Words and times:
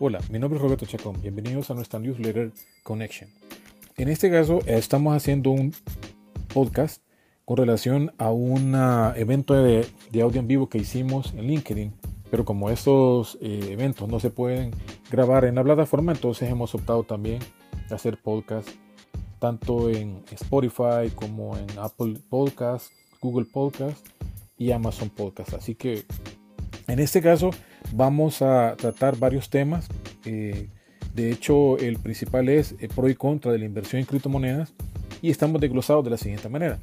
Hola, 0.00 0.20
mi 0.30 0.38
nombre 0.38 0.58
es 0.58 0.62
Roberto 0.62 0.86
Chacón. 0.86 1.20
Bienvenidos 1.20 1.72
a 1.72 1.74
nuestra 1.74 1.98
newsletter 1.98 2.52
Connection. 2.84 3.28
En 3.96 4.08
este 4.08 4.30
caso, 4.30 4.60
estamos 4.64 5.16
haciendo 5.16 5.50
un 5.50 5.74
podcast 6.54 7.02
con 7.44 7.56
relación 7.56 8.12
a 8.16 8.30
un 8.30 8.76
evento 9.16 9.54
de, 9.54 9.88
audio 10.22 10.38
en 10.38 10.46
vivo 10.46 10.68
que 10.68 10.78
hicimos 10.78 11.34
en 11.34 11.48
LinkedIn. 11.48 11.92
Pero 12.30 12.44
como 12.44 12.70
estos 12.70 13.38
eh, 13.40 13.70
eventos 13.72 14.08
no 14.08 14.20
se 14.20 14.30
pueden 14.30 14.70
grabar 15.10 15.44
en 15.46 15.56
la 15.56 15.64
plataforma, 15.64 16.12
entonces 16.12 16.48
hemos 16.48 16.76
optado 16.76 17.02
también 17.02 17.40
a 17.90 17.96
hacer 17.96 18.22
podcast 18.22 18.68
tanto 19.40 19.90
en 19.90 20.22
Spotify 20.30 21.10
como 21.12 21.56
en 21.56 21.66
Apple 21.76 22.20
Podcast, 22.30 22.92
Google 23.20 23.46
Podcast 23.46 24.06
y 24.56 24.70
Amazon 24.70 25.10
Podcast. 25.10 25.54
Así 25.54 25.74
que 25.74 26.04
en 26.86 27.00
este 27.00 27.20
caso 27.20 27.50
vamos 27.92 28.42
a 28.42 28.74
tratar 28.76 29.18
varios 29.18 29.50
temas. 29.50 29.88
Eh, 30.24 30.68
de 31.14 31.32
hecho, 31.32 31.78
el 31.78 31.98
principal 31.98 32.48
es 32.48 32.74
el 32.80 32.88
pro 32.88 33.08
y 33.08 33.14
contra 33.14 33.52
de 33.52 33.58
la 33.58 33.64
inversión 33.64 34.00
en 34.00 34.06
criptomonedas 34.06 34.72
y 35.22 35.30
estamos 35.30 35.60
desglosados 35.60 36.04
de 36.04 36.10
la 36.10 36.16
siguiente 36.16 36.48
manera. 36.48 36.78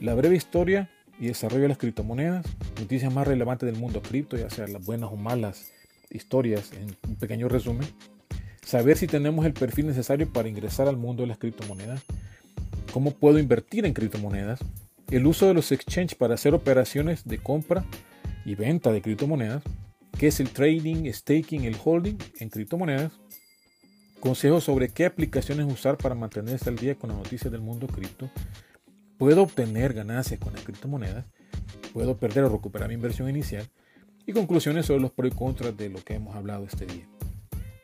La 0.00 0.14
breve 0.14 0.36
historia 0.36 0.90
y 1.20 1.26
desarrollo 1.26 1.62
de 1.62 1.68
las 1.68 1.78
criptomonedas, 1.78 2.46
noticias 2.78 3.12
más 3.12 3.26
relevantes 3.26 3.70
del 3.70 3.80
mundo 3.80 4.02
cripto, 4.02 4.36
ya 4.36 4.50
sean 4.50 4.72
las 4.72 4.84
buenas 4.84 5.10
o 5.12 5.16
malas 5.16 5.72
historias 6.10 6.72
en 6.72 6.96
un 7.08 7.16
pequeño 7.16 7.48
resumen. 7.48 7.86
Saber 8.64 8.96
si 8.96 9.06
tenemos 9.06 9.46
el 9.46 9.52
perfil 9.52 9.86
necesario 9.86 10.30
para 10.32 10.48
ingresar 10.48 10.88
al 10.88 10.96
mundo 10.96 11.22
de 11.22 11.28
las 11.28 11.38
criptomonedas. 11.38 12.02
Cómo 12.92 13.12
puedo 13.12 13.38
invertir 13.38 13.86
en 13.86 13.94
criptomonedas. 13.94 14.60
El 15.10 15.26
uso 15.26 15.46
de 15.46 15.54
los 15.54 15.72
exchanges 15.72 16.14
para 16.14 16.34
hacer 16.34 16.54
operaciones 16.54 17.24
de 17.24 17.38
compra 17.38 17.84
y 18.44 18.54
venta 18.54 18.92
de 18.92 19.00
criptomonedas 19.02 19.62
qué 20.18 20.26
es 20.26 20.40
el 20.40 20.50
trading, 20.50 21.10
staking, 21.12 21.64
el 21.64 21.76
holding 21.82 22.16
en 22.40 22.48
criptomonedas, 22.50 23.12
consejos 24.18 24.64
sobre 24.64 24.88
qué 24.88 25.06
aplicaciones 25.06 25.72
usar 25.72 25.96
para 25.96 26.16
mantenerse 26.16 26.68
al 26.68 26.76
día 26.76 26.96
con 26.96 27.10
las 27.10 27.18
noticias 27.18 27.52
del 27.52 27.60
mundo 27.60 27.86
cripto, 27.86 28.28
puedo 29.16 29.42
obtener 29.42 29.94
ganancias 29.94 30.40
con 30.40 30.52
las 30.52 30.62
criptomonedas, 30.64 31.24
puedo 31.92 32.16
perder 32.16 32.44
o 32.44 32.48
recuperar 32.48 32.88
mi 32.88 32.94
inversión 32.94 33.30
inicial. 33.30 33.66
Y 34.26 34.32
conclusiones 34.32 34.84
sobre 34.84 35.00
los 35.00 35.10
pros 35.10 35.32
y 35.32 35.34
contras 35.34 35.74
de 35.74 35.88
lo 35.88 36.04
que 36.04 36.14
hemos 36.14 36.36
hablado 36.36 36.66
este 36.66 36.84
día. 36.84 37.08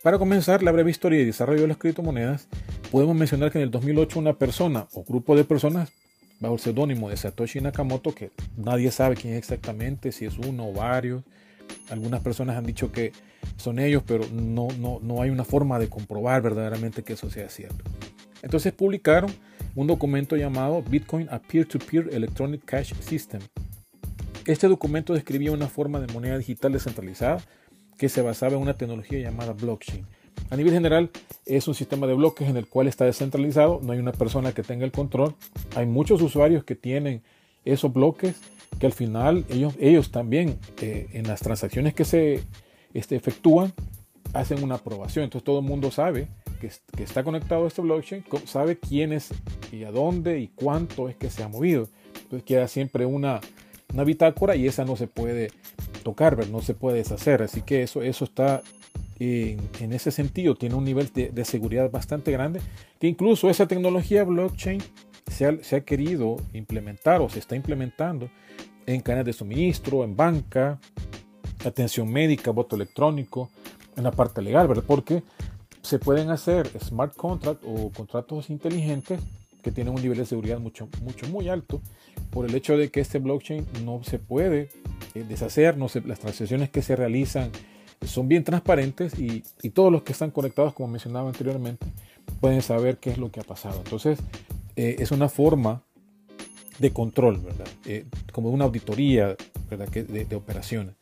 Para 0.02 0.18
comenzar 0.18 0.62
la 0.62 0.72
breve 0.72 0.90
historia 0.90 1.20
y 1.20 1.24
desarrollo 1.24 1.62
de 1.62 1.68
las 1.68 1.78
criptomonedas, 1.78 2.48
podemos 2.90 3.16
mencionar 3.16 3.50
que 3.50 3.58
en 3.58 3.64
el 3.64 3.70
2008 3.70 4.18
una 4.18 4.34
persona 4.34 4.86
o 4.92 5.04
grupo 5.04 5.34
de 5.36 5.44
personas 5.44 5.90
bajo 6.40 6.54
el 6.56 6.60
seudónimo 6.60 7.08
de 7.08 7.16
Satoshi 7.16 7.60
Nakamoto, 7.62 8.14
que 8.14 8.30
nadie 8.58 8.90
sabe 8.90 9.14
quién 9.14 9.32
es 9.32 9.38
exactamente, 9.38 10.12
si 10.12 10.26
es 10.26 10.36
uno 10.36 10.68
o 10.68 10.74
varios, 10.74 11.22
algunas 11.90 12.20
personas 12.20 12.56
han 12.56 12.66
dicho 12.66 12.90
que 12.92 13.12
son 13.56 13.78
ellos, 13.78 14.02
pero 14.06 14.24
no, 14.32 14.68
no, 14.78 15.00
no 15.02 15.22
hay 15.22 15.30
una 15.30 15.44
forma 15.44 15.78
de 15.78 15.88
comprobar 15.88 16.42
verdaderamente 16.42 17.02
que 17.02 17.14
eso 17.14 17.30
sea 17.30 17.48
cierto. 17.48 17.84
Entonces 18.42 18.72
publicaron 18.72 19.30
un 19.74 19.86
documento 19.86 20.36
llamado 20.36 20.82
Bitcoin 20.82 21.28
a 21.30 21.40
Peer-to-Peer 21.40 22.10
Electronic 22.12 22.64
Cash 22.64 22.94
System. 23.00 23.40
Este 24.46 24.68
documento 24.68 25.14
describía 25.14 25.52
una 25.52 25.68
forma 25.68 26.00
de 26.00 26.12
moneda 26.12 26.36
digital 26.36 26.72
descentralizada 26.72 27.38
que 27.96 28.08
se 28.08 28.22
basaba 28.22 28.54
en 28.54 28.60
una 28.60 28.74
tecnología 28.74 29.18
llamada 29.20 29.52
blockchain. 29.52 30.04
A 30.50 30.56
nivel 30.56 30.72
general, 30.72 31.10
es 31.46 31.68
un 31.68 31.74
sistema 31.74 32.06
de 32.06 32.14
bloques 32.14 32.48
en 32.48 32.56
el 32.56 32.66
cual 32.66 32.88
está 32.88 33.04
descentralizado, 33.04 33.80
no 33.82 33.92
hay 33.92 33.98
una 33.98 34.12
persona 34.12 34.52
que 34.52 34.62
tenga 34.62 34.84
el 34.84 34.92
control. 34.92 35.34
Hay 35.74 35.86
muchos 35.86 36.20
usuarios 36.20 36.64
que 36.64 36.74
tienen 36.74 37.22
esos 37.64 37.92
bloques 37.92 38.36
que 38.78 38.86
al 38.86 38.92
final 38.92 39.44
ellos, 39.48 39.74
ellos 39.78 40.10
también 40.10 40.58
eh, 40.80 41.08
en 41.12 41.26
las 41.26 41.40
transacciones 41.40 41.94
que 41.94 42.04
se 42.04 42.42
este, 42.92 43.16
efectúan 43.16 43.72
hacen 44.32 44.62
una 44.62 44.76
aprobación. 44.76 45.24
Entonces 45.24 45.44
todo 45.44 45.60
el 45.60 45.64
mundo 45.64 45.90
sabe 45.90 46.28
que, 46.60 46.70
que, 46.96 47.02
está 47.02 47.22
conectado 47.22 47.64
a 47.64 47.68
este 47.68 47.82
blockchain, 47.82 48.24
sabe 48.46 48.78
quién 48.78 49.12
es 49.12 49.30
y 49.72 49.84
a 49.84 49.92
dónde 49.92 50.40
y 50.40 50.48
cuánto 50.48 51.08
es 51.08 51.16
que 51.16 51.30
se 51.30 51.42
ha 51.42 51.48
movido. 51.48 51.88
Entonces 52.22 52.42
queda 52.44 52.68
siempre 52.68 53.06
una, 53.06 53.40
una 53.92 54.04
bitácora 54.04 54.56
y 54.56 54.66
esa 54.66 54.84
no 54.84 54.96
se 54.96 55.06
puede 55.06 55.50
tocar, 56.02 56.48
no 56.48 56.62
se 56.62 56.74
puede 56.74 56.98
deshacer. 56.98 57.42
Así 57.42 57.62
que 57.62 57.82
eso, 57.82 58.02
eso 58.02 58.24
está 58.24 58.62
en, 59.18 59.60
en 59.80 59.92
ese 59.92 60.10
sentido, 60.10 60.56
tiene 60.56 60.74
un 60.74 60.84
nivel 60.84 61.10
de, 61.12 61.30
de 61.30 61.44
seguridad 61.44 61.90
bastante 61.90 62.32
grande, 62.32 62.60
que 62.98 63.06
incluso 63.06 63.48
esa 63.48 63.66
tecnología 63.68 64.24
blockchain 64.24 64.82
se 65.26 65.76
ha, 65.76 65.80
querido 65.80 66.36
implementar 66.52 67.20
o 67.20 67.28
se 67.28 67.38
está 67.38 67.56
implementando 67.56 68.30
en 68.86 69.00
cadenas 69.00 69.26
de 69.26 69.32
suministro, 69.32 70.04
en 70.04 70.16
banca, 70.16 70.78
atención 71.64 72.10
médica, 72.10 72.50
voto 72.50 72.76
electrónico, 72.76 73.50
en 73.96 74.04
la 74.04 74.10
parte 74.10 74.42
legal, 74.42 74.68
¿verdad? 74.68 74.84
Porque 74.86 75.22
se 75.82 75.98
pueden 75.98 76.30
hacer 76.30 76.68
smart 76.80 77.14
contracts 77.16 77.64
o 77.66 77.90
contratos 77.90 78.50
inteligentes 78.50 79.20
que 79.62 79.70
tienen 79.70 79.94
un 79.94 80.02
nivel 80.02 80.18
de 80.18 80.26
seguridad 80.26 80.58
mucho, 80.58 80.88
mucho, 81.02 81.26
muy 81.28 81.48
alto 81.48 81.80
por 82.30 82.46
el 82.46 82.54
hecho 82.54 82.76
de 82.76 82.90
que 82.90 83.00
este 83.00 83.18
blockchain 83.18 83.66
no 83.84 84.02
se 84.04 84.18
puede 84.18 84.68
eh, 85.14 85.24
deshacer, 85.26 85.78
no 85.78 85.86
las 86.04 86.20
transacciones 86.20 86.68
que 86.68 86.82
se 86.82 86.96
realizan 86.96 87.50
son 88.04 88.28
bien 88.28 88.44
transparentes 88.44 89.18
y, 89.18 89.42
y, 89.62 89.70
todos 89.70 89.90
los 89.90 90.02
que 90.02 90.12
están 90.12 90.30
conectados, 90.30 90.74
como 90.74 90.90
mencionaba 90.90 91.28
anteriormente, 91.28 91.86
pueden 92.40 92.60
saber 92.60 92.98
qué 92.98 93.10
es 93.10 93.16
lo 93.16 93.30
que 93.30 93.40
ha 93.40 93.44
pasado. 93.44 93.78
Entonces, 93.78 94.18
eh, 94.76 94.96
es 94.98 95.10
una 95.12 95.28
forma 95.28 95.82
de 96.78 96.92
control, 96.92 97.38
¿verdad? 97.38 97.68
Eh, 97.86 98.06
como 98.32 98.50
una 98.50 98.64
auditoría 98.64 99.36
¿verdad? 99.70 99.88
de, 99.88 100.36
operaciones. 100.36 100.94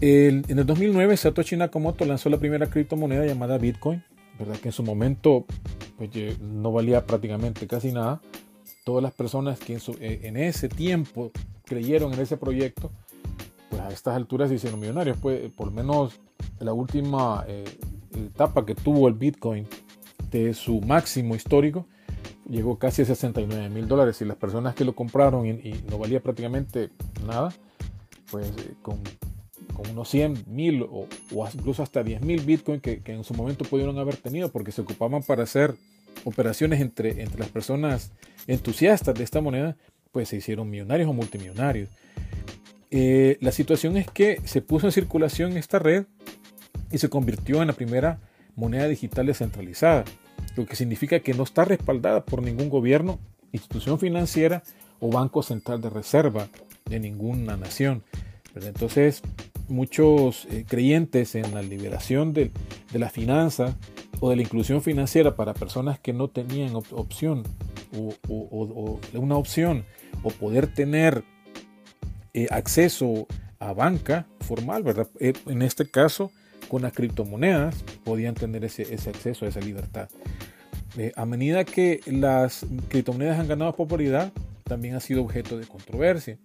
en 0.00 0.44
el 0.48 0.64
2009 0.64 1.16
Satoshi 1.16 1.56
Nakamoto 1.56 2.04
lanzó 2.04 2.30
la 2.30 2.38
primera 2.38 2.68
criptomoneda 2.68 3.26
llamada 3.26 3.58
Bitcoin, 3.58 4.04
¿verdad? 4.38 4.56
que 4.56 4.68
en 4.68 4.72
su 4.72 4.84
momento 4.84 5.46
pues, 5.96 6.10
no 6.40 6.70
valía 6.70 7.04
prácticamente 7.04 7.66
casi 7.66 7.90
nada. 7.90 8.20
Todas 8.84 9.02
las 9.02 9.12
personas 9.12 9.58
que 9.58 9.74
en, 9.74 9.80
eh, 10.00 10.20
en, 10.22 10.36
ese 10.36 10.68
tiempo 10.68 11.32
creyeron 11.64 12.14
en 12.14 12.20
ese 12.20 12.36
proyecto, 12.36 12.92
pues 13.68 13.82
a 13.82 13.90
estas 13.90 14.14
alturas 14.14 14.48
se 14.48 14.54
hicieron 14.54 14.78
millonarios. 14.78 15.18
Pues, 15.20 15.50
por 15.50 15.66
lo 15.66 15.72
menos 15.72 16.20
la 16.60 16.72
última 16.72 17.44
etapa 18.14 18.64
que 18.64 18.74
tuvo 18.74 19.08
el 19.08 19.14
Bitcoin 19.14 19.66
de 20.30 20.54
su 20.54 20.80
máximo 20.80 21.34
histórico, 21.34 21.86
llegó 22.48 22.78
casi 22.78 23.02
a 23.02 23.04
69 23.04 23.68
mil 23.68 23.86
dólares 23.86 24.20
y 24.20 24.24
las 24.24 24.36
personas 24.36 24.74
que 24.74 24.84
lo 24.84 24.94
compraron 24.94 25.46
y, 25.46 25.74
no 25.88 25.98
valía 25.98 26.20
prácticamente 26.20 26.90
nada, 27.26 27.52
pues 28.30 28.48
eh, 28.48 28.74
con, 28.82 28.98
con, 29.74 29.90
unos 29.90 30.08
100 30.08 30.44
mil 30.46 30.82
o, 30.82 31.06
incluso 31.54 31.82
hasta 31.82 32.02
10 32.02 32.22
mil 32.22 32.40
bitcoin 32.40 32.80
que, 32.80 33.02
en 33.04 33.24
su 33.24 33.34
momento 33.34 33.64
pudieron 33.64 33.98
haber 33.98 34.16
tenido 34.16 34.50
porque 34.50 34.72
se 34.72 34.80
ocupaban 34.80 35.22
para 35.22 35.42
hacer 35.42 35.74
operaciones 36.24 36.80
entre, 36.80 37.22
entre 37.22 37.38
las 37.38 37.48
personas 37.48 38.12
entusiastas 38.46 39.14
de 39.14 39.24
esta 39.24 39.40
moneda, 39.40 39.76
pues 40.10 40.30
se 40.30 40.36
hicieron 40.36 40.68
millonarios 40.68 41.08
o 41.08 41.12
multimillonarios. 41.12 41.90
Eh, 42.90 43.36
la 43.40 43.52
situación 43.52 43.98
es 43.98 44.10
que 44.10 44.40
se 44.44 44.62
puso 44.62 44.86
en 44.86 44.92
circulación 44.92 45.56
esta 45.58 45.78
red 45.78 46.06
y 46.90 46.98
se 46.98 47.10
convirtió 47.10 47.60
en 47.60 47.68
la 47.68 47.74
primera 47.74 48.18
moneda 48.56 48.88
digital 48.88 49.26
descentralizada 49.26 50.04
lo 50.56 50.66
que 50.66 50.76
significa 50.76 51.20
que 51.20 51.34
no 51.34 51.44
está 51.44 51.64
respaldada 51.64 52.24
por 52.24 52.42
ningún 52.42 52.68
gobierno, 52.68 53.18
institución 53.52 53.98
financiera 53.98 54.62
o 55.00 55.10
banco 55.10 55.42
central 55.42 55.80
de 55.80 55.90
reserva 55.90 56.48
de 56.84 57.00
ninguna 57.00 57.56
nación. 57.56 58.02
Entonces, 58.54 59.22
muchos 59.68 60.46
eh, 60.50 60.64
creyentes 60.66 61.34
en 61.34 61.54
la 61.54 61.62
liberación 61.62 62.32
de, 62.32 62.50
la 62.92 63.10
finanza 63.10 63.76
o 64.20 64.30
de 64.30 64.36
la 64.36 64.42
inclusión 64.42 64.82
financiera 64.82 65.36
para 65.36 65.54
personas 65.54 65.98
que 66.00 66.12
no 66.12 66.28
tenían 66.28 66.74
opción 66.74 67.44
o, 67.96 69.00
una 69.14 69.36
opción 69.36 69.84
o 70.22 70.30
poder 70.30 70.66
tener 70.66 71.24
eh, 72.34 72.46
acceso 72.50 73.26
a 73.60 73.72
banca 73.72 74.26
formal, 74.40 74.82
¿verdad? 74.82 75.08
Eh, 75.20 75.32
en 75.46 75.62
este 75.62 75.88
caso, 75.88 76.30
con 76.68 76.82
las 76.82 76.92
criptomonedas 76.92 77.84
podían 78.04 78.34
tener 78.34 78.64
ese, 78.64 78.82
ese 78.94 79.10
acceso 79.10 79.46
esa 79.46 79.60
libertad. 79.60 80.08
Eh, 80.96 81.12
a 81.16 81.26
medida 81.26 81.64
que 81.64 82.00
las 82.06 82.66
criptomonedas 82.88 83.38
han 83.38 83.48
ganado 83.48 83.74
popularidad, 83.76 84.32
también 84.64 84.94
ha 84.94 85.00
sido 85.00 85.22
objeto 85.22 85.58
de 85.58 85.66
controversia. 85.66 86.38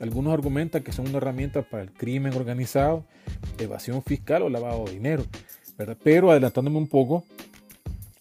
Algunos 0.00 0.34
argumentan 0.34 0.82
que 0.82 0.92
son 0.92 1.08
una 1.08 1.18
herramienta 1.18 1.62
para 1.62 1.82
el 1.82 1.92
crimen 1.92 2.34
organizado, 2.34 3.04
evasión 3.58 4.02
fiscal 4.02 4.42
o 4.42 4.50
lavado 4.50 4.84
de 4.84 4.92
dinero. 4.92 5.24
Pero 6.02 6.30
adelantándome 6.30 6.78
un 6.78 6.88
poco, 6.88 7.24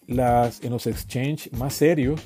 las, 0.08 0.64
en 0.64 0.72
los 0.72 0.88
exchanges 0.88 1.52
más 1.54 1.74
serios, 1.74 2.22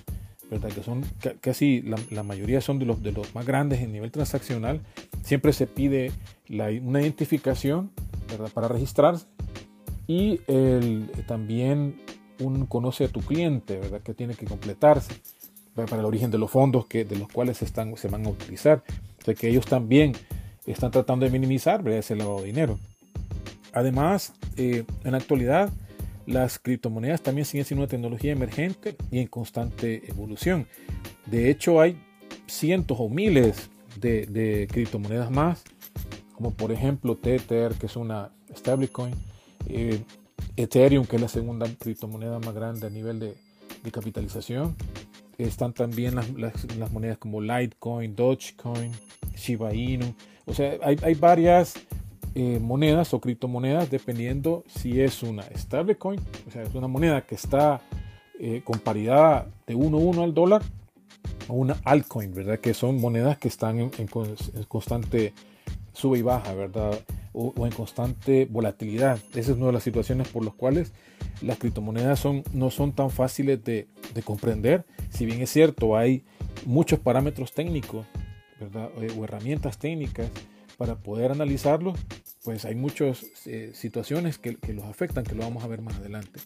¿verdad? 0.49 0.69
que 0.69 0.83
son 0.83 1.05
casi 1.41 1.81
la, 1.81 2.23
mayoría 2.23 2.61
son 2.61 2.79
de 2.79 2.85
los, 2.85 3.03
de 3.03 3.11
los 3.11 3.33
más 3.35 3.45
grandes 3.45 3.81
en 3.81 3.91
nivel 3.91 4.11
transaccional, 4.11 4.81
siempre 5.23 5.53
se 5.53 5.67
pide 5.67 6.11
una 6.49 7.01
identificación 7.01 7.91
para 8.53 8.67
registrarse 8.67 9.25
y 10.07 10.41
el, 10.47 11.09
también 11.27 12.01
un 12.39 12.65
conoce 12.65 13.05
a 13.05 13.07
tu 13.09 13.21
cliente, 13.21 13.77
¿verdad? 13.77 14.01
Que 14.01 14.13
tiene 14.13 14.33
que 14.33 14.45
completarse 14.45 15.13
para 15.75 15.99
el 15.99 16.05
origen 16.05 16.31
de 16.31 16.37
los 16.37 16.49
fondos 16.49 16.87
que, 16.87 17.05
de 17.05 17.15
los 17.15 17.27
cuales 17.27 17.57
se, 17.57 17.65
están, 17.65 17.95
se 17.95 18.07
van 18.07 18.25
a 18.25 18.29
utilizar. 18.29 18.83
O 19.21 19.25
sea 19.25 19.33
que 19.35 19.49
ellos 19.49 19.65
también 19.65 20.13
están 20.65 20.91
tratando 20.91 21.25
de 21.25 21.31
minimizar 21.31 21.87
ese 21.89 22.15
lavado 22.15 22.41
de 22.41 22.47
dinero. 22.47 22.79
Además, 23.73 24.33
en 24.57 24.85
la 25.03 25.17
actualidad, 25.17 25.69
las 26.29 26.59
criptomonedas 26.59 27.21
también 27.21 27.45
siguen 27.45 27.65
siendo 27.65 27.83
una 27.83 27.89
tecnología 27.89 28.31
emergente 28.31 28.95
y 29.09 29.19
en 29.19 29.27
constante 29.27 30.03
evolución. 30.07 30.67
De 31.25 31.49
hecho, 31.49 31.81
hay 31.81 31.99
cientos 32.45 32.97
o 32.99 33.09
miles 33.09 33.71
de, 33.99 34.67
criptomonedas 34.71 35.31
más, 35.31 35.63
como 36.33 36.51
por 36.51 36.71
ejemplo 36.71 37.15
Tether, 37.15 37.73
que 37.73 37.87
es 37.87 37.95
una 37.95 38.31
stablecoin, 38.55 39.15
eh, 39.67 40.03
Ethereum, 40.55 41.05
que 41.05 41.15
es 41.15 41.21
la 41.21 41.27
segunda 41.27 41.67
criptomoneda 41.79 42.39
más 42.39 42.53
grande 42.53 42.85
a 42.85 42.89
nivel 42.91 43.19
de, 43.19 43.35
capitalización. 43.91 44.75
Están 45.39 45.73
también 45.73 46.15
las, 46.15 46.91
monedas 46.91 47.17
como 47.17 47.41
Litecoin, 47.41 48.15
Dogecoin, 48.15 48.91
Shiba 49.35 49.73
Inu. 49.73 50.13
O 50.45 50.53
sea, 50.53 50.77
hay, 50.83 51.15
varias 51.15 51.73
eh, 52.35 52.59
monedas 52.59 53.13
o 53.13 53.19
criptomonedas 53.19 53.89
dependiendo 53.89 54.63
si 54.67 55.01
es 55.01 55.23
una 55.23 55.43
stablecoin, 55.55 56.19
o 56.47 56.51
sea, 56.51 56.63
es 56.63 56.75
una 56.75 56.87
moneda 56.87 57.21
que 57.21 57.35
está 57.35 57.81
eh, 58.39 58.61
con 58.63 58.79
paridad 58.79 59.47
de 59.67 59.75
1 59.75 60.23
al 60.23 60.33
dólar 60.33 60.61
o 61.49 61.55
una 61.55 61.77
altcoin, 61.83 62.33
¿verdad? 62.33 62.59
Que 62.59 62.73
son 62.73 63.01
monedas 63.01 63.37
que 63.37 63.47
están 63.47 63.79
en, 63.79 64.07
constante 64.67 65.33
sube 65.91 66.19
y 66.19 66.21
baja, 66.21 66.53
¿verdad? 66.53 66.99
O, 67.33 67.53
en 67.65 67.73
constante 67.73 68.47
volatilidad. 68.49 69.19
Esa 69.31 69.51
es 69.51 69.57
una 69.57 69.67
de 69.67 69.73
las 69.73 69.83
situaciones 69.83 70.29
por 70.29 70.45
las 70.45 70.53
cuales 70.53 70.93
las 71.41 71.57
criptomonedas 71.57 72.19
son, 72.19 72.43
no 72.53 72.69
son 72.69 72.93
tan 72.93 73.09
fáciles 73.09 73.63
de, 73.63 73.87
comprender. 74.23 74.85
Si 75.09 75.25
bien 75.25 75.41
es 75.41 75.49
cierto, 75.49 75.97
hay 75.97 76.23
muchos 76.65 76.99
parámetros 76.99 77.51
técnicos, 77.53 78.05
¿verdad? 78.59 78.89
O, 79.17 79.23
herramientas 79.23 79.77
técnicas 79.77 80.29
para 80.79 80.95
poder 80.95 81.31
analizarlo, 81.31 81.93
pues 82.43 82.65
hay 82.65 82.73
muchas 82.73 83.23
eh, 83.45 83.69
situaciones 83.75 84.39
que, 84.39 84.55
que, 84.55 84.73
los 84.73 84.85
afectan, 84.85 85.23
que 85.23 85.35
lo 85.35 85.43
vamos 85.43 85.63
a 85.63 85.67
ver 85.67 85.83
más 85.83 85.97
adelante. 85.97 86.39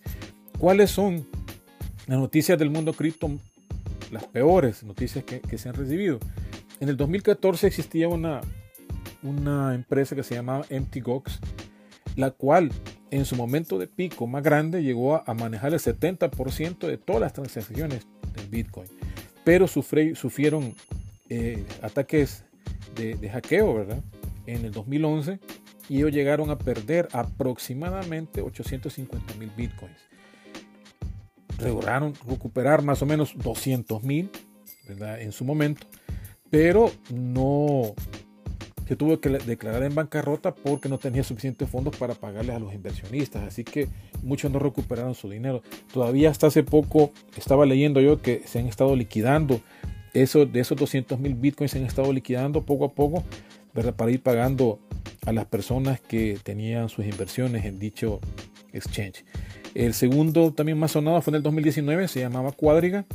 ¿Cuáles 0.60 0.92
son 0.92 1.26
las 2.08 2.20
noticias 2.20 2.60
del 2.60 2.70
mundo 2.70 2.92
cripto 2.92 3.32
las 4.14 4.26
peores 4.26 4.84
noticias 4.84 5.26
que, 5.26 5.58
se 5.58 5.70
han 5.70 5.76
recibido. 5.76 6.20
En 6.80 6.88
el 6.88 6.96
2014 6.96 7.68
existía 7.68 8.08
una, 8.08 8.42
una 9.24 9.74
empresa 9.74 10.16
que 10.16 10.24
se 10.24 10.36
llamaba 10.36 10.66
Gox, 11.04 11.40
la 12.16 12.32
cual 12.32 12.72
en 13.10 13.26
su 13.26 13.36
momento 13.36 13.80
de 13.80 13.88
pico 13.88 14.28
más 14.28 14.44
grande 14.44 14.84
llegó 14.84 15.24
a, 15.28 15.34
manejar 15.34 15.74
el 15.74 15.80
70% 15.80 16.88
de 16.88 16.98
todas 16.98 17.22
las 17.22 17.34
transacciones 17.34 18.06
del 18.36 18.48
Bitcoin. 18.50 18.88
Pero 19.44 19.68
sufrieron 19.68 20.76
eh, 21.30 21.66
ataques 21.82 22.46
de, 22.96 23.16
de, 23.16 23.30
hackeo, 23.30 23.74
¿verdad? 23.74 24.00
En 24.46 24.66
el 24.66 24.72
2011 24.72 25.40
y 25.90 25.98
ellos 25.98 26.12
llegaron 26.12 26.50
a 26.50 26.58
perder 26.58 27.08
aproximadamente 27.14 28.42
850 28.42 29.36
mil 29.36 29.52
Bitcoins 29.56 30.14
lograron 31.64 32.14
recuperar 32.28 32.84
más 32.84 33.02
o 33.02 33.06
menos 33.06 33.34
200 33.38 34.04
mil 34.04 34.30
en 34.88 35.32
su 35.32 35.46
momento, 35.46 35.88
pero 36.50 36.92
no 37.14 37.94
se 38.88 38.98
tuvo 38.98 39.20
que 39.22 39.30
declarar 39.30 39.84
en 39.84 39.96
bancarrota 39.96 40.54
porque 40.54 40.90
no 40.90 40.98
tenía 40.98 41.24
suficientes 41.24 41.70
fondos 41.70 41.96
para 41.96 42.16
pagarles 42.16 42.56
a 42.56 42.60
los 42.60 42.74
inversionistas, 42.74 43.44
así 43.44 43.64
que 43.64 43.88
muchos 44.22 44.52
no 44.52 44.60
recuperaron 44.60 45.16
su 45.16 45.30
dinero. 45.30 45.64
Todavía 45.94 46.30
hasta 46.30 46.48
hace 46.48 46.64
poco 46.64 47.12
estaba 47.38 47.66
leyendo 47.66 48.02
yo 48.02 48.22
que 48.22 48.42
se 48.46 48.60
han 48.60 48.68
estado 48.68 48.96
liquidando, 48.96 49.62
eso, 50.14 50.46
de 50.46 50.60
esos 50.60 50.78
200 50.78 51.20
mil 51.20 51.34
bitcoins 51.34 51.72
se 51.72 51.80
han 51.80 51.86
estado 51.86 52.12
liquidando 52.12 52.62
poco 52.62 52.86
a 52.86 52.92
poco 52.92 53.24
para 53.74 54.12
ir 54.12 54.22
pagando 54.22 54.80
a 55.26 55.32
las 55.32 55.46
personas 55.46 56.00
que 56.00 56.38
tenían 56.44 56.90
sus 56.90 57.06
inversiones 57.06 57.66
en 57.66 57.80
dicho 57.80 58.20
exchange. 58.72 59.26
El 59.74 59.94
segundo 59.94 60.54
también 60.54 60.78
más 60.78 60.92
sonado 60.92 61.22
fue 61.22 61.32
en 61.32 61.36
el 61.36 61.44
2019, 61.44 62.08
se 62.08 62.20
llamaba 62.20 62.52
Cuadriga, 62.52 63.06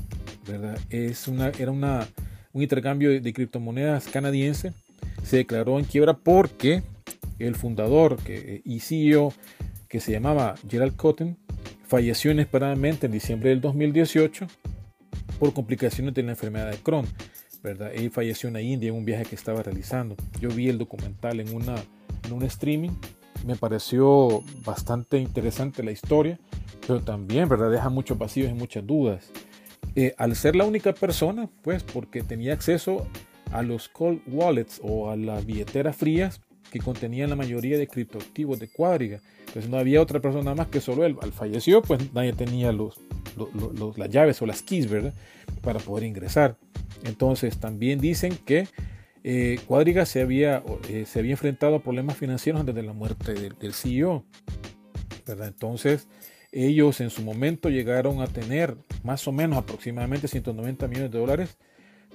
¿verdad? 0.46 0.78
Es 0.90 1.28
una, 1.28 1.48
era 1.50 1.70
una, 1.70 2.08
un 2.52 2.62
intercambio 2.62 3.20
de, 3.20 3.32
criptomonedas 3.32 4.08
canadiense. 4.08 4.72
Se 5.22 5.36
declaró 5.36 5.78
en 5.78 5.84
quiebra 5.84 6.14
porque 6.16 6.82
el 7.38 7.54
fundador 7.54 8.16
que, 8.16 8.62
y 8.64 8.80
CEO 8.80 9.32
que 9.88 10.00
se 10.00 10.12
llamaba 10.12 10.56
Gerald 10.68 10.96
Cotton 10.96 11.36
falleció 11.86 12.30
inesperadamente 12.30 13.06
en 13.06 13.12
diciembre 13.12 13.50
del 13.50 13.60
2018 13.60 14.46
por 15.38 15.52
complicaciones 15.54 16.14
de 16.14 16.22
la 16.22 16.32
enfermedad 16.32 16.70
de 16.70 16.78
Crohn. 16.78 17.06
¿Verdad? 17.62 17.90
Él 17.94 18.10
falleció 18.10 18.48
en 18.48 18.54
la 18.54 18.62
India 18.62 18.88
en 18.88 18.94
un 18.94 19.04
viaje 19.04 19.24
que 19.24 19.34
estaba 19.34 19.62
realizando. 19.62 20.16
Yo 20.40 20.48
vi 20.48 20.68
el 20.68 20.78
documental 20.78 21.40
en, 21.40 21.54
una, 21.54 21.74
en 22.24 22.32
un 22.32 22.42
streaming 22.44 22.92
me 23.46 23.56
pareció 23.56 24.42
bastante 24.64 25.18
interesante 25.18 25.82
la 25.82 25.92
historia, 25.92 26.38
pero 26.86 27.00
también, 27.00 27.48
¿verdad? 27.48 27.70
Deja 27.70 27.88
muchos 27.88 28.18
vacíos 28.18 28.50
y 28.50 28.54
muchas 28.54 28.86
dudas. 28.86 29.30
Eh, 29.94 30.14
al 30.18 30.36
ser 30.36 30.56
la 30.56 30.64
única 30.64 30.92
persona, 30.92 31.48
pues 31.62 31.82
porque 31.82 32.22
tenía 32.22 32.52
acceso 32.52 33.06
a 33.52 33.62
los 33.62 33.88
cold 33.88 34.20
wallets 34.26 34.80
o 34.82 35.10
a 35.10 35.16
las 35.16 35.44
billeteras 35.46 35.96
frías 35.96 36.40
que 36.70 36.80
contenían 36.80 37.30
la 37.30 37.36
mayoría 37.36 37.78
de 37.78 37.86
criptoactivos 37.86 38.58
de 38.58 38.68
Cuadriga. 38.68 39.20
Entonces 39.46 39.70
no 39.70 39.78
había 39.78 40.02
otra 40.02 40.20
persona 40.20 40.54
más 40.54 40.68
que 40.68 40.80
solo 40.80 41.06
él. 41.06 41.16
Al 41.22 41.32
falleció, 41.32 41.80
pues 41.80 42.12
nadie 42.12 42.34
tenía 42.34 42.72
los, 42.72 43.00
las 43.96 44.10
llaves 44.10 44.42
o 44.42 44.46
las 44.46 44.62
keys, 44.62 44.90
¿verdad? 44.90 45.14
Para 45.62 45.78
poder 45.78 46.04
ingresar. 46.04 46.58
Entonces 47.04 47.58
también 47.58 48.00
dicen 48.00 48.36
que 48.44 48.68
eh, 49.24 49.58
Cuadriga 49.66 50.06
se 50.06 50.22
había, 50.22 50.62
eh, 50.88 51.04
se 51.06 51.18
había 51.18 51.32
enfrentado 51.32 51.76
a 51.76 51.82
problemas 51.82 52.16
financieros 52.16 52.64
desde 52.64 52.82
la 52.82 52.92
muerte 52.92 53.34
del, 53.34 53.74
CEO. 53.74 54.24
¿verdad? 55.26 55.48
Entonces, 55.48 56.08
ellos 56.52 57.00
en 57.00 57.10
su 57.10 57.22
momento 57.22 57.68
llegaron 57.68 58.22
a 58.22 58.26
tener 58.26 58.76
más 59.02 59.26
o 59.28 59.32
menos 59.32 59.58
aproximadamente 59.58 60.28
190 60.28 60.88
millones 60.88 61.12
de 61.12 61.18
dólares, 61.18 61.58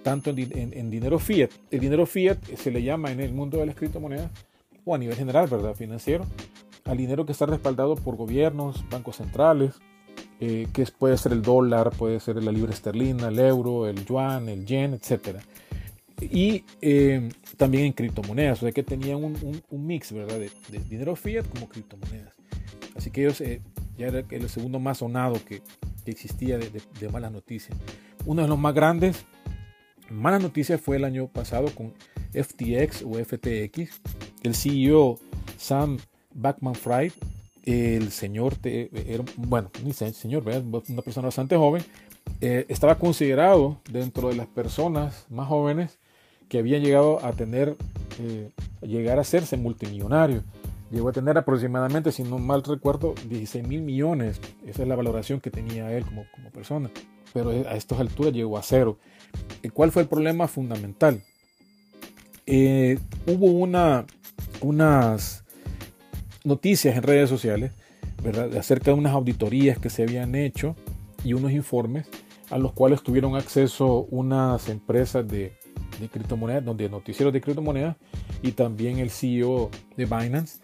tanto 0.01 0.31
en, 0.31 0.89
dinero 0.89 1.19
fiat. 1.19 1.51
El 1.71 1.79
dinero 1.81 2.05
fiat 2.05 2.43
se 2.55 2.71
le 2.71 2.81
llama 2.81 3.11
en 3.11 3.19
el 3.19 3.31
mundo 3.31 3.59
de 3.59 3.67
la 3.67 3.73
criptomoneda, 3.73 4.31
o 4.85 4.95
a 4.95 4.97
nivel 4.97 5.15
general, 5.15 5.47
¿verdad? 5.47 5.75
Financiero, 5.75 6.25
al 6.85 6.97
dinero 6.97 7.25
que 7.25 7.31
está 7.31 7.45
respaldado 7.45 7.95
por 7.95 8.15
gobiernos, 8.15 8.83
bancos 8.89 9.17
centrales, 9.17 9.75
eh, 10.43 10.67
que 10.73 10.85
puede 10.97 11.17
ser 11.17 11.31
el 11.31 11.41
dólar, 11.41 11.91
puede 11.91 12.19
ser 12.19 12.41
la 12.43 12.51
libra 12.51 12.73
esterlina, 12.73 13.27
el 13.29 13.39
euro, 13.39 13.87
el 13.87 14.05
yuan, 14.05 14.49
el 14.49 14.65
yen, 14.65 14.93
etcétera 14.93 15.41
y 16.31 16.63
eh, 16.81 17.29
también 17.57 17.85
en 17.85 17.93
criptomonedas, 17.93 18.59
o 18.59 18.61
sea 18.61 18.71
que 18.71 18.83
tenían 18.83 19.23
un, 19.23 19.61
mix 19.71 20.11
¿verdad? 20.11 20.39
De, 20.39 20.51
dinero 20.89 21.15
fiat 21.15 21.45
como 21.47 21.67
criptomonedas. 21.67 22.33
Así 22.95 23.09
que 23.09 23.21
ellos 23.21 23.41
eh, 23.41 23.61
ya 23.97 24.07
era 24.07 24.23
el 24.29 24.49
segundo 24.49 24.79
más 24.79 24.99
sonado 24.99 25.39
que, 25.45 25.61
existía 26.05 26.57
de, 26.57 27.09
malas 27.09 27.31
noticias. 27.31 27.77
Uno 28.25 28.41
de 28.41 28.47
los 28.47 28.59
más 28.59 28.73
grandes, 28.73 29.25
malas 30.09 30.41
noticias 30.41 30.79
fue 30.79 30.97
el 30.97 31.05
año 31.05 31.27
pasado 31.27 31.73
con 31.73 31.93
FTX 32.33 33.03
o 33.03 33.13
FTX. 33.13 34.01
El 34.43 34.55
CEO 34.55 35.19
Sam 35.57 35.97
Backman 36.33 36.75
Fried, 36.75 37.13
el 37.63 38.11
señor, 38.11 38.55
era, 38.63 39.23
bueno, 39.37 39.71
ni 39.83 39.93
señor, 39.93 40.43
una 40.45 41.01
persona 41.01 41.27
bastante 41.27 41.55
joven, 41.55 41.83
eh, 42.41 42.65
estaba 42.69 42.95
considerado 42.95 43.77
dentro 43.89 44.29
de 44.29 44.35
las 44.35 44.47
personas 44.47 45.25
más 45.29 45.47
jóvenes 45.47 45.97
que 46.49 46.59
había 46.59 46.77
llegado 46.77 47.23
a 47.25 47.33
tener, 47.33 47.75
eh, 48.19 48.51
llegar 48.81 49.17
a 49.17 49.21
hacerse 49.21 49.57
multimillonario. 49.57 50.43
Llegó 50.91 51.09
a 51.09 51.13
tener 51.13 51.37
aproximadamente, 51.37 52.11
si 52.11 52.23
no 52.23 52.37
mal 52.37 52.63
recuerdo, 52.63 53.15
16 53.27 53.67
mil 53.67 53.81
millones. 53.81 54.39
Esa 54.65 54.83
es 54.83 54.87
la 54.87 54.95
valoración 54.95 55.39
que 55.39 55.49
tenía 55.49 55.91
él 55.91 56.05
como, 56.05 56.25
como 56.35 56.51
persona. 56.51 56.91
Pero 57.33 57.49
a 57.49 57.75
estas 57.75 57.99
alturas 57.99 58.33
llegó 58.33 58.57
a 58.57 58.63
cero. 58.63 58.99
¿Cuál 59.73 59.91
fue 59.91 60.03
el 60.03 60.07
problema 60.07 60.47
fundamental? 60.47 61.23
Eh, 62.45 62.99
hubo 63.25 63.47
una, 63.47 64.05
unas 64.61 65.42
noticias 66.43 66.95
en 66.95 67.03
redes 67.03 67.29
sociales 67.29 67.71
acerca 68.57 68.91
de 68.91 68.97
unas 68.97 69.13
auditorías 69.13 69.77
que 69.77 69.89
se 69.89 70.03
habían 70.03 70.35
hecho 70.35 70.75
y 71.23 71.33
unos 71.33 71.51
informes 71.51 72.07
a 72.49 72.57
los 72.57 72.73
cuales 72.73 73.01
tuvieron 73.01 73.35
acceso 73.35 74.07
unas 74.11 74.69
empresas 74.69 75.27
de, 75.27 75.53
de 75.99 76.09
criptomonedas, 76.09 76.63
donde 76.63 76.89
noticieros 76.89 77.33
de 77.33 77.41
criptomonedas 77.41 77.95
y 78.41 78.51
también 78.51 78.99
el 78.99 79.09
CEO 79.09 79.71
de 79.97 80.05
Binance. 80.05 80.59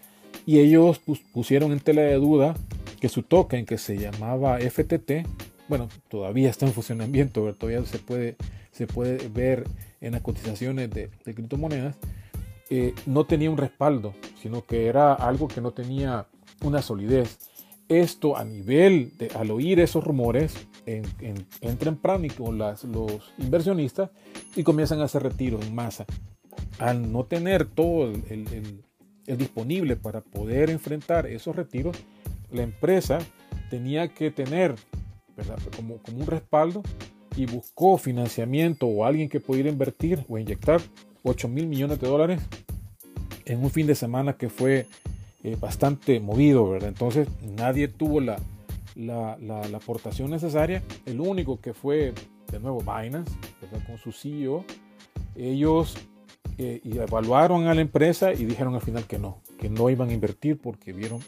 Y 0.46 0.60
ellos 0.60 1.02
pusieron 1.34 1.72
en 1.72 1.80
tela 1.80 2.02
de 2.02 2.16
duda 2.16 2.56
que 3.00 3.10
su 3.10 3.24
token, 3.24 3.66
que 3.66 3.78
se 3.78 3.98
llamaba 3.98 4.60
FTT, 4.60 5.26
bueno, 5.70 5.88
todavía 6.10 6.50
está 6.50 6.66
en 6.66 6.74
funcionamiento, 6.74 7.54
todavía 7.54 7.86
se 7.86 8.00
puede, 8.00 8.36
se 8.72 8.88
puede 8.88 9.30
ver 9.30 9.66
en 10.02 10.14
las 10.14 10.22
cotizaciones 10.22 10.90
de, 10.90 11.10
criptomonedas, 11.24 11.96
eh, 12.70 12.94
no 13.06 13.26
tenía 13.26 13.50
un 13.50 13.58
respaldo, 13.58 14.14
sino 14.42 14.66
que 14.66 14.88
era 14.88 15.14
algo 15.14 15.48
que 15.48 15.62
no 15.62 15.72
tenía 15.72 16.28
una 16.64 16.82
solidez. 16.82 17.40
Esto 17.88 18.38
a 18.38 18.44
nivel 18.44 19.18
de, 19.18 19.30
al 19.36 19.50
oír 19.50 19.80
esos 19.80 20.04
rumores, 20.04 20.54
en, 20.86 21.04
en, 21.20 21.48
entra 21.62 21.90
en 21.90 21.98
pánico 21.98 22.52
los 22.52 23.34
inversionistas 23.40 24.12
y 24.56 24.64
comienzan 24.64 25.02
a 25.02 25.06
hacer 25.06 25.24
retiros 25.24 25.66
en 25.66 25.74
masa. 25.74 26.06
Al 26.78 27.12
no 27.12 27.26
tener 27.26 27.66
todo 27.66 28.12
el, 28.12 28.84
disponible 29.26 29.96
para 29.96 30.22
poder 30.22 30.70
enfrentar 30.70 31.26
esos 31.26 31.56
retiros, 31.56 31.98
la 32.52 32.64
empresa 32.64 33.20
tenía 33.70 34.08
que 34.14 34.32
tener 34.32 34.76
como 35.76 36.00
un 36.14 36.28
respaldo 36.28 36.84
y 37.36 37.46
buscó 37.46 37.98
financiamiento 37.98 38.88
o 38.88 39.06
alguien 39.06 39.30
que 39.30 39.40
pudiera 39.40 39.70
invertir 39.70 40.26
o 40.28 40.38
inyectar 40.38 40.82
8 41.24 41.48
mil 41.48 41.68
millones 41.68 42.00
de 42.00 42.08
dólares 42.08 42.42
en 43.46 43.64
un 43.64 43.72
fin 43.72 43.88
de 43.88 43.96
semana 43.96 44.34
que 44.34 44.50
fue 44.50 44.88
eh, 45.44 45.58
bastante 45.60 46.20
movido, 46.20 46.70
¿verdad? 46.70 46.90
Entonces 46.90 47.28
nadie 47.42 47.88
tuvo 47.88 48.20
la, 48.22 48.38
la, 48.96 49.38
la, 49.40 49.78
aportación 49.78 50.30
necesaria. 50.30 50.84
El 51.06 51.20
único 51.20 51.60
que 51.60 51.74
fue, 51.74 52.14
de 52.52 52.60
nuevo, 52.60 52.82
Binance, 52.82 53.32
con 53.88 53.98
su 53.98 54.12
CEO, 54.12 54.66
ellos 55.36 55.96
eh, 56.58 56.82
evaluaron 56.84 57.68
a 57.68 57.74
la 57.74 57.82
empresa 57.82 58.34
y 58.34 58.46
dijeron 58.46 58.76
al 58.76 58.82
final 58.82 59.06
que 59.06 59.18
no, 59.18 59.42
que 59.58 59.70
no 59.70 59.90
iban 59.90 60.10
a 60.10 60.14
invertir 60.14 60.60
porque 60.60 60.92
vieron 60.92 61.22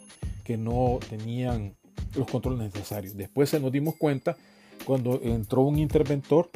que 0.43 0.57
no 0.57 0.99
tenían 1.09 1.75
los 2.15 2.29
controles 2.29 2.59
necesarios. 2.59 3.15
Después 3.15 3.49
se 3.49 3.59
nos 3.59 3.71
dimos 3.71 3.95
cuenta 3.95 4.35
cuando 4.85 5.21
entró 5.23 5.61
un 5.61 5.79
interventor, 5.79 6.49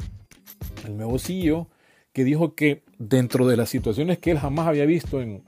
el 0.84 0.96
nuevo 0.96 1.18
CEO, 1.18 1.68
que 2.16 2.24
dijo 2.24 2.54
que 2.54 2.82
dentro 2.98 3.46
de 3.46 3.58
las 3.58 3.68
situaciones 3.68 4.16
que 4.16 4.30
él 4.30 4.38
jamás 4.38 4.66
había 4.66 4.86
visto 4.86 5.20
en 5.20 5.42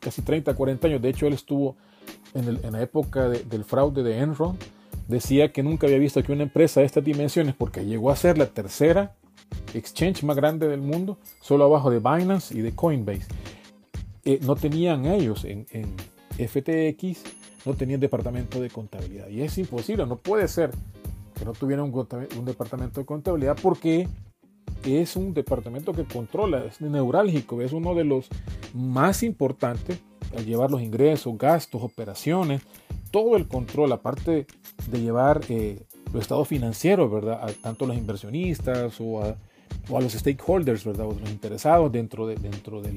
casi 0.00 0.20
30, 0.20 0.52
40 0.52 0.86
años, 0.86 1.00
de 1.00 1.08
hecho 1.08 1.26
él 1.26 1.32
estuvo 1.32 1.76
en, 2.34 2.60
la 2.70 2.82
época 2.82 3.30
del 3.30 3.64
fraude 3.64 4.02
de 4.02 4.18
Enron, 4.18 4.58
decía 5.08 5.50
que 5.50 5.62
nunca 5.62 5.86
había 5.86 5.98
visto 5.98 6.22
que 6.22 6.30
una 6.30 6.42
empresa 6.42 6.80
de 6.80 6.86
estas 6.86 7.02
dimensiones, 7.02 7.54
porque 7.54 7.86
llegó 7.86 8.10
a 8.10 8.16
ser 8.16 8.36
la 8.36 8.44
tercera 8.44 9.14
exchange 9.72 10.24
más 10.24 10.36
grande 10.36 10.68
del 10.68 10.82
mundo, 10.82 11.16
solo 11.40 11.64
abajo 11.64 11.90
de 11.90 12.00
Binance 12.00 12.54
y 12.54 12.60
de 12.60 12.72
Coinbase, 12.74 13.28
eh, 14.26 14.40
no 14.42 14.56
tenían 14.56 15.06
ellos 15.06 15.46
en, 15.46 15.64
FTX, 16.36 17.22
no 17.64 17.72
tenían 17.72 17.98
departamento 17.98 18.60
de 18.60 18.68
contabilidad. 18.68 19.28
Y 19.28 19.40
es 19.40 19.56
imposible, 19.56 20.04
no 20.04 20.16
puede 20.16 20.48
ser 20.48 20.70
que 21.34 21.46
no 21.46 21.54
tuvieran 21.54 21.90
un, 21.90 22.44
departamento 22.44 23.00
de 23.00 23.06
contabilidad 23.06 23.56
porque 23.62 24.06
es 24.84 25.16
un 25.16 25.34
departamento 25.34 25.92
que 25.92 26.04
controla, 26.04 26.64
es 26.64 26.80
neurálgico, 26.80 27.60
es 27.62 27.72
uno 27.72 27.94
de 27.94 28.04
los 28.04 28.28
más 28.74 29.22
importantes 29.22 30.00
al 30.36 30.44
llevar 30.44 30.70
los 30.70 30.82
ingresos, 30.82 31.36
gastos, 31.38 31.82
operaciones, 31.82 32.62
todo 33.10 33.36
el 33.36 33.48
control, 33.48 33.92
aparte 33.92 34.46
de 34.90 35.00
llevar 35.00 35.40
eh, 35.48 35.82
los 36.12 36.22
estados 36.22 36.48
financieros, 36.48 37.10
¿verdad? 37.10 37.42
A 37.42 37.52
tanto 37.52 37.86
los 37.86 37.96
inversionistas 37.96 39.00
o 39.00 39.22
a, 39.22 39.36
los 40.00 40.12
stakeholders, 40.12 40.84
¿verdad? 40.84 41.06
O 41.06 41.14
los 41.14 41.30
interesados 41.30 41.90
dentro 41.90 42.26
de, 42.26 42.36
dentro 42.36 42.82
de, 42.82 42.92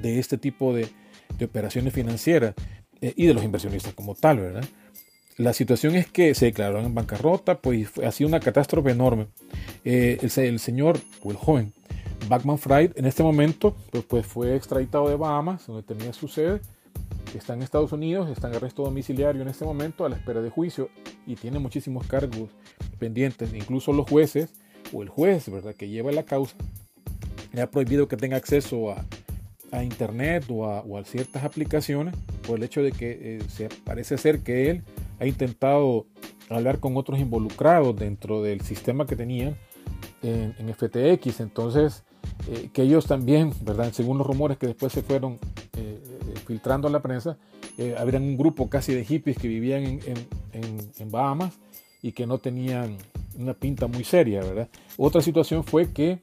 de 0.00 0.18
este 0.18 0.38
tipo 0.38 0.72
de, 0.72 0.88
operaciones 1.44 1.92
financieras 1.92 2.54
eh, 3.00 3.12
y 3.14 3.26
de 3.26 3.34
los 3.34 3.44
inversionistas 3.44 3.92
como 3.92 4.14
tal, 4.14 4.38
¿verdad? 4.40 4.64
La 5.36 5.52
situación 5.52 5.96
es 5.96 6.06
que 6.06 6.34
se 6.34 6.46
declararon 6.46 6.86
en 6.86 6.94
bancarrota, 6.94 7.58
pues 7.58 7.90
ha 7.98 8.10
sido 8.10 8.28
una 8.28 8.40
catástrofe 8.40 8.90
enorme. 8.90 9.26
Eh, 9.84 10.18
el, 10.22 10.58
señor, 10.58 10.98
o 11.22 11.30
el 11.30 11.36
joven, 11.36 11.74
Backman 12.26 12.56
Fried, 12.56 12.92
en 12.96 13.04
este 13.04 13.22
momento, 13.22 13.76
pues, 13.90 14.04
pues, 14.04 14.26
fue 14.26 14.56
extraditado 14.56 15.10
de 15.10 15.16
Bahamas, 15.16 15.66
donde 15.66 15.82
tenía 15.82 16.14
su 16.14 16.28
sede. 16.28 16.60
Está 17.36 17.52
en 17.52 17.60
Estados 17.60 17.92
Unidos, 17.92 18.30
está 18.30 18.48
en 18.48 18.54
arresto 18.54 18.82
domiciliario 18.82 19.42
en 19.42 19.48
este 19.48 19.66
momento 19.66 20.06
a 20.06 20.08
la 20.08 20.16
espera 20.16 20.40
de 20.40 20.48
juicio 20.48 20.88
y 21.26 21.34
tiene 21.34 21.58
muchísimos 21.58 22.06
cargos 22.06 22.48
pendientes. 22.98 23.52
Incluso 23.52 23.92
los 23.92 24.08
jueces, 24.08 24.54
o 24.90 25.02
el 25.02 25.10
juez, 25.10 25.50
¿verdad?, 25.50 25.74
que 25.74 25.90
lleva 25.90 26.12
la 26.12 26.22
causa, 26.22 26.56
le 27.52 27.60
ha 27.60 27.70
prohibido 27.70 28.08
que 28.08 28.16
tenga 28.16 28.38
acceso 28.38 28.92
a, 28.92 29.04
internet 29.82 30.46
o 30.48 30.96
a, 30.96 31.04
ciertas 31.04 31.44
aplicaciones 31.44 32.14
por 32.46 32.56
el 32.56 32.62
hecho 32.62 32.82
de 32.82 32.92
que 32.92 33.18
eh, 33.20 33.42
se, 33.50 33.68
parece 33.84 34.16
ser 34.16 34.40
que 34.40 34.70
él 34.70 34.82
ha 35.18 35.26
intentado 35.26 36.06
hablar 36.48 36.80
con 36.80 36.96
otros 36.96 37.18
involucrados 37.18 37.96
dentro 37.96 38.42
del 38.42 38.60
sistema 38.60 39.06
que 39.06 39.16
tenían 39.16 39.56
en, 40.22 40.74
FTX. 40.74 41.40
Entonces, 41.40 42.04
eh, 42.50 42.70
que 42.72 42.82
ellos 42.82 43.06
también, 43.06 43.52
¿verdad? 43.62 43.92
Según 43.92 44.18
los 44.18 44.26
rumores 44.26 44.58
que 44.58 44.66
después 44.66 44.92
se 44.92 45.02
fueron 45.02 45.34
eh, 45.34 45.38
eh, 45.76 46.34
filtrando 46.46 46.88
a 46.88 46.90
la 46.90 47.00
prensa, 47.00 47.36
habrían 47.98 48.22
un 48.22 48.38
grupo 48.38 48.70
casi 48.70 48.94
de 48.94 49.04
hippies 49.04 49.36
que 49.36 49.48
vivían 49.48 49.84
en, 49.84 50.00
en, 50.52 51.10
Bahamas 51.10 51.58
y 52.00 52.12
que 52.12 52.26
no 52.26 52.38
tenían 52.38 52.96
una 53.38 53.52
pinta 53.52 53.86
muy 53.86 54.02
seria, 54.02 54.40
¿verdad? 54.40 54.70
Otra 54.96 55.20
situación 55.20 55.62
fue 55.62 55.92
que 55.92 56.22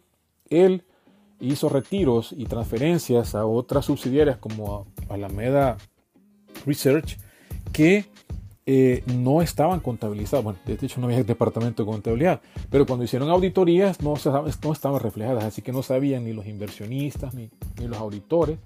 él 0.50 0.84
hizo 1.40 1.70
retiros 1.70 2.34
y 2.36 2.46
transferencias 2.46 3.36
a 3.36 3.46
otras 3.46 3.86
subsidiarias 3.86 4.38
como 4.38 4.88
Alameda 5.10 5.78
Research 6.66 7.20
que 7.72 8.06
eh, 8.66 9.04
no 9.08 9.42
estaban 9.42 9.80
contabilizados. 9.82 10.44
Bueno, 10.44 10.60
de 10.66 10.74
hecho 10.74 11.02
no 11.02 11.08
había 11.08 11.24
departamento 11.24 11.84
de 11.84 11.92
contabilidad, 11.92 12.42
pero 12.70 12.86
cuando 12.86 13.04
hicieron 13.04 13.30
auditorías 13.30 14.02
no, 14.02 14.14
no 14.64 14.74
estaban 14.74 15.02
reflejadas, 15.02 15.44
así 15.44 15.62
que 15.62 15.72
no 15.72 15.84
sabían 15.84 16.24
ni 16.24 16.34
los 16.34 16.46
inversionistas, 16.46 17.34
ni, 17.34 17.50
los 17.78 17.98
auditores, 17.98 18.58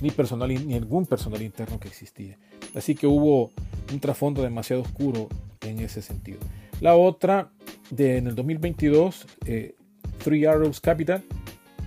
ni, 0.00 0.10
personal, 0.10 0.48
ni 0.66 0.74
algún 0.74 1.06
personal 1.06 1.42
interno 1.42 1.78
que 1.78 1.88
existía. 1.88 2.38
Así 2.74 2.94
que 2.94 3.06
hubo 3.06 3.50
un 3.92 4.00
trasfondo 4.00 4.42
demasiado 4.42 4.82
oscuro 4.82 5.28
en 5.60 5.80
ese 5.80 6.00
sentido. 6.00 6.38
La 6.80 6.96
otra, 6.96 7.50
de, 7.90 8.16
en 8.16 8.28
el 8.28 8.34
2022, 8.34 9.26
eh, 9.46 9.74
Three 10.24 10.46
Arrows 10.46 10.80
Capital, 10.80 11.22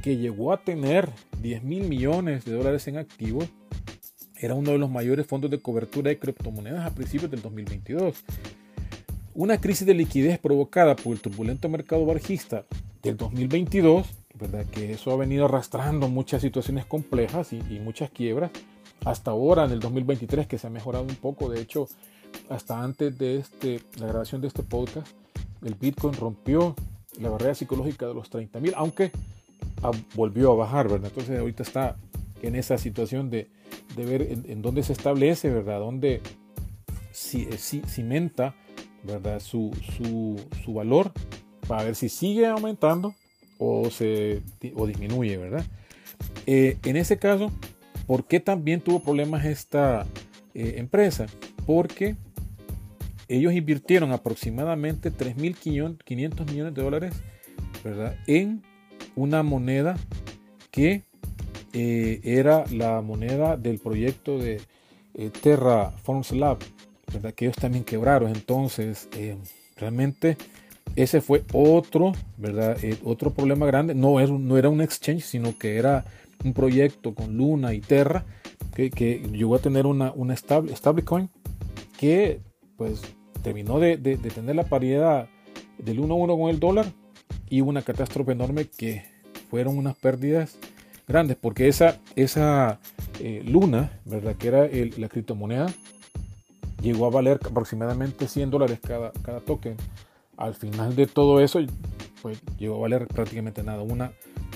que 0.03 0.17
llegó 0.17 0.53
a 0.53 0.57
tener 0.57 1.10
10 1.41 1.63
mil 1.63 1.88
millones 1.88 2.45
de 2.45 2.53
dólares 2.53 2.88
en 2.88 2.98
activos, 2.98 3.45
era 4.39 4.53
uno 4.53 4.71
de 4.71 4.77
los 4.77 4.89
mayores 4.89 5.25
fondos 5.25 5.49
de 5.49 5.59
cobertura 5.59 6.09
de 6.09 6.19
criptomonedas 6.19 6.85
a 6.85 6.93
principios 6.93 7.31
del 7.31 7.41
2022. 7.41 8.23
Una 9.33 9.59
crisis 9.59 9.85
de 9.85 9.93
liquidez 9.93 10.39
provocada 10.39 10.95
por 10.95 11.13
el 11.13 11.21
turbulento 11.21 11.67
mercado 11.69 12.05
bajista 12.05 12.65
del 13.01 13.17
2022, 13.17 14.07
¿verdad? 14.39 14.65
que 14.65 14.93
eso 14.93 15.11
ha 15.11 15.17
venido 15.17 15.45
arrastrando 15.45 16.07
muchas 16.07 16.41
situaciones 16.41 16.85
complejas 16.85 17.53
y, 17.53 17.61
muchas 17.79 18.09
quiebras, 18.09 18.51
hasta 19.03 19.31
ahora 19.31 19.65
en 19.65 19.71
el 19.71 19.79
2023 19.79 20.47
que 20.47 20.57
se 20.57 20.67
ha 20.67 20.69
mejorado 20.69 21.05
un 21.05 21.15
poco, 21.15 21.49
de 21.49 21.61
hecho, 21.61 21.87
hasta 22.49 22.81
antes 22.81 23.17
de 23.17 23.37
este, 23.37 23.81
la 23.99 24.07
grabación 24.07 24.41
de 24.41 24.47
este 24.47 24.63
podcast, 24.63 25.07
el 25.63 25.75
Bitcoin 25.75 26.13
rompió 26.13 26.75
la 27.19 27.29
barrera 27.29 27.55
psicológica 27.55 28.07
de 28.07 28.13
los 28.13 28.29
30 28.29 28.59
mil, 28.59 28.73
aunque 28.75 29.11
volvió 30.15 30.51
a 30.51 30.55
bajar, 30.55 30.87
¿verdad? 30.89 31.09
Entonces 31.09 31.39
ahorita 31.39 31.63
está 31.63 31.95
en 32.41 32.55
esa 32.55 32.77
situación 32.77 33.29
de, 33.29 33.47
de 33.95 34.05
ver 34.05 34.21
en, 34.21 34.61
dónde 34.61 34.83
se 34.83 34.93
establece, 34.93 35.49
¿verdad? 35.49 35.79
Dónde 35.79 36.21
si, 37.11 37.43
eh, 37.43 37.57
cimenta, 37.57 38.55
¿verdad? 39.03 39.39
Su, 39.39 39.71
su, 39.95 40.39
su, 40.63 40.73
valor 40.73 41.11
para 41.67 41.83
ver 41.83 41.95
si 41.95 42.09
sigue 42.09 42.45
aumentando 42.45 43.15
o, 43.57 43.89
se, 43.89 44.41
o 44.75 44.87
disminuye, 44.87 45.37
¿verdad? 45.37 45.65
Eh, 46.45 46.77
en 46.83 46.97
ese 46.97 47.17
caso, 47.17 47.51
¿por 48.07 48.25
qué 48.25 48.39
también 48.39 48.81
tuvo 48.81 49.01
problemas 49.01 49.45
esta 49.45 50.05
eh, 50.53 50.75
empresa? 50.77 51.25
Porque 51.65 52.15
ellos 53.27 53.53
invirtieron 53.53 54.11
aproximadamente 54.11 55.11
3.500 55.11 56.49
millones 56.51 56.73
de 56.73 56.81
dólares 56.83 57.15
¿verdad? 57.83 58.15
en 58.27 58.61
una 59.15 59.41
moneda 59.43 59.97
que 60.69 61.03
eh, 61.77 62.22
era 62.24 62.63
la 62.72 63.01
moneda 63.01 63.58
del 63.58 63.79
proyecto 63.79 64.39
de 64.39 64.62
eh, 65.13 65.29
Terra 65.29 65.91
Forms 66.03 66.32
Lab, 66.32 66.60
¿verdad? 67.12 67.34
que 67.34 67.46
ellos 67.46 67.58
también 67.58 67.84
quebraron. 67.84 68.32
Entonces, 68.34 69.10
eh, 69.12 69.36
realmente 69.75 70.38
ese 70.96 71.20
fue 71.20 71.44
otro, 71.51 72.13
¿verdad? 72.38 72.77
otro 73.03 73.34
problema 73.34 73.65
grande. 73.65 73.94
No 73.94 74.22
era, 74.22 74.32
no 74.32 74.58
era 74.58 74.70
un 74.70 74.79
exchange, 74.79 75.24
sino 75.24 75.58
que 75.58 75.75
era 75.75 76.05
un 76.46 76.53
proyecto 76.53 77.13
con 77.13 77.36
Luna 77.36 77.74
y 77.74 77.82
Terra 77.82 78.24
que, 78.74 79.22
llegó 79.34 79.55
a 79.55 79.60
tener 79.60 79.86
una, 79.86 80.13
una 80.13 80.34
stable, 80.38 80.74
stablecoin 80.74 81.29
que 81.98 82.39
pues 82.77 83.01
terminó 83.41 83.82
de, 83.82 83.98
de, 83.98 84.15
tener 84.17 84.55
la 84.55 84.63
paridad 84.63 85.27
del 85.77 86.00
1 86.00 86.13
a 86.13 86.17
1 86.17 86.38
con 86.38 86.50
el 86.50 86.60
dólar 86.62 86.86
y 87.50 87.60
una 87.60 87.82
catástrofe 87.82 88.32
enorme 88.32 88.65
que 88.65 89.03
fueron 89.50 89.77
unas 89.77 89.98
pérdidas 89.98 90.58
grandes, 91.07 91.38
porque 91.39 91.67
esa, 91.67 92.00
esa 92.15 92.79
eh, 93.19 93.43
luna, 93.45 93.91
¿verdad? 94.05 94.35
Que 94.35 94.47
era 94.47 94.67
la 94.97 95.09
criptomoneda, 95.09 95.67
llegó 96.81 97.05
a 97.05 97.09
valer 97.09 97.39
aproximadamente 97.43 98.27
100 98.27 98.50
dólares 98.50 98.79
cada, 98.81 99.12
cada 99.24 99.39
token. 99.39 99.75
Al 100.38 100.53
final 100.53 100.95
de 100.95 101.07
todo 101.07 101.39
eso, 101.39 101.59
pues 102.21 102.41
llegó 102.57 102.75
a 102.75 102.79
valer 102.79 103.07
prácticamente 103.07 103.63
nada. 103.63 103.81
Una, 103.81 104.12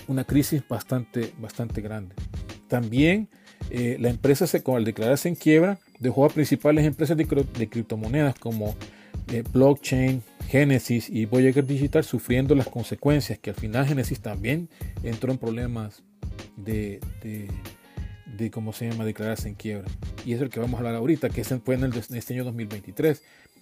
una 0.08 0.24
crisis 0.24 0.62
bastante, 0.68 1.34
bastante 1.40 1.82
grande. 1.82 2.16
También 2.68 3.30
eh, 3.70 3.98
la 4.00 4.10
empresa, 4.10 4.48
se, 4.48 4.64
al 4.66 4.84
declararse 4.84 5.30
en 5.30 5.36
quiebra, 5.36 5.80
dejó 6.00 6.26
a 6.26 6.30
principales 6.30 6.86
empresas 6.86 7.16
de, 7.18 7.26
de 7.26 7.70
criptomonedas 7.70 8.38
como 8.38 8.76
eh, 9.32 9.44
Blockchain, 9.52 10.24
Genesis 10.48 11.10
y 11.10 11.26
Voyager 11.26 11.66
Digital 11.66 12.04
sufriendo 12.04 12.56
las 12.56 12.68
consecuencias, 12.68 13.38
que 13.38 13.52
al 13.52 13.56
final 13.56 13.86
Genesis 13.86 14.20
también 14.20 14.70
entró 15.04 15.32
en 15.32 15.38
problemas 15.38 16.02
de, 16.56 17.00
de 18.40 18.52
cómo 18.52 18.74
se 18.74 18.90
llama 18.90 19.06
declararse 19.06 19.48
en 19.48 19.56
quiebra. 19.56 19.88
Y 20.26 20.34
es 20.34 20.42
el 20.42 20.50
que 20.50 20.60
vamos 20.60 20.76
a 20.76 20.78
hablar 20.80 20.96
ahorita, 20.96 21.30
que 21.30 21.44
fue 21.44 21.76
en, 21.76 21.84
el, 21.84 21.94
este 21.96 22.34
año 22.34 22.44
2023. 22.46 23.22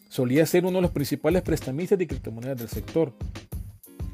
Solía 0.09 0.45
ser 0.45 0.65
uno 0.65 0.77
de 0.77 0.83
los 0.83 0.91
principales 0.91 1.41
prestamistas 1.41 1.97
de 1.97 2.07
criptomonedas 2.07 2.59
del 2.59 2.69
sector. 2.69 3.13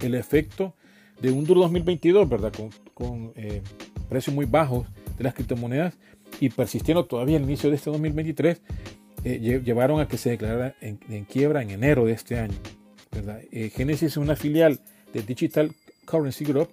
El 0.02 0.16
efecto 0.16 0.74
de 1.22 1.32
un 1.32 1.46
duro 1.46 1.62
2022, 1.62 2.28
¿verdad? 2.28 2.52
Con, 2.52 2.70
con 2.94 3.34
eh, 3.36 3.62
precios 4.10 4.36
muy 4.36 4.46
bajos 4.46 4.88
de 5.18 5.24
las 5.24 5.34
criptomonedas 5.34 5.96
y 6.40 6.50
persistiendo 6.50 7.06
todavía 7.06 7.38
el 7.38 7.44
inicio 7.44 7.70
de 7.70 7.76
este 7.76 7.92
2023, 7.92 8.62
eh, 9.24 9.62
llevaron 9.64 10.02
a 10.02 10.08
que 10.08 10.18
se 10.18 10.32
declarara 10.32 10.76
en, 10.82 10.98
quiebra 11.26 11.62
en 11.62 11.70
enero 11.70 12.06
de 12.06 12.14
este 12.14 12.40
año. 12.40 12.56
¿verdad? 13.12 13.42
Eh, 13.52 13.70
Genesis 13.70 14.04
es 14.14 14.18
una 14.18 14.36
filial 14.36 14.80
de 15.14 15.22
Digital 15.22 15.72
Currency 16.06 16.44
Group 16.46 16.70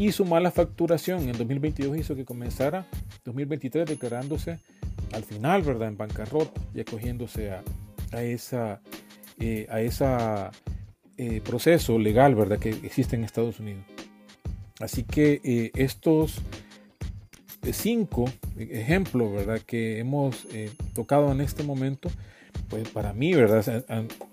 y 0.00 0.12
su 0.12 0.24
mala 0.24 0.50
facturación 0.50 1.28
en 1.28 1.32
2022 1.32 1.98
hizo 1.98 2.16
que 2.16 2.24
comenzara 2.24 2.86
2023 3.26 3.86
declarándose 3.86 4.58
al 5.12 5.24
final, 5.24 5.60
¿verdad? 5.60 5.88
En 5.88 5.98
bancarrota 5.98 6.58
y 6.74 6.80
acogiéndose 6.80 7.50
a, 7.50 7.62
a 8.12 8.22
esa, 8.22 8.80
eh, 9.38 9.68
eh, 11.18 11.42
proceso 11.44 11.98
legal, 11.98 12.34
¿verdad? 12.34 12.58
Que 12.58 12.70
existe 12.70 13.14
en 13.14 13.24
Estados 13.24 13.60
Unidos. 13.60 13.84
Así 14.78 15.02
que 15.02 15.42
eh, 15.44 15.70
estos 15.74 16.40
cinco 17.70 18.24
ejemplos, 18.56 19.30
¿verdad? 19.34 19.60
Que 19.60 19.98
hemos 19.98 20.48
tocado 20.94 21.30
en 21.30 21.42
este 21.42 21.62
momento, 21.62 22.10
pues 22.70 22.88
para 22.88 23.12
mí, 23.12 23.34
¿verdad? 23.34 23.84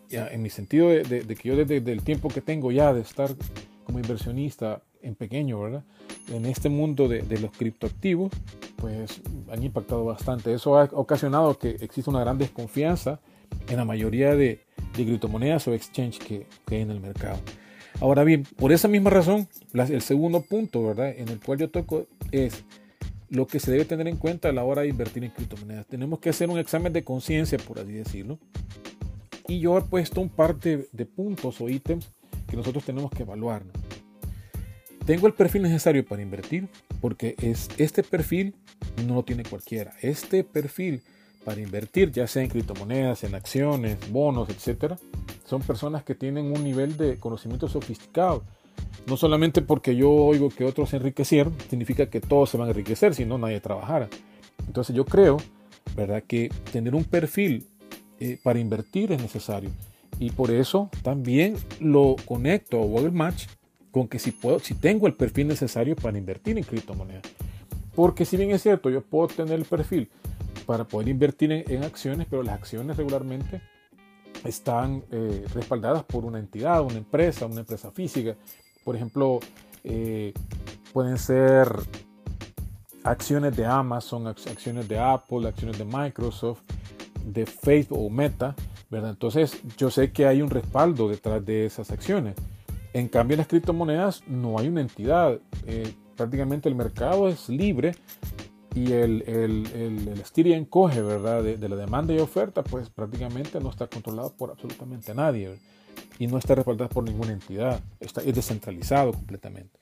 En, 0.09 0.41
mi 0.41 0.49
sentido 0.49 0.87
de, 0.87 1.03
que 1.25 1.49
yo 1.49 1.57
desde 1.57 1.91
el 1.91 2.03
tiempo 2.03 2.29
que 2.29 2.39
tengo 2.39 2.71
ya 2.71 2.93
de 2.93 3.01
estar 3.01 3.35
como 3.83 3.99
inversionista 3.99 4.81
en 5.07 5.15
pequeño, 5.15 5.59
¿verdad? 5.61 5.83
En 6.31 6.45
este 6.45 6.69
mundo 6.69 7.07
de, 7.07 7.21
de, 7.21 7.39
los 7.39 7.51
criptoactivos, 7.51 8.31
pues 8.75 9.21
han 9.51 9.63
impactado 9.63 10.05
bastante. 10.05 10.53
Eso 10.53 10.77
ha 10.77 10.83
ocasionado 10.91 11.57
que 11.57 11.69
exista 11.69 12.11
una 12.11 12.19
gran 12.19 12.37
desconfianza 12.37 13.19
en 13.69 13.77
la 13.77 13.85
mayoría 13.85 14.35
de, 14.35 14.65
de 14.95 15.05
criptomonedas 15.05 15.67
o 15.67 15.73
exchange 15.73 16.19
que, 16.19 16.47
que, 16.65 16.75
hay 16.75 16.81
en 16.81 16.91
el 16.91 16.99
mercado. 16.99 17.39
Ahora 17.99 18.23
bien, 18.23 18.43
por 18.57 18.71
esa 18.71 18.87
misma 18.87 19.09
razón, 19.09 19.47
el 19.73 20.01
segundo 20.01 20.41
punto, 20.41 20.85
¿verdad? 20.85 21.09
En 21.17 21.29
el 21.29 21.39
cual 21.39 21.57
yo 21.57 21.69
toco 21.69 22.07
es 22.31 22.63
lo 23.29 23.47
que 23.47 23.59
se 23.59 23.71
debe 23.71 23.85
tener 23.85 24.07
en 24.07 24.17
cuenta 24.17 24.49
a 24.49 24.51
la 24.51 24.63
hora 24.63 24.83
de 24.83 24.89
invertir 24.89 25.23
en 25.23 25.31
criptomonedas. 25.31 25.87
Tenemos 25.87 26.19
que 26.19 26.29
hacer 26.29 26.49
un 26.49 26.59
examen 26.59 26.93
de 26.93 27.03
conciencia, 27.03 27.57
por 27.57 27.79
así 27.79 27.93
decirlo. 27.93 28.37
Y 29.47 29.59
yo 29.59 29.77
he 29.77 29.81
puesto 29.81 30.21
un 30.21 30.29
par 30.29 30.59
de, 30.59 30.87
de 30.91 31.05
puntos 31.05 31.59
o 31.61 31.69
ítems 31.69 32.11
que 32.47 32.55
nosotros 32.55 32.83
tenemos 32.83 33.11
que 33.11 33.23
evaluar. 33.23 33.63
Tengo 35.07 35.25
el 35.25 35.33
perfil 35.33 35.61
necesario 35.61 36.05
para 36.05 36.21
invertir 36.21 36.67
porque 36.99 37.35
es, 37.41 37.69
este 37.77 38.03
perfil 38.03 38.53
no 39.07 39.15
lo 39.15 39.23
tiene 39.23 39.43
cualquiera. 39.43 39.93
Este 40.01 40.43
perfil 40.43 41.01
para 41.45 41.61
invertir, 41.61 42.11
ya 42.11 42.27
sea 42.27 42.43
en 42.43 42.49
criptomonedas, 42.49 43.23
en 43.23 43.33
acciones, 43.33 43.97
bonos, 44.11 44.49
etcétera, 44.49 44.97
son 45.45 45.61
personas 45.61 46.03
que 46.03 46.13
tienen 46.13 46.47
un 46.47 46.61
nivel 46.61 46.97
de 46.97 47.17
conocimiento 47.21 47.69
sofisticado. 47.69 48.43
No 49.05 49.15
solamente 49.15 49.61
porque 49.61 49.95
yo 49.95 50.11
oigo 50.11 50.49
que 50.49 50.65
otros 50.65 50.89
se 50.89 50.97
enriquecieron, 50.97 51.55
significa 51.69 52.09
que 52.09 52.19
todos 52.19 52.49
se 52.49 52.57
van 52.57 52.67
a 52.67 52.71
enriquecer, 52.71 53.15
si 53.15 53.23
no 53.23 53.37
nadie 53.37 53.61
trabajara. 53.61 54.09
Entonces 54.67 54.93
yo 54.93 55.05
creo, 55.05 55.37
¿verdad?, 55.95 56.21
que 56.27 56.51
tener 56.73 56.93
un 56.93 57.05
perfil 57.05 57.65
eh, 58.19 58.39
para 58.43 58.59
invertir 58.59 59.13
es 59.13 59.21
necesario. 59.21 59.69
Y 60.19 60.31
por 60.31 60.51
eso 60.51 60.89
también 61.01 61.55
lo 61.79 62.17
conecto 62.25 62.81
o 62.81 62.99
el 62.99 63.13
match 63.13 63.45
con 64.05 64.19
si, 64.19 64.31
puedo, 64.31 64.59
si 64.59 64.75
tengo 64.75 65.07
el 65.07 65.13
perfil 65.13 65.47
necesario 65.47 65.95
para 65.95 66.17
invertir 66.17 66.57
en 66.57 66.63
criptomonedas. 66.63 67.23
Porque 67.95 68.25
si 68.25 68.37
bien 68.37 68.51
es 68.51 68.61
cierto, 68.61 68.89
yo 68.89 69.01
puedo 69.01 69.27
tener 69.27 69.53
el 69.53 69.65
perfil 69.65 70.09
para 70.65 70.83
poder 70.83 71.07
invertir 71.07 71.51
en, 71.51 71.83
acciones, 71.83 72.27
pero 72.29 72.43
las 72.43 72.55
acciones 72.55 72.97
regularmente 72.97 73.61
están 74.43 75.03
eh, 75.11 75.45
respaldadas 75.53 76.03
por 76.03 76.25
una 76.25 76.37
entidad, 76.37 76.81
una 76.81 76.97
empresa, 76.97 77.45
una 77.45 77.61
empresa 77.61 77.89
física. 77.91 78.35
Por 78.83 78.95
ejemplo, 78.95 79.39
eh, 79.83 80.33
pueden 80.93 81.17
ser 81.17 81.67
acciones 83.03 83.55
de 83.55 83.65
Amazon, 83.65 84.27
acciones 84.27 84.87
de 84.87 84.99
Apple, 84.99 85.47
acciones 85.47 85.77
de 85.77 85.85
Microsoft, 85.85 86.61
de 87.25 87.45
Facebook 87.45 87.99
o 88.05 88.09
Meta, 88.09 88.55
¿verdad? 88.89 89.11
Entonces 89.11 89.57
yo 89.77 89.89
sé 89.89 90.11
que 90.11 90.25
hay 90.25 90.41
un 90.41 90.49
respaldo 90.49 91.09
detrás 91.09 91.45
de 91.45 91.65
esas 91.65 91.91
acciones. 91.91 92.35
En 92.97 93.09
cambio, 93.09 93.35
en 93.35 93.37
las 93.37 93.47
criptomonedas 93.47 94.23
no 94.25 94.57
hay 94.57 94.69
una 94.69 94.81
entidad. 94.81 95.39
Eh, 95.67 95.93
prácticamente 96.15 96.67
el 96.67 96.73
mercado 96.73 97.29
es 97.29 97.47
libre 97.47 97.93
y 98.73 98.91
el, 98.91 99.21
el, 99.27 99.67
el, 99.75 100.07
el 100.07 100.47
y 100.47 100.53
encoge 100.53 101.03
¿verdad? 101.03 101.43
De, 101.43 101.69
la 101.69 101.75
demanda 101.75 102.11
y 102.15 102.17
oferta, 102.17 102.63
pues 102.63 102.89
prácticamente 102.89 103.59
no 103.59 103.69
está 103.69 103.85
controlado 103.85 104.33
por 104.35 104.49
absolutamente 104.49 105.13
nadie 105.13 105.59
y 106.17 106.25
no 106.25 106.39
está 106.39 106.55
respaldado 106.55 106.89
por 106.89 107.03
ninguna 107.03 107.33
entidad. 107.33 107.79
Está, 107.99 108.21
es 108.21 108.33
descentralizado 108.33 109.11
completamente. 109.11 109.77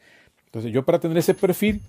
Entonces, 0.47 0.73
yo 0.73 0.83
para 0.83 0.99
tener 0.99 1.17
ese 1.17 1.33
perfil, 1.33 1.81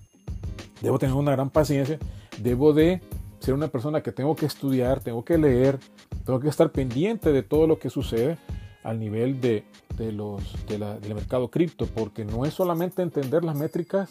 debo 0.81 0.97
tener 0.97 1.13
una 1.13 1.33
gran 1.33 1.49
paciencia, 1.49 1.99
debo 2.41 2.71
de 2.71 3.01
ser 3.39 3.53
una 3.53 3.67
persona 3.67 4.01
que 4.01 4.13
tengo 4.13 4.33
que 4.33 4.45
estudiar, 4.45 5.01
tengo 5.01 5.25
que 5.25 5.37
leer, 5.37 5.77
tengo 6.25 6.39
que 6.39 6.47
estar 6.47 6.71
pendiente 6.71 7.33
de 7.33 7.43
todo 7.43 7.67
lo 7.67 7.79
que 7.79 7.89
sucede 7.89 8.37
al 8.83 8.99
nivel 8.99 9.41
de, 9.41 9.63
de 9.97 10.11
los, 10.11 10.43
del 10.67 11.13
mercado 11.13 11.49
cripto, 11.49 11.85
porque 11.87 12.25
no 12.25 12.45
es 12.45 12.53
solamente 12.53 13.01
entender 13.01 13.43
las 13.43 13.55
métricas 13.55 14.09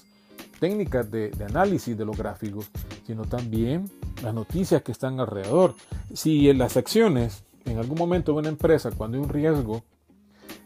técnicas 0.61 1.11
de, 1.11 1.31
de, 1.31 1.44
análisis 1.44 1.96
de 1.96 2.05
los 2.05 2.16
gráficos, 2.16 2.70
sino 3.07 3.24
también 3.24 3.90
las 4.22 4.35
noticias 4.35 4.83
que 4.83 4.92
están 4.92 5.20
alrededor. 5.20 5.74
Si 6.12 6.48
en 6.48 6.59
las 6.59 6.76
acciones, 6.76 7.44
en 7.64 7.79
algún 7.79 7.98
momento 7.98 8.33
de 8.33 8.38
una 8.38 8.48
empresa, 8.48 8.90
cuando 8.90 9.18
hay 9.18 9.24
un 9.24 9.31
riesgo, 9.31 9.83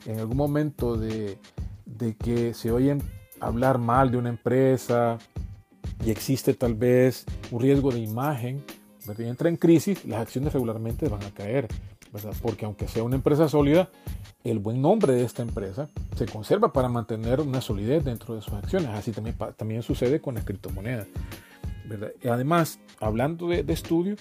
en 0.06 0.18
algún 0.18 0.36
momento 0.36 0.96
de, 0.96 1.38
de 1.84 2.14
que 2.14 2.54
se 2.54 2.70
oyen 2.70 3.02
hablar 3.40 3.78
mal 3.78 4.10
de 4.10 4.18
una 4.18 4.28
empresa 4.28 5.18
y 6.04 6.10
existe 6.10 6.54
tal 6.54 6.74
vez 6.74 7.26
un 7.50 7.60
riesgo 7.60 7.90
de 7.90 8.00
imagen, 8.00 8.64
entra 9.18 9.48
en 9.48 9.56
crisis, 9.56 10.04
las 10.04 10.20
acciones 10.20 10.52
regularmente 10.52 11.08
van 11.08 11.22
a 11.24 11.30
caer. 11.30 11.68
Porque 12.42 12.64
aunque 12.64 12.88
sea 12.88 13.02
una 13.02 13.16
empresa 13.16 13.48
sólida, 13.48 13.88
el 14.44 14.58
buen 14.58 14.80
nombre 14.82 15.12
de 15.12 15.24
esta 15.24 15.42
empresa 15.42 15.88
se 16.16 16.26
conserva 16.26 16.72
para 16.72 16.88
mantener 16.88 17.40
una 17.40 17.60
solidez 17.60 18.04
dentro 18.04 18.34
de 18.34 18.42
sus 18.42 18.54
acciones. 18.54 18.88
Así 18.90 19.12
también, 19.12 19.36
también 19.56 19.82
sucede 19.82 20.20
con 20.20 20.34
las 20.34 20.44
criptomonedas. 20.44 21.06
Además, 22.28 22.78
hablando 23.00 23.48
de, 23.48 23.64
estudio, 23.72 24.16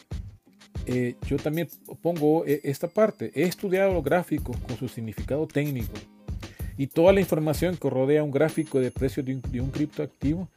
eh, 0.86 1.16
yo 1.28 1.38
también 1.38 1.70
pongo 2.02 2.46
eh, 2.46 2.62
esta 2.64 2.88
parte. 2.88 3.32
He 3.36 3.44
estudiado 3.44 3.94
los 3.94 4.04
gráficos 4.04 4.58
con 4.58 4.78
su 4.78 4.88
significado 4.88 5.48
técnico 5.48 5.94
y 6.78 6.88
toda 6.88 7.12
la 7.12 7.20
información 7.20 7.76
que 7.76 7.90
rodea 7.90 8.24
un 8.24 8.32
gráfico 8.32 8.80
de 8.80 8.90
precio 8.90 9.22
de 9.22 9.36
un, 9.36 9.42
de 9.42 9.62
un 9.62 9.70
criptoactivo, 9.70 10.48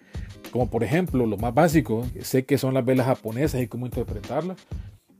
como 0.52 0.70
por 0.70 0.84
ejemplo 0.84 1.26
lo 1.26 1.36
más 1.36 1.52
básico, 1.52 2.06
sé 2.20 2.44
que 2.44 2.58
son 2.58 2.74
las 2.74 2.84
velas 2.84 3.06
japonesas 3.06 3.60
y 3.60 3.66
cómo 3.66 3.86
interpretarlas, 3.86 4.56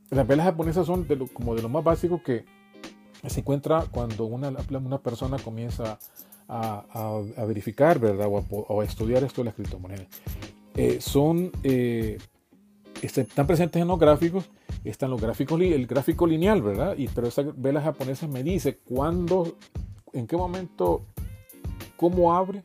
las 0.09 0.27
velas 0.27 0.45
japonesas 0.45 0.85
son 0.85 1.07
como 1.33 1.55
de 1.55 1.61
lo 1.61 1.69
más 1.69 1.83
básico 1.83 2.21
que 2.21 2.45
se 3.27 3.39
encuentra 3.39 3.85
cuando 3.89 4.25
una, 4.25 4.51
una 4.69 4.97
persona 4.99 5.37
comienza 5.37 5.97
a, 6.47 7.21
verificar, 7.47 7.99
¿verdad? 7.99 8.27
O 8.29 8.81
a, 8.81 8.85
estudiar 8.85 9.23
esto 9.23 9.41
de 9.41 9.45
las 9.45 9.55
criptomonedas. 9.55 10.07
Eh, 10.75 10.99
son, 10.99 11.51
eh, 11.63 12.17
este, 13.01 13.21
están 13.21 13.47
presentes 13.47 13.81
en 13.81 13.87
los 13.87 13.99
gráficos, 13.99 14.49
están 14.83 15.11
los 15.11 15.21
gráficos, 15.21 15.59
el 15.61 15.87
gráfico 15.87 16.27
lineal, 16.27 16.61
¿verdad? 16.61 16.95
Y, 16.97 17.07
pero 17.07 17.27
esa 17.27 17.43
vela 17.55 17.81
japonesa 17.81 18.27
me 18.27 18.43
dice 18.43 18.77
cuándo, 18.77 19.55
en 20.11 20.27
qué 20.27 20.35
momento, 20.35 21.05
cómo 21.95 22.33
abre, 22.33 22.63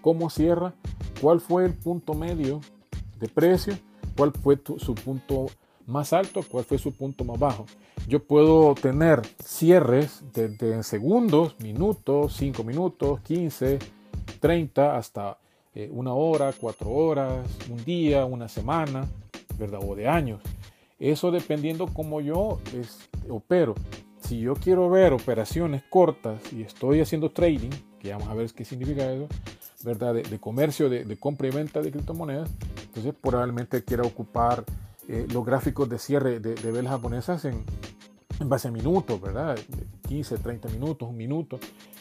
cómo 0.00 0.30
cierra, 0.30 0.74
cuál 1.20 1.40
fue 1.40 1.64
el 1.64 1.74
punto 1.74 2.14
medio 2.14 2.60
de 3.18 3.28
precio, 3.28 3.76
cuál 4.16 4.32
fue 4.32 4.60
su 4.78 4.94
punto 4.94 5.46
más 5.86 6.12
alto, 6.12 6.42
cuál 6.48 6.64
fue 6.64 6.78
su 6.78 6.92
punto 6.92 7.24
más 7.24 7.38
bajo. 7.38 7.66
Yo 8.08 8.22
puedo 8.22 8.74
tener 8.74 9.22
cierres 9.42 10.22
de, 10.32 10.82
segundos, 10.82 11.56
minutos, 11.60 12.34
5 12.36 12.64
minutos, 12.64 13.20
15, 13.20 13.78
30, 14.40 14.96
hasta 14.96 15.38
eh, 15.74 15.88
una 15.92 16.14
hora, 16.14 16.52
cuatro 16.58 16.90
horas, 16.90 17.46
un 17.70 17.84
día, 17.84 18.24
una 18.24 18.48
semana, 18.48 19.06
¿verdad? 19.58 19.80
O 19.86 19.94
de 19.94 20.08
años. 20.08 20.40
Eso 20.98 21.30
dependiendo 21.30 21.86
cómo 21.86 22.20
yo 22.20 22.60
opero. 23.28 23.74
Si 24.20 24.40
yo 24.40 24.54
quiero 24.54 24.88
ver 24.88 25.12
operaciones 25.12 25.82
cortas 25.88 26.40
y 26.52 26.62
estoy 26.62 27.00
haciendo 27.00 27.30
trading, 27.30 27.70
que 28.00 28.12
vamos 28.12 28.28
a 28.28 28.34
ver 28.34 28.50
qué 28.52 28.64
significa 28.64 29.12
eso, 29.12 29.28
¿verdad? 29.84 30.14
De, 30.14 30.38
comercio, 30.40 30.88
de, 30.88 31.04
de, 31.04 31.16
compra 31.16 31.48
y 31.48 31.50
venta 31.50 31.80
de 31.80 31.92
criptomonedas, 31.92 32.50
entonces 32.86 33.14
probablemente 33.20 33.84
quiera 33.84 34.02
ocupar 34.02 34.64
eh, 35.08 35.26
los 35.32 35.44
gráficos 35.44 35.88
de 35.88 35.98
cierre 35.98 36.40
de, 36.40 36.54
velas 36.72 36.92
japonesas 36.92 37.44
en, 37.44 37.64
base 38.40 38.68
a 38.68 38.70
minutos, 38.70 39.20
¿verdad? 39.20 39.58
15, 40.08 40.38
30 40.38 40.68
minutos, 40.68 41.08
un 41.08 41.16
minuto. 41.16 41.58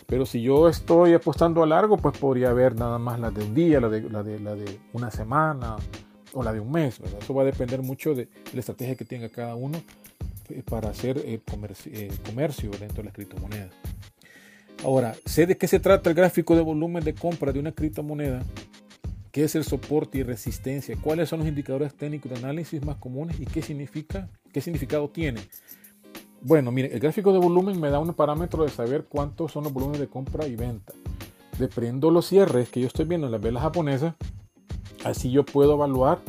Pero 0.08 0.26
si 0.26 0.42
yo 0.42 0.68
estoy 0.68 1.14
apostando 1.14 1.64
a 1.64 1.66
largo, 1.66 1.98
pues 1.98 2.18
podría 2.18 2.54
ver 2.54 2.76
nada 2.76 3.00
más 3.00 3.20
la 3.20 3.32
de 3.32 3.44
un 3.44 3.56
día, 3.56 3.80
la 3.80 3.90
de, 3.90 4.02
la 4.02 4.24
de, 4.24 4.40
la 4.40 4.56
de 4.56 4.80
una 4.94 5.10
semana 5.12 5.78
o 6.34 6.44
la 6.44 6.52
de 6.54 6.60
un 6.60 6.72
mes. 6.72 7.00
¿verdad? 7.00 7.20
Eso 7.22 7.34
va 7.34 7.44
a 7.44 7.46
depender 7.46 7.82
mucho 7.82 8.14
de 8.14 8.28
la 8.54 8.60
estrategia 8.60 8.96
que 8.96 9.06
tenga 9.06 9.30
cada 9.30 9.56
uno 9.56 9.82
eh, 10.50 10.62
para 10.64 10.90
hacer 10.90 11.18
el 11.26 11.42
comercio, 11.42 12.70
dentro 12.72 12.98
de 12.98 13.04
las 13.04 13.14
criptomonedas. 13.14 13.72
Ahora, 14.84 15.16
sé 15.26 15.48
de 15.48 15.58
qué 15.58 15.68
se 15.68 15.80
trata 15.80 16.10
el 16.10 16.16
gráfico 16.16 16.56
de 16.56 16.62
volumen 16.62 17.04
de 17.04 17.16
compra 17.16 17.52
de 17.52 17.60
una 17.60 17.72
criptomoneda, 17.72 18.44
qué 19.36 19.44
es 19.44 19.54
el 19.56 19.66
soporte 19.66 20.20
y 20.20 20.24
resistencia, 20.24 20.96
cuáles 21.02 21.28
son 21.28 21.40
los 21.40 21.48
indicadores 21.50 21.94
técnicos 21.94 22.32
de 22.32 22.38
análisis 22.38 22.82
más 22.86 22.96
comunes 22.96 23.38
y 23.38 23.46
qué 23.46 23.62
significa, 23.62 24.30
qué 24.54 24.62
significado 24.62 25.10
tiene. 25.10 25.42
Bueno, 26.40 26.72
mire, 26.72 26.94
el 26.94 27.02
gráfico 27.02 27.34
de 27.34 27.40
volumen 27.40 27.78
me 27.78 27.90
da 27.90 28.00
un 28.00 28.14
parámetro 28.14 28.64
de 28.64 28.70
saber 28.70 29.08
cuántos 29.10 29.52
son 29.52 29.66
los 29.66 29.74
volúmenes 29.74 30.00
de 30.00 30.08
compra 30.08 30.48
y 30.48 30.56
venta. 30.56 30.94
Dependiendo 31.60 32.12
los 32.12 32.28
cierres 32.28 32.70
que 32.70 32.80
yo 32.80 32.88
estoy 32.88 33.04
viendo 33.04 33.28
en 33.28 33.34
las 33.34 33.42
velas 33.42 33.64
japonesas, 33.64 34.16
así 35.04 35.30
yo 35.32 35.44
puedo 35.44 35.74
evaluar 35.74 36.20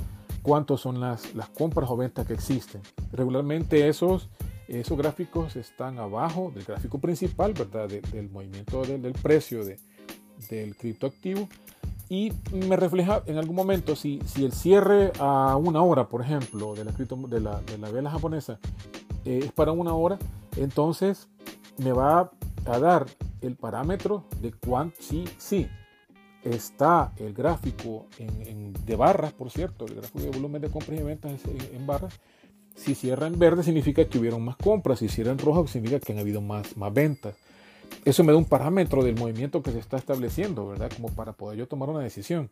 cuántos 0.42 0.80
son 0.80 0.98
las, 1.00 1.32
las 1.36 1.48
compras 1.50 1.88
o 1.88 1.96
ventas 1.96 2.26
que 2.26 2.34
existen. 2.34 2.80
Regularmente 3.12 3.86
esos, 3.86 4.28
esos 4.66 4.98
gráficos 4.98 5.54
están 5.54 6.00
abajo 6.00 6.50
del 6.52 6.64
gráfico 6.64 6.98
principal, 6.98 7.52
¿verdad? 7.52 7.88
del 7.88 8.30
movimiento 8.30 8.82
del, 8.82 9.12
precio 9.12 9.64
de, 9.64 9.78
del 10.50 10.74
criptoactivo 10.74 11.48
y 12.08 12.32
me 12.52 12.76
refleja 12.76 13.22
en 13.26 13.38
algún 13.38 13.56
momento 13.56 13.96
si, 13.96 14.20
si 14.26 14.44
el 14.44 14.52
cierre 14.52 15.12
a 15.18 15.56
una 15.56 15.82
hora, 15.82 16.08
por 16.08 16.22
ejemplo, 16.22 16.74
de 16.74 16.84
la, 16.84 16.92
de 16.92 17.40
la, 17.40 17.60
de 17.62 17.78
la 17.78 17.90
vela 17.90 18.10
japonesa 18.10 18.58
eh, 19.24 19.40
es 19.44 19.52
para 19.52 19.72
una 19.72 19.94
hora, 19.94 20.18
entonces 20.56 21.28
me 21.78 21.92
va 21.92 22.30
a 22.64 22.78
dar 22.78 23.06
el 23.40 23.56
parámetro 23.56 24.24
de 24.40 24.52
cuánto, 24.52 24.96
sí, 25.00 25.24
sí, 25.38 25.68
está 26.42 27.12
el 27.16 27.32
gráfico 27.32 28.06
en, 28.18 28.72
de 28.72 28.96
barras, 28.96 29.32
por 29.32 29.50
cierto, 29.50 29.86
el 29.86 29.96
gráfico 29.96 30.20
de 30.20 30.30
volumen 30.30 30.62
de 30.62 30.70
compras 30.70 31.00
y 31.00 31.02
ventas 31.02 31.32
en, 31.72 31.86
barras. 31.86 32.18
Si 32.74 32.94
cierra 32.94 33.26
en 33.26 33.38
verde 33.38 33.62
significa 33.62 34.04
que 34.04 34.18
hubieron 34.18 34.44
más 34.44 34.56
compras, 34.56 34.98
si 34.98 35.08
cierra 35.08 35.32
en 35.32 35.38
rojo 35.38 35.66
significa 35.66 36.00
que 36.00 36.12
han 36.12 36.18
habido 36.18 36.40
más, 36.40 36.76
más 36.76 36.92
ventas. 36.92 37.34
Eso 38.04 38.22
me 38.22 38.32
da 38.32 38.38
un 38.38 38.44
parámetro 38.44 39.02
del 39.02 39.16
movimiento 39.16 39.62
que 39.62 39.72
se 39.72 39.78
está 39.78 39.96
estableciendo, 39.96 40.68
¿verdad? 40.68 40.90
Como 40.94 41.10
para 41.10 41.32
poder 41.32 41.58
yo 41.58 41.66
tomar 41.66 41.88
una 41.88 42.00
decisión. 42.00 42.50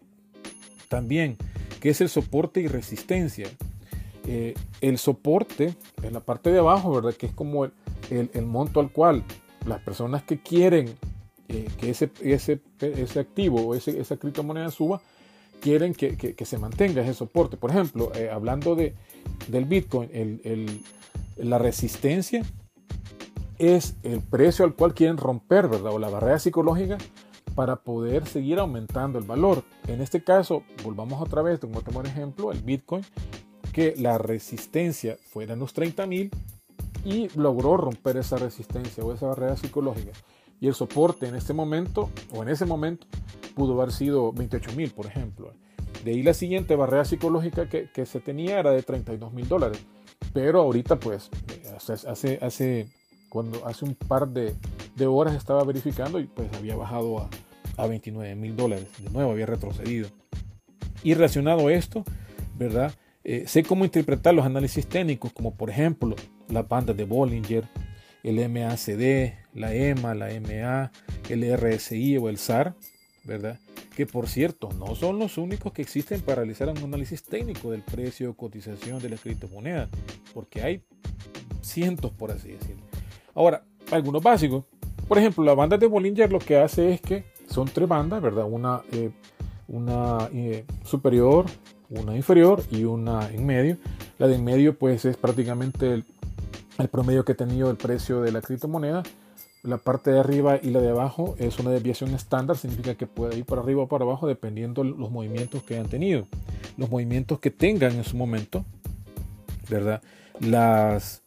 También, 0.88 1.36
¿qué 1.80 1.90
es 1.90 2.00
el 2.00 2.08
soporte 2.08 2.60
y 2.60 2.66
resistencia? 2.66 3.48
Eh, 4.26 4.54
el 4.80 4.98
soporte 4.98 5.74
en 6.02 6.12
la 6.12 6.20
parte 6.20 6.50
de 6.50 6.58
abajo, 6.58 6.92
¿verdad? 6.92 7.14
Que 7.14 7.26
es 7.26 7.32
como 7.32 7.66
el, 7.66 8.46
monto 8.46 8.80
al 8.80 8.90
cual 8.90 9.22
las 9.66 9.80
personas 9.80 10.22
que 10.22 10.40
quieren 10.40 10.94
eh, 11.48 11.68
que 11.78 11.90
ese, 11.90 12.60
activo 13.20 13.60
o 13.60 13.74
esa 13.74 14.16
criptomoneda 14.16 14.70
suba, 14.70 15.02
quieren 15.60 15.94
que, 15.94 16.16
que, 16.16 16.44
se 16.44 16.58
mantenga 16.58 17.02
ese 17.02 17.14
soporte. 17.14 17.56
Por 17.56 17.70
ejemplo, 17.70 18.12
eh, 18.14 18.30
hablando 18.30 18.74
de, 18.74 18.94
del 19.48 19.66
Bitcoin, 19.66 20.10
el, 20.12 20.80
la 21.36 21.58
resistencia 21.58 22.42
es 23.58 23.96
el 24.02 24.20
precio 24.20 24.64
al 24.64 24.74
cual 24.74 24.94
quieren 24.94 25.16
romper, 25.16 25.68
¿verdad? 25.68 25.92
O 25.92 25.98
la 25.98 26.08
barrera 26.08 26.38
psicológica 26.38 26.98
para 27.54 27.76
poder 27.76 28.26
seguir 28.26 28.58
aumentando 28.58 29.18
el 29.18 29.24
valor. 29.24 29.62
En 29.86 30.00
este 30.00 30.22
caso, 30.22 30.62
volvamos 30.82 31.20
otra 31.20 31.42
vez, 31.42 31.60
como 31.60 31.82
tomar 31.82 32.06
ejemplo, 32.06 32.52
el 32.52 32.60
Bitcoin, 32.62 33.04
que 33.72 33.94
la 33.96 34.18
resistencia 34.18 35.16
fuera 35.30 35.54
en 35.54 35.60
los 35.60 35.72
30 35.72 36.06
mil 36.06 36.30
y 37.04 37.28
logró 37.38 37.76
romper 37.76 38.16
esa 38.16 38.36
resistencia 38.36 39.04
o 39.04 39.12
esa 39.12 39.26
barrera 39.26 39.56
psicológica. 39.56 40.12
Y 40.60 40.68
el 40.68 40.74
soporte 40.74 41.26
en 41.26 41.34
este 41.34 41.52
momento, 41.52 42.10
o 42.32 42.42
en 42.42 42.48
ese 42.48 42.64
momento, 42.64 43.06
pudo 43.54 43.80
haber 43.80 43.92
sido 43.92 44.32
28 44.32 44.72
mil, 44.72 44.90
por 44.90 45.06
ejemplo. 45.06 45.52
De 46.04 46.12
ahí 46.12 46.22
la 46.22 46.34
siguiente 46.34 46.76
barrera 46.76 47.04
psicológica 47.04 47.68
que, 47.68 47.90
que 47.90 48.06
se 48.06 48.20
tenía 48.20 48.58
era 48.58 48.70
de 48.70 48.82
32 48.82 49.32
mil 49.32 49.48
dólares. 49.48 49.78
Pero 50.32 50.60
ahorita, 50.62 50.98
pues, 50.98 51.30
hace, 52.06 52.38
hace, 52.42 52.88
cuando, 53.34 53.66
hace 53.66 53.84
un 53.84 53.96
par 53.96 54.28
de, 54.28 54.54
de 54.94 55.06
horas 55.08 55.34
estaba 55.34 55.64
verificando 55.64 56.20
y 56.20 56.24
pues 56.24 56.46
había 56.56 56.76
bajado 56.76 57.18
a, 57.18 57.28
a 57.76 57.88
29 57.88 58.32
mil 58.36 58.54
dólares. 58.54 58.86
De 59.02 59.10
nuevo, 59.10 59.32
había 59.32 59.46
retrocedido. 59.46 60.08
Y 61.02 61.14
relacionado 61.14 61.66
a 61.66 61.72
esto, 61.72 62.04
¿verdad? 62.56 62.94
Eh, 63.24 63.42
sé 63.48 63.64
cómo 63.64 63.84
interpretar 63.84 64.34
los 64.34 64.46
análisis 64.46 64.86
técnicos, 64.86 65.32
como 65.32 65.52
por 65.56 65.68
ejemplo 65.68 66.14
la 66.48 66.62
banda 66.62 66.94
de 66.94 67.02
Bollinger, 67.02 67.64
el 68.22 68.36
MACD, 68.48 69.34
la 69.52 69.74
EMA, 69.74 70.14
la 70.14 70.28
MA, 70.40 70.92
el 71.28 71.56
RSI 71.56 72.18
o 72.18 72.28
el 72.28 72.38
SAR, 72.38 72.76
¿verdad? 73.24 73.58
Que 73.96 74.06
por 74.06 74.28
cierto, 74.28 74.68
no 74.78 74.94
son 74.94 75.18
los 75.18 75.38
únicos 75.38 75.72
que 75.72 75.82
existen 75.82 76.20
para 76.20 76.36
realizar 76.36 76.68
un 76.68 76.78
análisis 76.78 77.24
técnico 77.24 77.72
del 77.72 77.82
precio 77.82 78.30
o 78.30 78.34
cotización 78.34 79.00
de 79.00 79.08
la 79.08 79.16
criptomoneda, 79.16 79.88
porque 80.32 80.62
hay 80.62 80.84
cientos, 81.62 82.12
por 82.12 82.30
así 82.30 82.52
decirlo. 82.52 82.93
Ahora, 83.34 83.64
algunos 83.90 84.22
básicos. 84.22 84.64
Por 85.08 85.18
ejemplo, 85.18 85.44
la 85.44 85.54
banda 85.54 85.76
de 85.76 85.86
Bollinger 85.86 86.32
lo 86.32 86.38
que 86.38 86.56
hace 86.56 86.94
es 86.94 87.00
que 87.00 87.24
son 87.48 87.66
tres 87.68 87.88
bandas, 87.88 88.22
¿verdad? 88.22 88.46
Una, 88.48 88.82
eh, 88.92 89.10
eh, 90.32 90.64
superior, 90.84 91.46
una 91.90 92.16
inferior 92.16 92.62
y 92.70 92.84
una 92.84 93.28
en 93.30 93.44
medio. 93.44 93.76
La 94.18 94.28
de 94.28 94.36
en 94.36 94.44
medio, 94.44 94.78
pues, 94.78 95.04
es 95.04 95.16
prácticamente 95.16 96.02
el 96.78 96.88
promedio 96.88 97.24
que 97.24 97.32
ha 97.32 97.36
tenido 97.36 97.70
el 97.70 97.76
precio 97.76 98.20
de 98.22 98.32
la 98.32 98.40
criptomoneda. 98.40 99.02
La 99.62 99.78
parte 99.78 100.10
de 100.10 100.20
arriba 100.20 100.58
y 100.62 100.70
la 100.70 100.80
de 100.80 100.90
abajo 100.90 101.36
es 101.38 101.58
una 101.58 101.70
desviación 101.70 102.14
estándar, 102.14 102.58
significa 102.58 102.96
que 102.96 103.06
puede 103.06 103.38
ir 103.38 103.46
para 103.46 103.62
arriba 103.62 103.82
o 103.82 103.88
para 103.88 104.04
abajo 104.04 104.26
dependiendo 104.26 104.84
los 104.84 105.10
movimientos 105.10 105.62
que 105.62 105.74
hayan 105.74 105.88
tenido, 105.88 106.26
los 106.76 106.90
movimientos 106.90 107.40
que 107.40 107.50
tengan 107.50 107.92
en 107.92 108.04
su 108.04 108.14
momento, 108.14 108.62
¿verdad? 109.70 110.02
Las, 110.38 111.23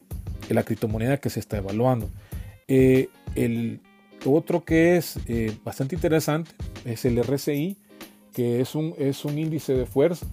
la 0.53 0.63
criptomoneda 0.63 1.17
que 1.17 1.29
se 1.29 1.39
está 1.39 1.57
evaluando. 1.57 2.09
Eh, 2.67 3.09
el 3.35 3.81
otro 4.25 4.65
que 4.65 4.97
es 4.97 5.19
eh, 5.27 5.57
bastante 5.63 5.95
interesante 5.95 6.51
es 6.85 7.05
el 7.05 7.21
RSI, 7.23 7.77
que 8.33 8.61
es 8.61 8.75
un, 8.75 8.93
es 8.97 9.25
un 9.25 9.37
índice 9.37 9.73
de 9.73 9.85
fuerza, 9.85 10.25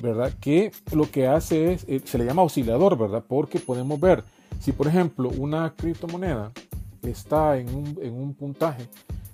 ¿verdad? 0.00 0.32
Que 0.40 0.72
lo 0.92 1.10
que 1.10 1.26
hace 1.26 1.72
es, 1.72 1.84
eh, 1.88 2.00
se 2.04 2.18
le 2.18 2.24
llama 2.24 2.42
oscilador, 2.42 2.96
¿verdad? 2.96 3.24
Porque 3.26 3.58
podemos 3.58 3.98
ver 4.00 4.24
si 4.60 4.72
por 4.72 4.86
ejemplo 4.86 5.30
una 5.30 5.74
criptomoneda 5.74 6.52
está 7.02 7.56
en 7.58 7.74
un, 7.74 8.34
puntaje 8.34 8.86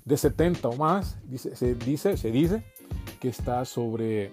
de 0.04 0.16
70 0.16 0.68
o 0.68 0.76
más, 0.76 1.16
se, 1.36 1.74
dice, 1.74 2.16
se 2.16 2.30
dice 2.30 2.62
que 3.20 3.28
está 3.28 3.64
sobre, 3.64 4.30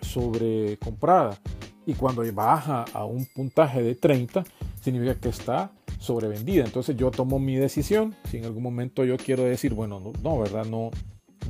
sobre 0.00 0.78
comprada. 0.78 1.38
Y 1.86 1.94
cuando 1.94 2.22
baja 2.32 2.84
a 2.92 3.04
un 3.04 3.26
puntaje 3.26 3.82
de 3.82 3.94
30, 3.94 4.44
significa 4.80 5.14
que 5.14 5.28
está 5.28 5.72
sobrevendida. 5.98 6.64
Entonces 6.64 6.96
yo 6.96 7.10
tomo 7.10 7.38
mi 7.38 7.56
decisión. 7.56 8.14
Si 8.30 8.38
en 8.38 8.44
algún 8.44 8.62
momento 8.62 9.04
yo 9.04 9.16
quiero 9.16 9.44
decir, 9.44 9.74
bueno, 9.74 10.12
no, 10.22 10.38
¿verdad? 10.38 10.66
No, 10.66 10.90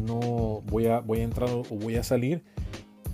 no 0.00 0.62
voy 0.66 0.86
a, 0.86 1.00
voy 1.00 1.20
a 1.20 1.24
entrar 1.24 1.50
o 1.50 1.62
voy 1.62 1.96
a 1.96 2.02
salir. 2.02 2.42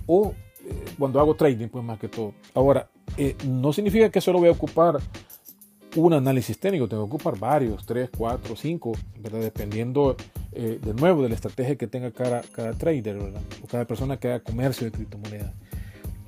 O 0.05 0.33
eh, 0.65 0.85
cuando 0.97 1.19
hago 1.19 1.35
trading, 1.35 1.67
pues 1.67 1.83
más 1.83 1.99
que 1.99 2.07
todo. 2.07 2.33
Ahora, 2.53 2.89
eh, 3.17 3.35
no 3.45 3.73
significa 3.73 4.09
que 4.09 4.21
solo 4.21 4.39
voy 4.39 4.49
a 4.49 4.51
ocupar 4.51 4.99
un 5.95 6.13
análisis 6.13 6.59
técnico, 6.59 6.87
tengo 6.87 7.03
que 7.07 7.15
ocupar 7.15 7.39
varios, 7.39 7.85
3, 7.85 8.09
4, 8.15 8.55
5, 8.55 8.91
¿verdad? 9.19 9.39
dependiendo 9.39 10.15
eh, 10.51 10.79
de 10.81 10.93
nuevo 10.93 11.23
de 11.23 11.29
la 11.29 11.35
estrategia 11.35 11.75
que 11.75 11.87
tenga 11.87 12.11
cada, 12.11 12.41
cada 12.41 12.73
trader 12.73 13.17
o 13.17 13.67
cada 13.67 13.85
persona 13.85 14.17
que 14.19 14.27
haga 14.27 14.39
comercio 14.41 14.85
de 14.85 14.91
criptomonedas. 14.91 15.53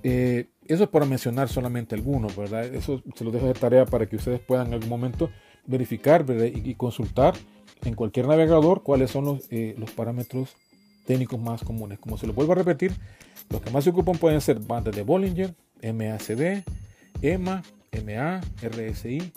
Eh, 0.03 0.47
eso 0.73 0.83
es 0.83 0.89
para 0.89 1.05
mencionar 1.05 1.49
solamente 1.49 1.95
algunos, 1.95 2.35
¿verdad? 2.35 2.65
Eso 2.65 3.01
se 3.15 3.23
lo 3.23 3.31
dejo 3.31 3.47
de 3.47 3.53
tarea 3.53 3.85
para 3.85 4.05
que 4.05 4.15
ustedes 4.15 4.39
puedan 4.39 4.67
en 4.67 4.73
algún 4.73 4.89
momento 4.89 5.29
verificar 5.65 6.25
Y, 6.29 6.73
consultar 6.75 7.35
en 7.83 7.93
cualquier 7.93 8.27
navegador 8.27 8.81
cuáles 8.83 9.11
son 9.11 9.25
los, 9.25 9.47
eh, 9.51 9.75
los 9.77 9.91
parámetros 9.91 10.55
técnicos 11.05 11.39
más 11.39 11.63
comunes. 11.63 11.99
Como 11.99 12.17
se 12.17 12.27
lo 12.27 12.33
vuelvo 12.33 12.53
a 12.53 12.55
repetir, 12.55 12.93
los 13.49 13.61
que 13.61 13.69
más 13.69 13.83
se 13.83 13.89
ocupan 13.89 14.17
pueden 14.17 14.41
ser 14.41 14.59
bandas 14.59 14.95
de 14.95 15.03
Bollinger, 15.03 15.53
MACD, 15.81 16.63
EMA, 17.21 17.63
MA, 17.91 18.41
RSI, 18.61 19.31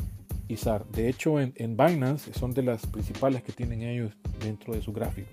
de 0.95 1.09
hecho, 1.09 1.41
en, 1.41 1.77
Binance 1.77 2.33
son 2.35 2.53
de 2.53 2.63
las 2.63 2.87
principales 2.87 3.43
que 3.43 3.53
tienen 3.53 3.83
ellos 3.83 4.13
dentro 4.43 4.75
de 4.75 4.83
su 4.83 4.93
gráfico. 4.93 5.31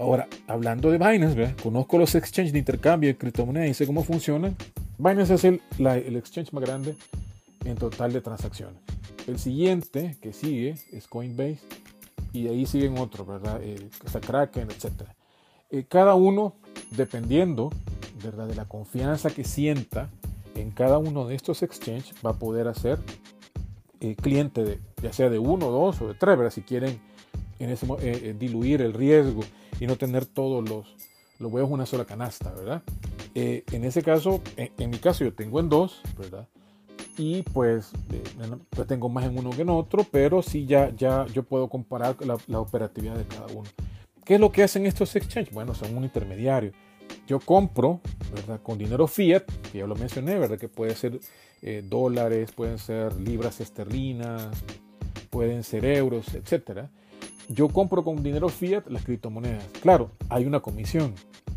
Ahora, 0.00 0.26
hablando 0.46 0.90
de 0.90 0.96
Binance, 0.96 1.54
conozco 1.62 1.98
los 1.98 2.14
exchanges 2.14 2.54
de 2.54 2.58
intercambio 2.58 3.10
de 3.10 3.18
criptomonedas 3.18 3.68
y 3.68 3.74
sé 3.74 3.86
cómo 3.86 4.02
funcionan. 4.02 4.56
Binance 4.96 5.34
es 5.34 5.44
el, 5.44 5.60
el 5.78 6.16
exchange 6.16 6.54
más 6.54 6.64
grande 6.64 6.96
en 7.66 7.76
total 7.76 8.10
de 8.10 8.22
transacciones. 8.22 8.80
El 9.26 9.38
siguiente 9.38 10.16
que 10.22 10.32
sigue 10.32 10.76
es 10.90 11.06
Coinbase 11.06 11.58
y 12.32 12.48
ahí 12.48 12.64
siguen 12.64 12.96
otros, 12.96 13.26
¿verdad? 13.26 13.60
Eh, 13.62 13.90
Kraken, 14.26 14.68
etc. 14.70 15.02
Eh, 15.70 15.84
cada 15.86 16.14
uno, 16.14 16.54
dependiendo 16.92 17.68
¿verdad? 18.24 18.46
de 18.46 18.54
la 18.54 18.64
confianza 18.64 19.28
que 19.28 19.44
sienta 19.44 20.08
en 20.54 20.70
cada 20.70 20.96
uno 20.96 21.26
de 21.26 21.34
estos 21.34 21.62
exchanges, 21.62 22.14
va 22.24 22.30
a 22.30 22.38
poder 22.38 22.68
hacer 22.68 22.98
eh, 24.00 24.16
cliente, 24.16 24.64
de, 24.64 24.78
ya 25.02 25.12
sea 25.12 25.28
de 25.28 25.38
uno, 25.38 25.66
dos 25.66 26.00
o 26.00 26.08
de 26.08 26.14
tres, 26.14 26.38
¿verdad? 26.38 26.52
si 26.52 26.62
quieren 26.62 26.98
en 27.58 27.68
ese, 27.68 27.84
eh, 27.86 27.98
eh, 28.00 28.36
diluir 28.38 28.80
el 28.80 28.94
riesgo 28.94 29.42
y 29.80 29.86
no 29.86 29.96
tener 29.96 30.26
todos 30.26 30.68
los, 30.68 30.94
los 31.38 31.52
huevos 31.52 31.68
en 31.68 31.74
una 31.74 31.86
sola 31.86 32.04
canasta, 32.04 32.52
¿verdad? 32.52 32.82
eh, 33.34 33.64
en 33.72 33.84
ese 33.84 34.02
caso, 34.02 34.42
en, 34.56 34.90
mi 34.90 34.98
caso 34.98 35.24
yo 35.24 35.32
tengo 35.32 35.60
en 35.60 35.68
dos, 35.68 36.00
¿verdad? 36.18 36.48
Y 37.16 37.42
pues, 37.42 37.90
pues, 38.70 38.88
tengo 38.88 39.08
más 39.08 39.24
en 39.24 39.38
uno 39.38 39.50
que 39.50 39.62
en 39.62 39.68
otro, 39.68 40.06
pero 40.10 40.42
sí 40.42 40.66
ya, 40.66 40.90
ya 40.96 41.26
yo 41.26 41.42
puedo 41.42 41.68
comparar 41.68 42.16
la, 42.24 42.38
la 42.46 42.60
operatividad 42.60 43.16
de 43.16 43.24
cada 43.24 43.46
uno. 43.46 43.68
¿Qué 44.24 44.34
es 44.34 44.40
lo 44.40 44.50
que 44.50 44.62
hacen 44.62 44.86
estos 44.86 45.14
exchanges? 45.16 45.52
Bueno, 45.52 45.74
son 45.74 45.96
un 45.96 46.04
intermediario. 46.04 46.72
Yo 47.26 47.40
compro, 47.40 48.00
¿verdad? 48.32 48.60
Con 48.62 48.78
dinero 48.78 49.06
fiat, 49.06 49.44
que 49.70 49.78
ya 49.78 49.86
lo 49.86 49.96
mencioné, 49.96 50.38
¿verdad? 50.38 50.58
Que 50.58 50.68
puede 50.68 50.94
ser 50.94 51.20
eh, 51.62 51.84
dólares, 51.86 52.52
pueden 52.52 52.78
ser 52.78 53.14
libras 53.20 53.60
esterlinas, 53.60 54.48
pueden 55.30 55.62
ser 55.62 55.84
euros, 55.84 56.26
etc. 56.34 56.88
Yo 57.52 57.68
compro 57.68 58.04
con 58.04 58.22
dinero 58.22 58.48
fiat 58.48 58.86
las 58.88 59.04
criptomonedas. 59.04 59.64
Claro, 59.82 60.10
hay 60.28 60.46
una 60.46 60.60
comisión. 60.60 61.14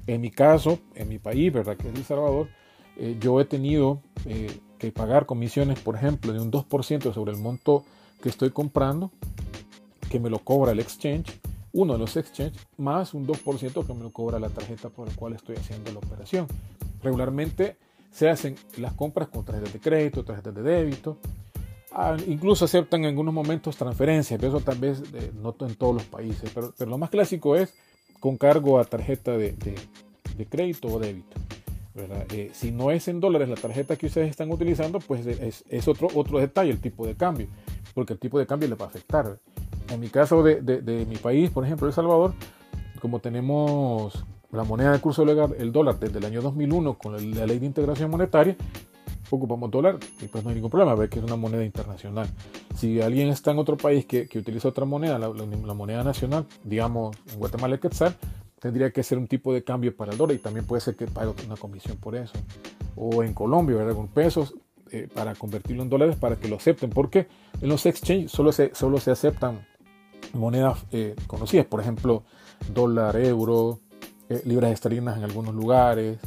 En 0.08 0.21
mi 0.21 0.32
caso, 0.32 0.79
en 0.95 1.08
mi 1.08 1.19
país, 1.19 1.53
¿verdad? 1.53 1.77
Que 1.77 1.88
es 1.88 1.95
El 1.95 2.03
Salvador, 2.03 2.49
eh, 2.97 3.15
yo 3.19 3.39
he 3.39 3.45
tenido 3.45 4.01
eh, 4.25 4.60
que 4.77 4.91
pagar 4.91 5.25
comisiones, 5.25 5.79
por 5.79 5.95
ejemplo, 5.95 6.34
de 6.34 6.39
un 6.39 6.51
2% 6.51 7.13
sobre 7.13 7.32
el 7.32 7.38
monto 7.38 7.86
que 8.21 8.29
estoy 8.29 8.49
comprando, 8.49 9.12
que 10.10 10.19
me 10.19 10.29
lo 10.29 10.39
cobra 10.39 10.71
el 10.71 10.79
exchange 10.79 11.39
uno 11.73 11.93
de 11.93 11.99
los 11.99 12.15
exchanges 12.15 12.67
más 12.77 13.13
un 13.13 13.27
2% 13.27 13.86
que 13.86 13.93
me 13.93 14.03
lo 14.03 14.12
cobra 14.12 14.39
la 14.39 14.49
tarjeta 14.49 14.89
por 14.89 15.08
la 15.08 15.15
cual 15.15 15.34
estoy 15.34 15.56
haciendo 15.56 15.91
la 15.91 15.97
operación. 15.97 16.47
Regularmente 17.01 17.77
se 18.12 18.29
hacen 18.29 18.56
las 18.77 18.93
compras 18.93 19.27
con 19.27 19.43
tarjetas 19.43 19.73
de 19.73 19.79
crédito, 19.79 20.23
tarjetas 20.23 20.53
de 20.53 20.62
débito. 20.62 21.17
Ah, 21.95 22.17
incluso 22.27 22.65
aceptan 22.65 23.01
en 23.01 23.10
algunos 23.10 23.34
momentos 23.34 23.77
transferencias, 23.77 24.39
pero 24.39 24.58
eso 24.58 24.65
tal 24.65 24.79
vez 24.79 25.03
eh, 25.13 25.32
no 25.39 25.56
en 25.60 25.75
todos 25.75 25.93
los 25.93 26.03
países. 26.06 26.51
Pero, 26.53 26.73
lo 26.79 26.97
más 26.97 27.12
clásico 27.12 27.56
es 27.56 27.75
con 28.19 28.38
cargo 28.38 28.79
a 28.79 28.86
tarjeta 28.86 29.38
de, 29.38 29.56
crédito 30.49 30.88
o 30.88 30.99
débito. 30.99 31.38
Eh, 32.32 32.49
si 32.53 32.71
no 32.71 32.89
es 32.89 33.08
en 33.08 33.19
dólares 33.19 33.47
la 33.47 33.56
tarjeta 33.56 33.95
que 33.95 34.08
ustedes 34.08 34.32
están 34.32 34.49
utilizando, 34.51 34.99
pues 34.99 35.27
es, 35.27 35.63
es, 35.69 35.88
otro, 35.88 36.08
otro 36.15 36.39
detalle 36.39 36.71
el 36.71 36.82
tipo 36.82 37.06
de 37.06 37.13
cambio, 37.13 37.47
porque 37.93 38.13
el 38.13 38.19
tipo 38.19 38.39
de 38.39 38.47
cambio 38.47 38.67
les 38.67 38.79
va 38.79 38.86
a 38.86 38.88
afectar. 38.88 39.38
En 39.89 39.99
mi 39.99 40.08
caso 40.08 40.41
de, 40.41 41.06
mi 41.08 41.17
país, 41.17 41.51
por 41.51 41.63
ejemplo, 41.63 41.86
El 41.86 41.93
Salvador, 41.93 42.34
como 42.99 43.19
tenemos 43.19 44.25
la 44.51 44.63
moneda 44.63 44.93
de 44.93 44.99
curso 44.99 45.25
legal, 45.25 45.56
el 45.60 45.71
dólar, 45.71 45.99
desde 45.99 46.17
el 46.17 46.25
año 46.25 46.41
2001 46.41 46.97
con 46.97 47.36
la 47.36 47.45
ley 47.45 47.60
de 47.60 47.65
integración 47.67 48.10
monetaria, 48.10 48.56
ocupamos 49.35 49.71
dólar 49.71 49.97
y 50.21 50.27
pues 50.27 50.43
no 50.43 50.49
hay 50.49 50.55
ningún 50.55 50.69
problema, 50.69 50.95
ver 50.95 51.09
que 51.09 51.19
es 51.19 51.25
una 51.25 51.35
moneda 51.35 51.63
internacional. 51.63 52.27
Si 52.75 53.01
alguien 53.01 53.29
está 53.29 53.51
en 53.51 53.59
otro 53.59 53.77
país 53.77 54.05
que, 54.05 54.27
utiliza 54.35 54.67
otra 54.67 54.85
moneda, 54.85 55.17
la, 55.19 55.29
moneda 55.73 56.03
nacional, 56.03 56.45
digamos 56.63 57.15
en 57.31 57.39
Guatemala 57.39 57.75
el 57.75 57.79
quetzal, 57.79 58.15
tendría 58.59 58.91
que 58.91 59.03
ser 59.03 59.17
un 59.17 59.27
tipo 59.27 59.53
de 59.53 59.63
cambio 59.63 59.95
para 59.95 60.11
el 60.11 60.17
dólar 60.17 60.35
y 60.35 60.39
también 60.39 60.65
puede 60.65 60.81
ser 60.81 60.95
que 60.95 61.07
pague 61.07 61.33
una 61.45 61.57
comisión 61.57 61.97
por 61.97 62.15
eso. 62.15 62.33
O 62.95 63.23
en 63.23 63.33
Colombia, 63.33 63.77
¿verdad? 63.77 63.95
Con 63.95 64.07
pesos, 64.07 64.53
eh, 64.93 65.07
para 65.11 65.33
convertirlo 65.33 65.81
en 65.81 65.89
dólares 65.89 66.15
para 66.17 66.35
que 66.35 66.47
lo 66.47 66.57
acepten, 66.57 66.91
porque 66.91 67.27
en 67.59 67.67
los 67.67 67.83
exchanges 67.87 68.31
solo 68.31 68.51
se, 68.51 68.75
solo 68.75 68.99
se 68.99 69.09
aceptan 69.09 69.65
monedas 70.33 70.85
eh, 70.91 71.15
conocidas, 71.25 71.65
por 71.65 71.81
ejemplo, 71.81 72.23
dólar, 72.71 73.15
euro, 73.17 73.79
eh, 74.29 74.43
libras 74.45 74.71
esterlinas 74.71 75.17
en 75.17 75.23
algunos 75.23 75.55
lugares, 75.55 76.19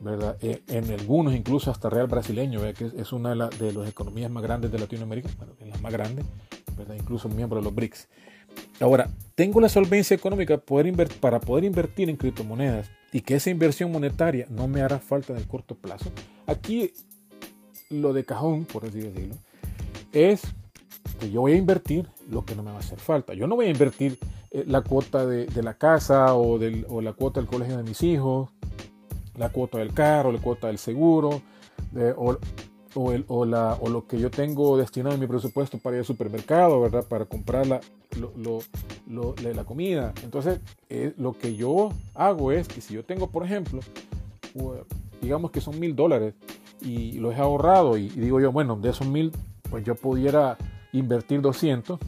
¿verdad? 0.00 0.36
Eh, 0.40 0.62
en 0.68 0.90
algunos 0.90 1.34
incluso 1.34 1.70
hasta 1.70 1.90
real 1.90 2.06
brasileño, 2.06 2.60
que 2.74 2.90
es 2.96 3.12
una 3.12 3.30
de, 3.30 3.72
las 3.72 3.88
economías 3.88 4.30
más 4.30 4.42
grandes 4.42 4.72
de 4.72 4.78
Latinoamérica, 4.78 5.28
bueno, 5.36 5.52
la 5.60 5.78
más 5.78 5.92
grande, 5.92 6.24
¿verdad? 6.76 6.96
incluso 6.98 7.28
miembro 7.28 7.58
de 7.58 7.64
los 7.64 7.74
BRICS. 7.74 8.08
Ahora, 8.80 9.10
tengo 9.34 9.60
la 9.60 9.68
solvencia 9.68 10.14
económica 10.14 10.58
poder 10.58 11.08
para 11.20 11.38
poder 11.38 11.64
invertir 11.64 12.08
en 12.08 12.16
criptomonedas 12.16 12.90
y 13.12 13.20
que 13.20 13.36
esa 13.36 13.50
inversión 13.50 13.92
monetaria 13.92 14.46
no 14.48 14.68
me 14.68 14.80
hará 14.80 14.98
falta 14.98 15.32
en 15.32 15.38
el 15.38 15.46
corto 15.46 15.74
plazo. 15.74 16.10
Aquí 16.46 16.92
lo 17.90 18.12
de 18.12 18.24
cajón, 18.24 18.64
por 18.64 18.86
así 18.86 19.00
decirlo, 19.00 19.36
es 20.12 20.42
que 21.18 21.30
yo 21.30 21.42
voy 21.42 21.52
a 21.52 21.56
invertir 21.56 22.08
lo 22.30 22.44
que 22.44 22.54
no 22.54 22.62
me 22.62 22.70
va 22.70 22.76
a 22.76 22.80
hacer 22.80 22.98
falta. 22.98 23.34
Yo 23.34 23.46
no 23.46 23.56
voy 23.56 23.66
a 23.66 23.70
invertir 23.70 24.18
eh, 24.50 24.64
la 24.66 24.80
cuota 24.80 25.26
de, 25.26 25.48
la 25.62 25.74
casa 25.74 26.34
o, 26.34 26.58
del, 26.58 26.86
o, 26.88 27.00
la 27.02 27.12
cuota 27.12 27.40
del 27.40 27.48
colegio 27.48 27.76
de 27.76 27.82
mis 27.82 28.02
hijos, 28.02 28.50
la 29.40 29.48
cuota 29.48 29.78
del 29.78 29.94
carro, 29.94 30.30
la 30.30 30.38
cuota 30.38 30.66
del 30.66 30.76
seguro, 30.76 31.40
o, 32.16 32.36
o, 32.94 33.12
el, 33.12 33.24
o, 33.26 33.46
la, 33.46 33.74
o 33.80 33.88
lo 33.88 34.06
que 34.06 34.18
yo 34.18 34.30
tengo 34.30 34.76
destinado 34.76 35.14
en 35.14 35.20
mi 35.20 35.26
presupuesto 35.26 35.78
para 35.78 35.96
ir 35.96 36.00
al 36.00 36.04
supermercado, 36.04 36.78
¿verdad? 36.78 37.04
Para 37.08 37.24
comprar 37.24 37.66
la, 37.66 37.80
lo, 38.36 38.60
lo, 39.08 39.34
la 39.42 39.64
comida. 39.64 40.12
Entonces, 40.22 40.60
eh, 40.90 41.14
lo 41.16 41.32
que 41.32 41.56
yo 41.56 41.90
hago 42.14 42.52
es 42.52 42.68
que 42.68 42.82
si 42.82 42.92
yo 42.92 43.02
tengo, 43.02 43.28
por 43.28 43.44
ejemplo, 43.44 43.80
digamos 45.22 45.50
que 45.50 45.62
son 45.62 45.80
mil 45.80 45.96
dólares 45.96 46.34
y 46.82 47.12
los 47.12 47.34
he 47.34 47.38
ahorrado 47.38 47.96
y, 47.96 48.06
y 48.06 48.20
digo 48.20 48.40
yo, 48.40 48.52
bueno, 48.52 48.76
de 48.76 48.90
esos 48.90 49.06
mil, 49.06 49.32
pues 49.70 49.84
yo 49.84 49.94
pudiera 49.94 50.58
invertir 50.92 51.40
200, 51.40 51.98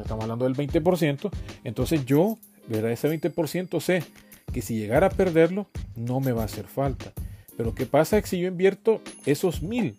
estamos 0.00 0.22
hablando 0.22 0.46
del 0.46 0.56
20%, 0.56 1.30
entonces 1.62 2.06
yo, 2.06 2.38
¿verdad? 2.68 2.92
Ese 2.92 3.10
20% 3.10 3.80
sé 3.80 4.02
que 4.50 4.62
si 4.62 4.78
llegara 4.78 5.08
a 5.08 5.10
perderlo, 5.10 5.66
no 5.96 6.20
me 6.20 6.32
va 6.32 6.42
a 6.42 6.46
hacer 6.46 6.66
falta. 6.66 7.12
Pero 7.56 7.74
¿qué 7.74 7.86
pasa 7.86 8.18
es 8.18 8.28
si 8.28 8.40
yo 8.40 8.48
invierto 8.48 9.00
esos 9.26 9.62
mil 9.62 9.98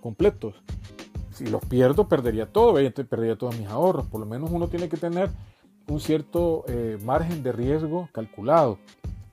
completos? 0.00 0.54
Si 1.32 1.46
los 1.46 1.64
pierdo, 1.64 2.08
perdería 2.08 2.46
todo, 2.46 2.74
perdería 2.74 3.36
todos 3.36 3.58
mis 3.58 3.68
ahorros. 3.68 4.06
Por 4.06 4.20
lo 4.20 4.26
menos 4.26 4.50
uno 4.50 4.68
tiene 4.68 4.88
que 4.88 4.96
tener 4.96 5.30
un 5.88 6.00
cierto 6.00 6.64
eh, 6.68 6.98
margen 7.04 7.42
de 7.42 7.52
riesgo 7.52 8.08
calculado. 8.12 8.78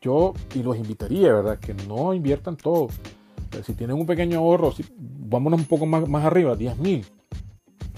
Yo, 0.01 0.33
y 0.55 0.63
los 0.63 0.77
invitaría, 0.77 1.33
¿verdad? 1.33 1.59
Que 1.59 1.73
no 1.73 2.13
inviertan 2.13 2.55
todo. 2.55 2.87
si 3.65 3.73
tienen 3.73 3.97
un 3.97 4.05
pequeño 4.05 4.39
ahorro, 4.39 4.71
si, 4.71 4.85
vámonos 4.97 5.59
un 5.59 5.65
poco 5.65 5.85
más, 5.85 6.07
más 6.07 6.23
arriba, 6.23 6.55
10 6.55 6.77
mil 6.77 7.05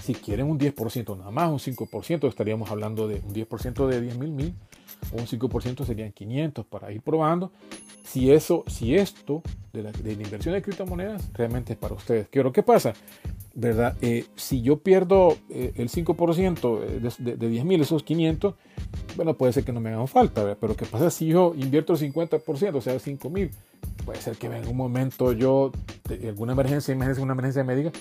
si 0.00 0.14
quieren 0.14 0.46
un 0.46 0.58
10% 0.58 1.16
nada 1.16 1.30
más, 1.30 1.50
un 1.50 1.58
5%, 1.58 2.28
estaríamos 2.28 2.70
hablando 2.70 3.06
de 3.06 3.16
un 3.16 3.34
10% 3.34 3.86
de 3.86 4.00
10 4.00 4.18
mil 4.18 4.30
mil, 4.32 4.54
un 5.12 5.26
5% 5.26 5.84
serían 5.84 6.12
500 6.12 6.66
para 6.66 6.92
ir 6.92 7.02
probando 7.02 7.52
si 8.10 8.32
eso, 8.32 8.64
si 8.66 8.96
esto 8.96 9.42
de 9.72 9.84
la, 9.84 9.90
inversión 10.10 10.54
de 10.54 10.62
criptomonedas 10.62 11.30
realmente 11.32 11.74
es 11.74 11.78
para 11.78 11.94
ustedes. 11.94 12.28
¿Qué, 12.28 12.42
¿Qué 12.52 12.62
pasa? 12.64 12.92
¿Verdad? 13.54 13.96
Eh, 14.00 14.26
si 14.34 14.62
yo 14.62 14.78
pierdo 14.78 15.36
eh, 15.48 15.72
el 15.76 15.88
5% 15.88 17.18
de, 17.18 17.36
de, 17.36 17.48
10 17.48 17.64
mil, 17.64 17.80
esos 17.80 18.02
500, 18.02 18.54
bueno, 19.16 19.34
puede 19.34 19.52
ser 19.52 19.62
que 19.62 19.72
no 19.72 19.80
me 19.80 19.90
hagan 19.90 20.08
falta, 20.08 20.56
pero 20.60 20.74
¿qué 20.74 20.86
pasa 20.86 21.08
si 21.10 21.28
yo 21.28 21.54
invierto 21.56 21.92
el 21.92 22.00
50%, 22.00 22.74
o 22.74 22.80
sea, 22.80 22.98
5 22.98 23.30
mil? 23.30 23.50
Puede 24.04 24.20
ser 24.20 24.36
que 24.36 24.46
en 24.46 24.54
algún 24.54 24.76
momento 24.76 25.32
yo, 25.32 25.70
alguna 26.26 26.54
emergencia, 26.54 26.92
imagínense 26.92 27.22
una 27.22 27.34
emergencia 27.34 27.62
médica, 27.62 27.92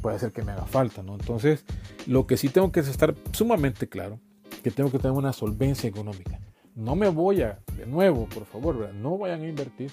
puede 0.00 0.18
ser 0.18 0.32
que 0.32 0.42
me 0.42 0.52
haga 0.52 0.66
falta, 0.66 1.04
¿no? 1.04 1.14
Entonces, 1.14 1.64
lo 2.06 2.26
que 2.26 2.36
sí 2.36 2.48
tengo 2.48 2.72
que 2.72 2.80
estar 2.80 3.14
sumamente 3.32 3.88
claro, 3.88 4.18
que 4.62 4.70
tengo 4.70 4.90
que 4.90 4.98
tener 4.98 5.16
una 5.16 5.32
solvencia 5.32 5.88
económica. 5.88 6.38
No 6.74 6.96
me 6.96 7.08
voy 7.08 7.42
a, 7.42 7.58
de 7.76 7.86
nuevo, 7.86 8.26
por 8.26 8.46
favor, 8.46 8.94
no 8.94 9.18
vayan 9.18 9.42
a 9.42 9.48
invertir 9.48 9.92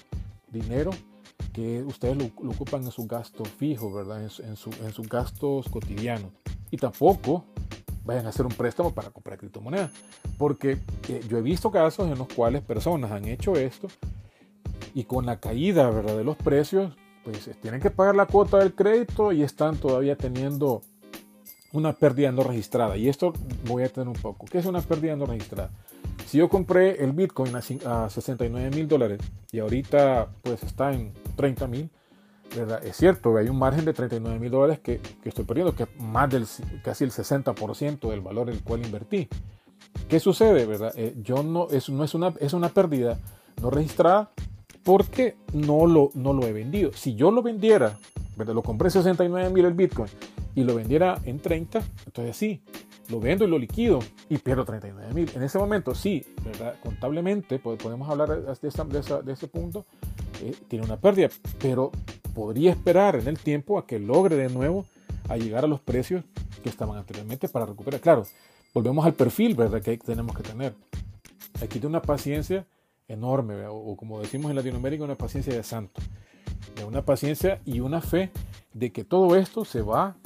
dinero 0.50 0.90
que 1.52 1.82
ustedes 1.82 2.16
lo, 2.16 2.50
ocupan 2.50 2.82
en 2.84 2.90
su 2.90 3.06
gasto 3.06 3.44
fijo, 3.44 3.92
¿verdad? 3.92 4.22
En, 4.22 4.56
sus 4.56 5.08
gastos 5.08 5.68
cotidianos. 5.68 6.30
Y 6.70 6.76
tampoco 6.76 7.44
vayan 8.04 8.26
a 8.26 8.30
hacer 8.30 8.46
un 8.46 8.52
préstamo 8.52 8.92
para 8.94 9.10
comprar 9.10 9.38
criptomonedas. 9.38 9.90
Porque 10.38 10.78
eh, 11.08 11.20
yo 11.28 11.38
he 11.38 11.42
visto 11.42 11.70
casos 11.70 12.10
en 12.10 12.18
los 12.18 12.28
cuales 12.28 12.62
personas 12.62 13.10
han 13.10 13.26
hecho 13.26 13.56
esto 13.56 13.88
y 14.94 15.04
con 15.04 15.26
la 15.26 15.38
caída 15.38 15.90
¿verdad? 15.90 16.16
de 16.16 16.24
los 16.24 16.36
precios 16.36 16.92
pues 17.24 17.50
tienen 17.60 17.80
que 17.80 17.90
pagar 17.90 18.16
la 18.16 18.26
cuota 18.26 18.58
del 18.58 18.74
crédito 18.74 19.32
y 19.32 19.42
están 19.42 19.76
todavía 19.76 20.16
teniendo 20.16 20.82
una 21.72 21.92
pérdida 21.92 22.32
no 22.32 22.42
registrada. 22.42 22.96
Y 22.96 23.08
esto 23.08 23.32
voy 23.66 23.82
a 23.82 23.88
tener 23.88 24.08
un 24.08 24.14
poco. 24.14 24.46
¿Qué 24.46 24.58
es 24.58 24.66
una 24.66 24.80
pérdida 24.80 25.16
no 25.16 25.26
registrada? 25.26 25.70
Si 26.26 26.38
yo 26.38 26.48
compré 26.48 27.02
el 27.02 27.12
Bitcoin 27.12 27.54
a 27.56 28.08
69 28.10 28.70
mil 28.70 28.88
dólares 28.88 29.20
y 29.50 29.58
ahorita 29.58 30.28
pues 30.42 30.62
está 30.62 30.92
en 30.92 31.12
30 31.36 31.66
mil. 31.66 31.90
Es 32.84 32.96
cierto, 32.96 33.36
hay 33.36 33.48
un 33.48 33.58
margen 33.58 33.84
de 33.84 33.92
39 33.92 34.38
mil 34.40 34.50
dólares 34.50 34.80
que, 34.80 35.00
estoy 35.24 35.44
perdiendo, 35.44 35.74
que 35.74 35.84
es 35.84 35.88
más 35.98 36.28
del 36.28 36.46
casi 36.82 37.04
el 37.04 37.12
60% 37.12 38.10
del 38.10 38.20
valor 38.20 38.50
el 38.50 38.62
cual 38.62 38.84
invertí. 38.84 39.28
¿Qué 40.08 40.18
sucede, 40.18 40.66
verdad? 40.66 40.92
Eh, 40.96 41.14
yo 41.22 41.44
no, 41.44 41.68
es, 41.70 41.88
no 41.88 42.02
es 42.02 42.14
una, 42.14 42.34
es 42.40 42.52
una 42.52 42.68
pérdida 42.70 43.18
no 43.62 43.70
registrada 43.70 44.30
porque 44.82 45.36
no 45.52 45.86
lo, 45.86 46.10
no 46.14 46.32
lo 46.32 46.44
he 46.44 46.52
vendido. 46.52 46.92
Si 46.92 47.14
yo 47.14 47.30
lo 47.30 47.42
vendiera, 47.42 47.98
¿verdad? 48.36 48.54
lo 48.54 48.62
compré 48.62 48.90
69 48.90 49.50
mil 49.50 49.64
el 49.64 49.74
Bitcoin 49.74 50.08
y 50.54 50.64
lo 50.64 50.74
vendiera 50.74 51.20
en 51.24 51.38
30, 51.38 51.82
entonces 52.06 52.36
sí, 52.36 52.62
lo 53.08 53.20
vendo 53.20 53.44
y 53.44 53.48
lo 53.48 53.58
liquido 53.58 53.98
y 54.28 54.38
pierdo 54.38 54.64
39 54.64 55.14
mil. 55.14 55.30
En 55.34 55.42
ese 55.42 55.58
momento 55.58 55.94
sí, 55.94 56.24
¿verdad? 56.44 56.76
contablemente 56.82 57.58
podemos 57.58 58.08
hablar 58.08 58.58
de, 58.60 59.32
ese 59.32 59.48
punto, 59.48 59.86
eh, 60.42 60.54
tiene 60.68 60.84
una 60.84 60.96
pérdida, 60.96 61.28
pero 61.58 61.90
podría 62.34 62.70
esperar 62.70 63.16
en 63.16 63.28
el 63.28 63.38
tiempo 63.38 63.78
a 63.78 63.86
que 63.86 63.98
logre 63.98 64.36
de 64.36 64.48
nuevo 64.48 64.86
a 65.28 65.36
llegar 65.36 65.64
a 65.64 65.68
los 65.68 65.80
precios 65.80 66.24
que 66.62 66.68
estaban 66.68 66.98
anteriormente 66.98 67.48
para 67.48 67.66
recuperar. 67.66 68.00
Claro, 68.00 68.26
volvemos 68.74 69.04
al 69.04 69.14
perfil 69.14 69.54
¿verdad? 69.54 69.82
que 69.82 69.96
tenemos 69.98 70.36
que 70.36 70.42
tener. 70.42 70.74
Aquí 71.62 71.78
de 71.78 71.86
una 71.86 72.02
paciencia 72.02 72.66
enorme, 73.08 73.66
o, 73.66 73.96
como 73.96 74.20
decimos 74.20 74.50
en 74.50 74.56
Latinoamérica, 74.56 75.04
una 75.04 75.16
paciencia 75.16 75.52
de 75.52 75.62
santo, 75.62 76.00
de 76.76 76.84
una 76.84 77.04
paciencia 77.04 77.60
y 77.64 77.80
una 77.80 78.00
fe 78.00 78.30
de 78.72 78.92
que 78.92 79.04
todo 79.04 79.36
esto 79.36 79.64
se 79.64 79.82
va 79.82 80.16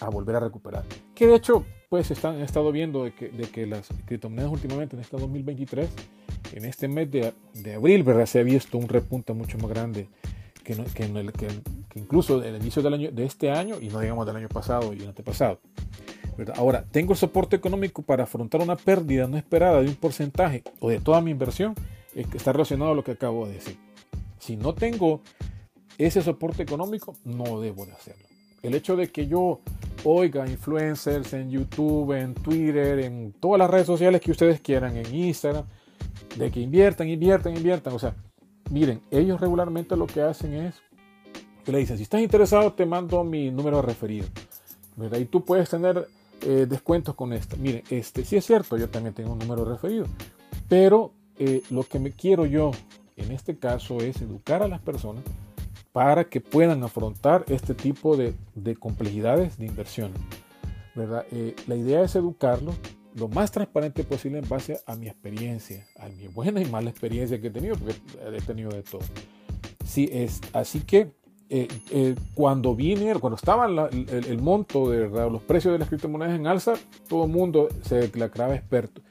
a 0.00 0.08
volver 0.08 0.36
a 0.36 0.40
recuperar. 0.40 0.84
Que 1.14 1.26
de 1.26 1.36
hecho, 1.36 1.64
pues 1.88 2.10
están, 2.10 2.36
han 2.36 2.42
estado 2.42 2.70
viendo 2.72 3.04
de 3.04 3.14
que, 3.14 3.28
de 3.28 3.44
que 3.44 3.66
las 3.66 3.88
criptomonedas 4.06 4.50
últimamente 4.50 4.96
en 4.96 5.02
este 5.02 5.16
2023, 5.16 5.88
en 6.52 6.64
este 6.64 6.88
mes 6.88 7.10
de, 7.10 7.32
de 7.54 7.74
abril, 7.74 8.02
¿verdad? 8.02 8.26
Se 8.26 8.40
ha 8.40 8.42
visto 8.42 8.78
un 8.78 8.88
repunte 8.88 9.32
mucho 9.32 9.58
más 9.58 9.70
grande 9.70 10.08
que, 10.62 10.76
que, 10.94 11.04
en 11.04 11.16
el, 11.16 11.32
que, 11.32 11.48
que 11.88 11.98
incluso 11.98 12.42
el 12.42 12.56
inicio 12.56 12.82
del 12.82 12.94
año, 12.94 13.10
de 13.10 13.24
este 13.24 13.50
año 13.50 13.76
y 13.80 13.88
no 13.88 14.00
digamos 14.00 14.26
del 14.26 14.36
año 14.36 14.48
pasado 14.48 14.92
y 14.92 15.00
el 15.00 15.08
antepasado. 15.08 15.60
¿verdad? 16.36 16.54
Ahora, 16.58 16.84
¿tengo 16.90 17.12
el 17.12 17.18
soporte 17.18 17.56
económico 17.56 18.02
para 18.02 18.24
afrontar 18.24 18.60
una 18.60 18.76
pérdida 18.76 19.26
no 19.26 19.36
esperada 19.36 19.80
de 19.80 19.88
un 19.88 19.96
porcentaje 19.96 20.62
o 20.78 20.90
de 20.90 21.00
toda 21.00 21.20
mi 21.20 21.30
inversión? 21.30 21.74
Está 22.14 22.52
relacionado 22.52 22.92
a 22.92 22.94
lo 22.94 23.02
que 23.02 23.12
acabo 23.12 23.46
de 23.46 23.54
decir. 23.54 23.76
Si 24.38 24.56
no 24.56 24.74
tengo 24.74 25.20
ese 25.98 26.22
soporte 26.22 26.62
económico, 26.62 27.14
no 27.24 27.60
debo 27.60 27.86
de 27.86 27.92
hacerlo. 27.92 28.27
El 28.62 28.74
hecho 28.74 28.96
de 28.96 29.08
que 29.08 29.26
yo 29.26 29.60
oiga 30.04 30.46
influencers 30.48 31.32
en 31.32 31.50
YouTube, 31.50 32.12
en 32.12 32.34
Twitter, 32.34 32.98
en 33.00 33.32
todas 33.38 33.58
las 33.58 33.70
redes 33.70 33.86
sociales 33.86 34.20
que 34.20 34.30
ustedes 34.30 34.60
quieran, 34.60 34.96
en 34.96 35.14
Instagram, 35.14 35.64
de 36.36 36.50
que 36.50 36.60
inviertan, 36.60 37.08
inviertan, 37.08 37.56
inviertan. 37.56 37.92
O 37.92 37.98
sea, 37.98 38.14
miren, 38.70 39.00
ellos 39.10 39.40
regularmente 39.40 39.96
lo 39.96 40.06
que 40.06 40.22
hacen 40.22 40.54
es 40.54 40.76
que 41.64 41.72
le 41.72 41.78
dicen, 41.78 41.96
si 41.96 42.04
estás 42.04 42.20
interesado, 42.20 42.72
te 42.72 42.86
mando 42.86 43.22
mi 43.24 43.50
número 43.50 43.76
de 43.76 43.82
referido. 43.82 44.26
¿verdad? 44.96 45.18
Y 45.18 45.26
tú 45.26 45.44
puedes 45.44 45.68
tener 45.68 46.08
eh, 46.42 46.66
descuentos 46.68 47.14
con 47.14 47.32
esto. 47.32 47.56
Miren, 47.56 47.82
este, 47.90 48.24
sí 48.24 48.36
es 48.36 48.44
cierto, 48.44 48.76
yo 48.76 48.88
también 48.88 49.14
tengo 49.14 49.32
un 49.32 49.38
número 49.38 49.64
de 49.64 49.72
referido. 49.72 50.06
Pero 50.68 51.12
eh, 51.38 51.62
lo 51.70 51.84
que 51.84 51.98
me 51.98 52.12
quiero 52.12 52.46
yo 52.46 52.72
en 53.16 53.32
este 53.32 53.56
caso 53.56 53.98
es 53.98 54.20
educar 54.20 54.62
a 54.62 54.68
las 54.68 54.80
personas 54.80 55.24
para 55.98 56.22
que 56.22 56.40
puedan 56.40 56.84
afrontar 56.84 57.44
este 57.48 57.74
tipo 57.74 58.16
de, 58.16 58.32
complejidades 58.78 59.58
de 59.58 59.66
inversión. 59.66 60.12
¿verdad? 60.94 61.26
Eh, 61.32 61.56
la 61.66 61.74
idea 61.74 62.02
es 62.02 62.14
educarlos 62.14 62.76
lo 63.16 63.26
más 63.26 63.50
transparente 63.50 64.04
posible 64.04 64.38
en 64.38 64.48
base 64.48 64.78
a 64.86 64.94
mi 64.94 65.08
experiencia, 65.08 65.84
a 65.98 66.08
mi 66.08 66.28
buena 66.28 66.60
y 66.60 66.66
mala 66.66 66.88
experiencia 66.88 67.40
que 67.40 67.48
he 67.48 67.50
tenido, 67.50 67.74
porque 67.74 67.96
he 68.32 68.40
tenido 68.42 68.70
de 68.70 68.84
todo. 68.84 69.00
Sí, 69.84 70.08
es, 70.12 70.40
así 70.52 70.82
que 70.82 71.10
eh, 71.50 71.66
eh, 71.90 72.14
cuando 72.32 72.76
vine, 72.76 73.12
cuando 73.16 73.34
estaba 73.34 73.66
el, 73.66 74.40
monto 74.40 74.90
de 74.90 75.08
los 75.08 75.42
precios 75.42 75.72
de 75.72 75.80
las 75.80 75.88
criptomonedas 75.88 76.38
en 76.38 76.46
alza, 76.46 76.74
todo 77.08 77.24
el 77.24 77.30
mundo 77.32 77.70
se 77.82 77.96
declaraba 77.96 78.54
experto. 78.54 79.02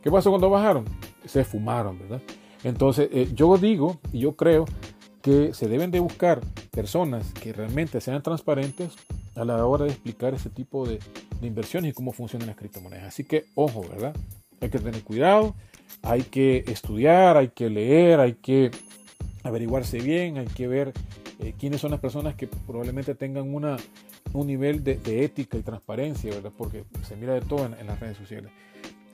¿Qué 0.00 0.12
pasó 0.12 0.30
cuando 0.30 0.48
bajaron? 0.48 0.84
Se 1.24 1.42
fumaron, 1.42 1.98
¿verdad? 1.98 2.22
Entonces, 2.62 3.34
yo 3.34 3.56
digo 3.58 3.98
y 4.12 4.20
yo 4.20 4.36
creo 4.36 4.64
que 5.26 5.54
se 5.54 5.66
deben 5.66 5.90
de 5.90 5.98
buscar 5.98 6.40
personas 6.70 7.32
que 7.32 7.52
realmente 7.52 8.00
sean 8.00 8.22
transparentes 8.22 8.92
a 9.34 9.44
la 9.44 9.66
hora 9.66 9.84
de 9.84 9.90
explicar 9.90 10.34
ese 10.34 10.50
tipo 10.50 10.86
de, 10.86 11.00
inversiones 11.42 11.90
y 11.90 11.92
cómo 11.92 12.12
funcionan 12.12 12.46
las 12.46 12.56
criptomonedas. 12.56 13.08
Así 13.08 13.24
que, 13.24 13.46
ojo, 13.56 13.84
¿verdad? 13.88 14.14
Hay 14.60 14.70
que 14.70 14.78
tener 14.78 15.02
cuidado, 15.02 15.56
hay 16.02 16.22
que 16.22 16.62
estudiar, 16.68 17.36
hay 17.36 17.48
que 17.48 17.68
leer, 17.68 18.20
hay 18.20 18.34
que 18.34 18.70
averiguarse 19.42 19.98
bien, 19.98 20.38
hay 20.38 20.46
que 20.46 20.68
ver 20.68 20.92
eh, 21.40 21.54
quiénes 21.58 21.80
son 21.80 21.90
las 21.90 21.98
personas 21.98 22.36
que 22.36 22.46
probablemente 22.46 23.16
tengan 23.16 23.52
una, 23.52 23.78
un 24.32 24.46
nivel 24.46 24.84
de, 24.84 25.24
ética 25.24 25.58
y 25.58 25.62
transparencia, 25.62 26.32
¿verdad? 26.32 26.52
Porque 26.56 26.84
se 27.02 27.16
mira 27.16 27.34
de 27.34 27.40
todo 27.40 27.66
en, 27.66 27.74
en, 27.74 27.88
las 27.88 27.98
redes 27.98 28.16
sociales. 28.16 28.52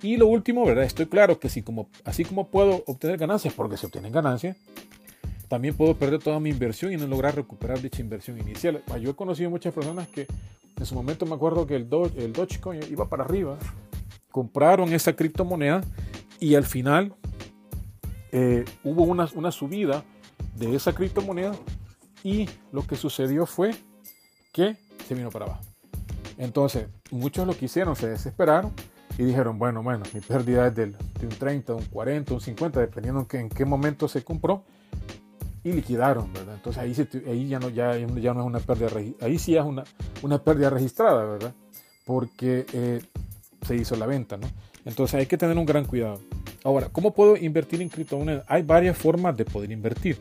Y 0.03 0.19
lo 0.19 0.27
último, 0.27 0.67
¿verdad? 0.67 0.85
Estoy 0.85 1.07
claro 1.07 1.41
que 1.41 1.49
si 1.49 1.63
como, 1.63 1.89
así 2.05 2.23
como 2.23 2.49
puedo 2.49 2.85
obtener 2.87 3.17
ganancias, 3.17 3.55
porque 3.55 3.79
se 3.79 3.87
obtienen 3.87 4.13
ganancias, 4.13 4.59
también 5.53 5.75
puedo 5.75 5.95
perder 5.95 6.19
toda 6.19 6.41
mi 6.41 6.49
inversión 6.49 6.95
y 6.95 6.97
no 6.97 7.07
lograr 7.07 7.37
recuperar 7.37 7.79
dicha 7.79 8.01
inversión 8.01 8.41
inicial. 8.41 8.83
Ah, 8.91 8.97
yo 8.97 9.11
he 9.11 9.15
conocido 9.15 9.51
muchas 9.51 9.75
personas 9.75 10.09
que 10.09 10.27
en 10.79 10.87
su 10.87 10.95
momento 10.95 11.27
me 11.27 11.35
acuerdo 11.35 11.67
que 11.67 11.77
el, 11.77 11.87
el 12.17 12.33
Dogecoin 12.33 12.81
iba 12.91 13.07
para 13.07 13.25
arriba, 13.25 13.59
compraron 14.31 14.95
esa 14.95 15.13
criptomoneda 15.13 15.83
y 16.41 16.55
al 16.55 16.65
final 16.65 17.15
eh, 18.31 18.65
hubo 18.83 19.03
una, 19.03 19.29
una 19.35 19.53
subida 19.53 20.03
de 20.57 20.75
esa 20.75 20.95
criptomoneda 20.95 21.55
y 22.25 22.49
lo 22.73 22.87
que 22.87 22.97
sucedió 22.97 23.45
fue 23.45 23.75
que 24.55 24.79
se 25.07 25.15
vino 25.15 25.29
para 25.29 25.45
abajo. 25.45 25.61
Entonces, 26.39 26.87
muchos 27.11 27.47
lo 27.47 27.55
que 27.55 27.67
hicieron, 27.67 27.95
se 27.95 28.09
desesperaron 28.09 28.73
y 29.19 29.25
dijeron, 29.25 29.59
bueno, 29.59 29.83
bueno, 29.83 30.03
mi 30.15 30.21
pérdida 30.21 30.69
es 30.69 30.75
del, 30.75 30.97
de 31.21 31.27
un 31.27 31.35
30, 31.35 31.75
un 31.75 31.85
40, 31.85 32.33
un 32.33 32.41
50, 32.41 32.81
dependiendo 32.81 33.27
en 33.33 33.51
qué 33.51 33.67
momento 33.67 34.09
se 34.09 34.25
compró 34.25 34.65
y 35.65 35.73
liquidaron, 35.73 36.33
¿verdad? 36.33 36.55
Entonces 36.55 36.83
ahí, 36.83 37.49
ya, 37.49 37.59
no, 37.59 37.69
es 37.69 38.47
una 38.47 38.59
pérdida, 38.59 38.89
ahí 39.21 39.39
sí 39.39 39.57
es 39.57 39.65
una, 39.65 39.85
una 40.23 40.43
pérdida 40.43 40.71
registrada, 40.71 41.25
¿verdad? 41.25 41.55
Porque 42.05 42.67
eh, 42.73 43.01
se 43.63 43.77
hizo 43.77 43.97
la 43.97 44.07
venta. 44.07 44.39
Entonces 44.85 45.15
hay 45.15 45.27
que 45.27 45.39
tener 45.39 45.57
un 45.57 45.67
gran 45.67 45.85
cuidado. 45.85 46.21
Ahora, 46.65 46.89
¿cómo 46.91 47.13
puedo 47.13 47.37
invertir 47.37 47.81
en 47.81 47.89
criptomonedas? 47.89 48.45
Hay 48.49 48.63
varias 48.63 48.97
formas 48.97 49.37
de 49.37 49.45
poder 49.45 49.71
invertir. 49.71 50.19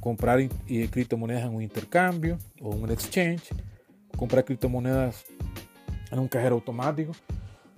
Comprar 0.00 0.40
criptomonedas 0.90 1.44
en 1.44 1.54
un 1.54 1.62
intercambio 1.62 2.38
o 2.60 2.70
un 2.70 2.90
exchange, 2.90 3.54
comprar 4.16 4.44
criptomonedas 4.44 5.24
en 6.10 6.18
un 6.18 6.28
cajero 6.28 6.56
automático. 6.56 7.12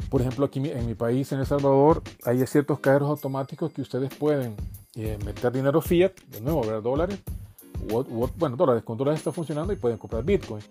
Por 0.09 0.23
ejemplo, 0.23 0.47
aquí 0.47 0.59
en 0.71 0.87
mi 0.87 0.95
país, 0.95 1.31
en 1.33 1.41
El 1.41 1.47
Salvador, 1.47 2.03
hay 2.25 2.45
ciertos 2.47 2.81
cajeros 2.81 3.11
automáticos 3.11 3.73
que 3.73 3.83
ustedes 3.83 4.13
pueden 4.15 4.57
eh, 4.97 5.19
meter 5.25 5.53
dinero 5.53 5.81
fiat, 5.81 6.13
de 6.31 6.41
nuevo, 6.41 6.63
ver 6.63 6.83
dólares, 6.83 7.19
bueno, 8.39 8.57
dólares, 8.57 8.83
con 8.85 8.97
dólares 8.97 9.21
está 9.21 9.33
funcionando 9.33 9.73
y 9.73 9.77
pueden 9.77 9.99
comprar 9.99 10.25
Bitcoin. 10.25 10.63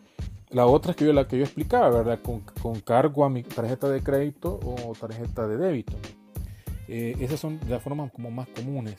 La 0.50 0.66
otra 0.66 0.92
es 0.92 0.98
que 0.98 1.06
yo, 1.06 1.14
la 1.14 1.28
que 1.28 1.38
yo 1.38 1.44
explicaba, 1.44 1.90
¿verdad? 1.90 2.20
Con, 2.22 2.42
con 2.62 2.80
cargo 2.82 3.24
a 3.24 3.30
mi 3.30 3.44
tarjeta 3.44 3.90
de 3.90 4.02
crédito 4.02 4.60
o 4.64 4.94
tarjeta 5.00 5.48
de 5.48 5.58
débito. 5.58 5.94
Eh, 6.88 7.16
esas 7.22 7.40
son 7.40 7.58
las 7.70 7.82
formas 7.82 8.12
como 8.12 8.32
más 8.32 8.50
comunes. 8.50 8.98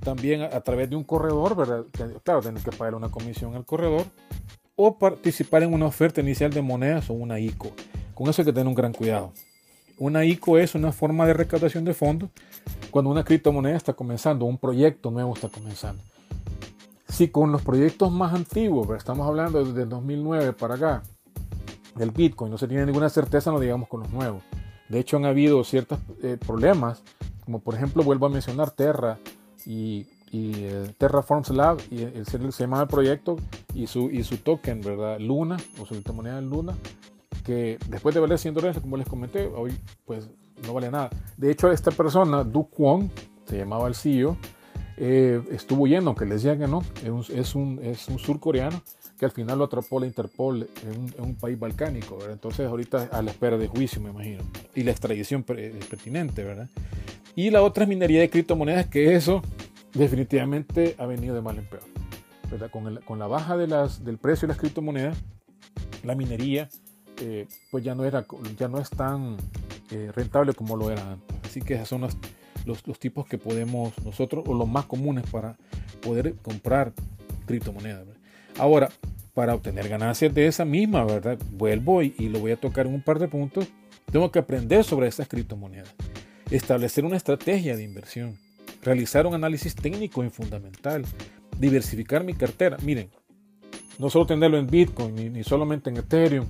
También 0.00 0.42
a, 0.42 0.60
través 0.60 0.88
de 0.88 0.94
un 0.94 1.02
corredor, 1.02 1.56
¿verdad? 1.56 1.84
Claro, 2.22 2.40
tener 2.40 2.62
que 2.62 2.70
pagar 2.70 2.94
una 2.94 3.08
comisión 3.08 3.56
al 3.56 3.64
corredor 3.64 4.04
o 4.76 4.96
participar 4.96 5.64
en 5.64 5.74
una 5.74 5.86
oferta 5.86 6.20
inicial 6.20 6.52
de 6.52 6.62
monedas 6.62 7.10
o 7.10 7.14
una 7.14 7.40
ICO. 7.40 7.72
Con 8.14 8.28
eso 8.28 8.42
hay 8.42 8.46
que 8.46 8.52
tener 8.52 8.68
un 8.68 8.74
gran 8.74 8.92
cuidado. 8.92 9.32
Una 9.98 10.24
ICO 10.24 10.58
es 10.58 10.74
una 10.74 10.92
forma 10.92 11.26
de 11.26 11.32
recaudación 11.32 11.84
de 11.84 11.94
fondos 11.94 12.30
cuando 12.90 13.10
una 13.10 13.24
criptomoneda 13.24 13.76
está 13.76 13.94
comenzando, 13.94 14.44
un 14.44 14.58
proyecto 14.58 15.10
nuevo 15.10 15.34
está 15.34 15.48
comenzando. 15.48 16.02
Si 17.08 17.28
con 17.28 17.50
los 17.50 17.62
proyectos 17.62 18.12
más 18.12 18.34
antiguos, 18.34 18.88
estamos 18.96 19.26
hablando 19.26 19.64
desde 19.64 19.86
2009 19.86 20.52
para 20.52 20.74
acá, 20.74 21.02
del 21.94 22.10
Bitcoin, 22.10 22.50
no 22.50 22.58
se 22.58 22.68
tiene 22.68 22.84
ninguna 22.84 23.08
certeza, 23.08 23.50
no 23.50 23.58
digamos 23.58 23.88
con 23.88 24.00
los 24.00 24.10
nuevos. 24.10 24.42
De 24.90 24.98
hecho, 24.98 25.16
han 25.16 25.24
habido 25.24 25.64
ciertos 25.64 25.98
eh, 26.22 26.36
problemas, 26.38 27.02
como 27.44 27.60
por 27.60 27.74
ejemplo, 27.74 28.02
vuelvo 28.02 28.26
a 28.26 28.28
mencionar 28.28 28.70
Terra 28.70 29.18
y, 29.64 30.06
y 30.30 30.52
eh, 30.56 30.94
Terraforms 30.98 31.48
Lab, 31.50 31.78
y 31.90 32.02
el, 32.02 32.26
se 32.26 32.38
llama 32.38 32.82
el 32.82 32.88
proyecto, 32.88 33.36
y 33.74 33.86
su, 33.86 34.10
y 34.10 34.22
su 34.24 34.36
token, 34.36 34.82
¿verdad? 34.82 35.18
Luna, 35.20 35.56
o 35.80 35.86
su 35.86 35.94
criptomoneda 35.94 36.40
Luna, 36.42 36.74
que 37.44 37.78
después 37.88 38.14
de 38.14 38.20
valer 38.20 38.38
100 38.38 38.54
dólares, 38.54 38.78
como 38.80 38.96
les 38.96 39.06
comenté, 39.06 39.46
hoy 39.46 39.72
pues 40.04 40.28
no 40.64 40.74
vale 40.74 40.90
nada. 40.90 41.10
De 41.36 41.50
hecho, 41.50 41.70
esta 41.70 41.90
persona, 41.90 42.44
Du 42.44 42.68
Kwon, 42.68 43.10
se 43.46 43.58
llamaba 43.58 43.88
el 43.88 43.94
CEO, 43.94 44.36
eh, 44.98 45.42
estuvo 45.50 45.82
huyendo, 45.82 46.10
aunque 46.10 46.24
les 46.24 46.42
decía 46.42 46.58
que 46.58 46.66
no, 46.66 46.82
es 47.28 47.54
un, 47.54 47.78
es 47.82 48.08
un, 48.08 48.18
surcoreano 48.18 48.82
que 49.18 49.26
al 49.26 49.30
final 49.30 49.58
lo 49.58 49.64
atrapó 49.64 50.00
la 50.00 50.06
Interpol 50.06 50.68
en 50.82 51.22
un, 51.22 51.34
país 51.34 51.58
balcánico, 51.58 52.18
entonces 52.30 52.66
ahorita 52.66 53.10
a 53.12 53.20
la 53.20 53.30
espera 53.30 53.58
de 53.58 53.68
juicio, 53.68 54.00
me 54.00 54.10
imagino, 54.10 54.42
y 54.74 54.82
la 54.82 54.92
extradición 54.92 55.42
pertinente, 55.42 56.44
¿verdad? 56.44 56.68
Y 57.34 57.50
la 57.50 57.62
otra 57.62 57.84
es 57.84 57.88
minería 57.88 58.20
de 58.20 58.30
criptomonedas, 58.30 58.86
que 58.86 59.14
eso 59.14 59.42
definitivamente 59.92 60.94
ha 60.98 61.04
venido 61.04 61.34
de 61.34 61.42
mal 61.42 61.58
en 61.58 61.66
peor, 61.66 61.84
¿verdad? 62.50 62.70
Con, 62.70 62.96
con 63.04 63.18
la 63.18 63.26
baja 63.26 63.56
de 63.56 63.66
las, 63.66 64.02
del 64.02 64.16
precio 64.16 64.48
de 64.48 64.54
las 64.54 64.58
criptomonedas, 64.58 65.18
la 66.04 66.14
minería 66.14 66.68
eh, 67.20 67.46
pues 67.70 67.84
ya 67.84 67.94
no, 67.94 68.04
era, 68.04 68.26
ya 68.58 68.68
no 68.68 68.78
es 68.78 68.90
tan 68.90 69.36
eh, 69.90 70.10
rentable 70.14 70.52
como 70.52 70.76
lo 70.76 70.90
era 70.90 71.12
antes. 71.12 71.36
Así 71.44 71.62
que 71.62 71.74
esos 71.74 71.88
son 71.88 72.02
los, 72.02 72.16
los, 72.66 72.98
tipos 72.98 73.26
que 73.26 73.38
podemos 73.38 73.92
nosotros, 74.04 74.44
o 74.46 74.54
los 74.54 74.68
más 74.68 74.86
comunes 74.86 75.24
para 75.30 75.56
poder 76.02 76.34
comprar 76.36 76.92
criptomonedas. 77.46 78.04
Ahora, 78.58 78.90
para 79.34 79.54
obtener 79.54 79.88
ganancias 79.88 80.34
de 80.34 80.46
esa 80.46 80.64
misma, 80.64 81.04
¿verdad? 81.04 81.38
Vuelvo 81.52 82.02
y, 82.02 82.14
y, 82.18 82.28
lo 82.28 82.40
voy 82.40 82.52
a 82.52 82.56
tocar 82.56 82.86
en 82.86 82.94
un 82.94 83.02
par 83.02 83.18
de 83.18 83.28
puntos. 83.28 83.66
Tengo 84.10 84.30
que 84.30 84.38
aprender 84.38 84.84
sobre 84.84 85.08
esas 85.08 85.28
criptomonedas, 85.28 85.94
establecer 86.50 87.04
una 87.04 87.16
estrategia 87.16 87.76
de 87.76 87.82
inversión, 87.82 88.38
realizar 88.82 89.26
un 89.26 89.34
análisis 89.34 89.74
técnico 89.74 90.24
y 90.24 90.30
fundamental, 90.30 91.04
diversificar 91.58 92.24
mi 92.24 92.34
cartera. 92.34 92.76
Miren, 92.82 93.10
no 93.98 94.10
solo 94.10 94.26
tenerlo 94.26 94.58
en 94.58 94.66
Bitcoin, 94.66 95.14
ni, 95.14 95.28
ni 95.28 95.44
solamente 95.44 95.90
en 95.90 95.96
Ethereum, 95.96 96.46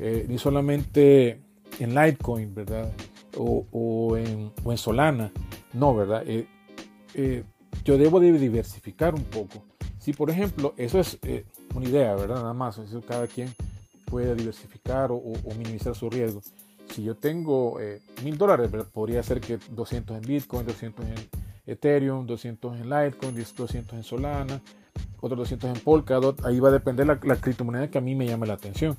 eh, 0.00 0.26
ni 0.28 0.38
solamente 0.38 1.40
en 1.78 1.94
Litecoin, 1.94 2.54
¿verdad? 2.54 2.92
O, 3.36 4.16
en, 4.16 4.52
Solana, 4.76 5.30
no, 5.72 5.94
¿verdad? 5.94 6.22
Eh, 6.26 6.46
eh, 7.14 7.44
yo 7.84 7.96
debo 7.96 8.20
de 8.20 8.32
diversificar 8.32 9.14
un 9.14 9.24
poco. 9.24 9.64
Si 9.98 10.12
por 10.12 10.30
ejemplo, 10.30 10.74
eso 10.76 10.98
es 10.98 11.18
eh, 11.22 11.44
una 11.74 11.86
idea, 11.86 12.14
¿verdad? 12.14 12.36
Nada 12.36 12.54
más, 12.54 12.78
eso 12.78 13.00
cada 13.02 13.26
quien 13.26 13.52
puede 14.06 14.34
diversificar 14.34 15.10
o, 15.12 15.22
minimizar 15.56 15.94
su 15.94 16.10
riesgo. 16.10 16.42
Si 16.92 17.04
yo 17.04 17.14
tengo 17.14 17.78
mil 18.24 18.36
dólares, 18.36 18.68
podría 18.92 19.22
ser 19.22 19.40
que 19.40 19.58
200 19.70 20.16
en 20.16 20.22
Bitcoin, 20.22 20.66
200 20.66 21.06
en 21.06 21.14
Ethereum, 21.64 22.26
200 22.26 22.80
en 22.80 22.90
Litecoin, 22.90 23.36
200 23.36 23.94
en 23.96 24.02
Solana, 24.02 24.60
otros 25.20 25.38
200 25.38 25.76
en 25.76 25.84
Polkadot. 25.84 26.44
Ahí 26.44 26.58
va 26.58 26.70
a 26.70 26.72
depender 26.72 27.06
la, 27.06 27.20
la 27.22 27.36
criptomoneda 27.36 27.88
que 27.88 27.98
a 27.98 28.00
mí 28.00 28.16
me 28.16 28.26
llame 28.26 28.48
la 28.48 28.54
atención 28.54 28.96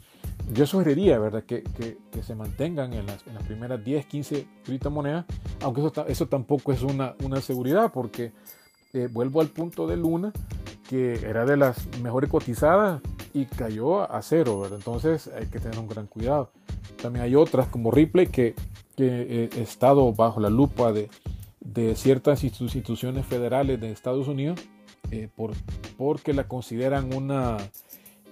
yo 0.54 0.66
sugeriría, 0.66 1.20
¿verdad?, 1.20 1.44
que, 1.44 1.64
que, 1.64 1.98
se 2.24 2.36
mantengan 2.36 2.94
en 2.94 3.06
las, 3.06 3.26
en 3.26 3.34
las, 3.34 3.44
primeras 3.44 3.84
10, 3.84 4.06
15 4.06 4.48
criptomonedas, 4.64 5.26
aunque 5.62 5.82
eso, 5.82 6.06
eso 6.08 6.28
tampoco 6.28 6.72
es 6.72 6.82
una, 6.82 7.16
una 7.24 7.42
seguridad, 7.42 7.92
porque 7.92 8.32
eh, 8.94 9.08
vuelvo 9.12 9.42
al 9.42 9.48
punto 9.48 9.88
de 9.88 9.98
Luna, 9.98 10.32
que 10.88 11.14
era 11.14 11.46
de 11.46 11.58
las 11.58 11.88
mejores 12.00 12.30
cotizadas 12.30 13.02
y 13.34 13.46
cayó 13.46 14.12
a 14.12 14.22
cero, 14.22 14.62
¿verdad? 14.62 14.78
Entonces 14.78 15.30
hay 15.36 15.48
que 15.48 15.60
tener 15.60 15.80
un 15.80 15.88
gran 15.88 16.08
cuidado. 16.08 16.52
También 17.02 17.26
hay 17.26 17.36
otras 17.36 17.68
como 17.68 17.90
Ripley 17.92 18.28
que, 18.28 18.54
que 18.96 19.50
he 19.54 19.62
estado 19.62 20.14
bajo 20.14 20.40
la 20.40 20.50
lupa 20.50 20.92
de, 20.92 21.10
de 21.62 21.96
ciertas 21.96 22.44
instituciones 22.44 23.26
federales 23.26 23.80
de 23.80 23.92
Estados 23.92 24.28
Unidos 24.28 24.60
eh, 25.12 25.30
por, 25.36 25.52
porque 25.98 26.34
la 26.34 26.48
consideran 26.48 27.14
una 27.14 27.58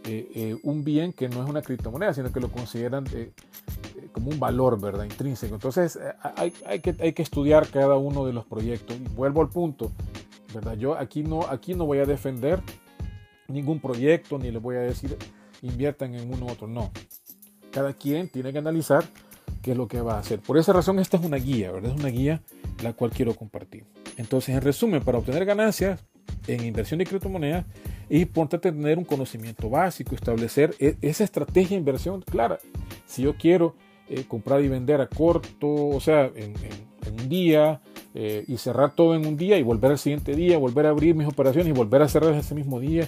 eh, 0.06 0.32
eh, 0.34 0.58
un 0.64 0.84
bien 0.84 1.14
que 1.14 1.28
no 1.30 1.44
es 1.44 1.50
una 1.50 1.62
criptomoneda, 1.62 2.14
sino 2.14 2.32
que 2.32 2.40
lo 2.40 2.52
consideran 2.52 3.06
eh, 3.14 3.32
como 4.12 4.30
un 4.30 4.40
valor, 4.40 4.80
¿verdad? 4.80 5.04
Intrínseco. 5.04 5.56
Entonces 5.56 6.00
hay, 6.36 6.54
hay, 6.66 6.80
que, 6.80 6.96
hay 7.00 7.14
que 7.14 7.22
estudiar 7.22 7.68
cada 7.68 7.98
uno 7.98 8.26
de 8.26 8.34
los 8.34 8.46
proyectos. 8.46 8.96
Y 8.98 9.16
vuelvo 9.16 9.42
al 9.42 9.50
punto, 9.50 9.92
¿verdad? 10.54 10.78
Yo 10.78 10.98
aquí 10.98 11.24
no, 11.24 11.42
aquí 11.42 11.74
no 11.74 11.86
voy 11.86 12.00
a 12.00 12.06
defender 12.06 12.62
ningún 13.48 13.80
proyecto, 13.80 14.38
ni 14.40 14.52
le 14.52 14.60
voy 14.60 14.78
a 14.78 14.82
decir 14.82 15.18
inviertan 15.62 16.16
en 16.16 16.34
uno 16.34 16.46
u 16.46 16.50
otro, 16.50 16.68
no. 16.68 16.92
Cada 17.72 17.94
quien 17.94 18.30
tiene 18.30 18.52
que 18.52 18.60
analizar 18.60 19.04
qué 19.62 19.72
es 19.72 19.78
lo 19.78 19.88
que 19.88 20.02
va 20.02 20.16
a 20.16 20.20
hacer. 20.20 20.40
Por 20.40 20.58
esa 20.58 20.74
razón 20.74 21.00
esta 21.00 21.18
es 21.18 21.26
una 21.26 21.38
guía, 21.38 21.72
¿verdad? 21.72 21.92
Es 21.92 22.00
una 22.00 22.10
guía 22.10 22.42
la 22.82 22.94
cual 22.94 23.12
quiero 23.12 23.36
compartir. 23.36 23.86
Entonces, 24.18 24.56
en 24.56 24.62
resumen, 24.62 25.04
para 25.04 25.18
obtener 25.18 25.46
ganancias 25.46 26.02
en 26.48 26.66
inversión 26.66 26.98
de 26.98 27.06
criptomonedas, 27.06 27.66
es 28.10 28.22
importante 28.22 28.72
tener 28.72 28.98
un 28.98 29.06
conocimiento 29.06 29.70
básico, 29.70 30.16
establecer 30.16 30.76
e, 30.80 30.98
esa 31.02 31.24
estrategia 31.24 31.70
de 31.70 31.80
inversión 31.80 32.22
clara. 32.22 32.60
Si 33.06 33.22
yo 33.24 33.36
quiero 33.36 33.76
eh, 34.10 34.24
comprar 34.28 34.62
y 34.62 34.68
vender 34.68 35.02
a 35.02 35.08
corto, 35.08 35.90
o 35.90 36.00
sea, 36.00 36.32
en, 36.36 36.54
un 37.12 37.30
día 37.30 37.82
eh, 38.14 38.44
y 38.48 38.58
cerrar 38.58 38.94
todo 38.94 39.16
en 39.16 39.26
un 39.26 39.36
día 39.36 39.58
y 39.58 39.64
volver 39.64 39.92
al 39.92 39.98
siguiente 39.98 40.36
día, 40.36 40.58
volver 40.58 40.86
a 40.86 40.90
abrir 40.90 41.16
mis 41.16 41.28
operaciones 41.28 41.70
y 41.70 41.72
volver 41.72 42.02
a 42.02 42.08
cerrar 42.08 42.34
ese 42.34 42.54
mismo 42.54 42.80
día, 42.80 43.08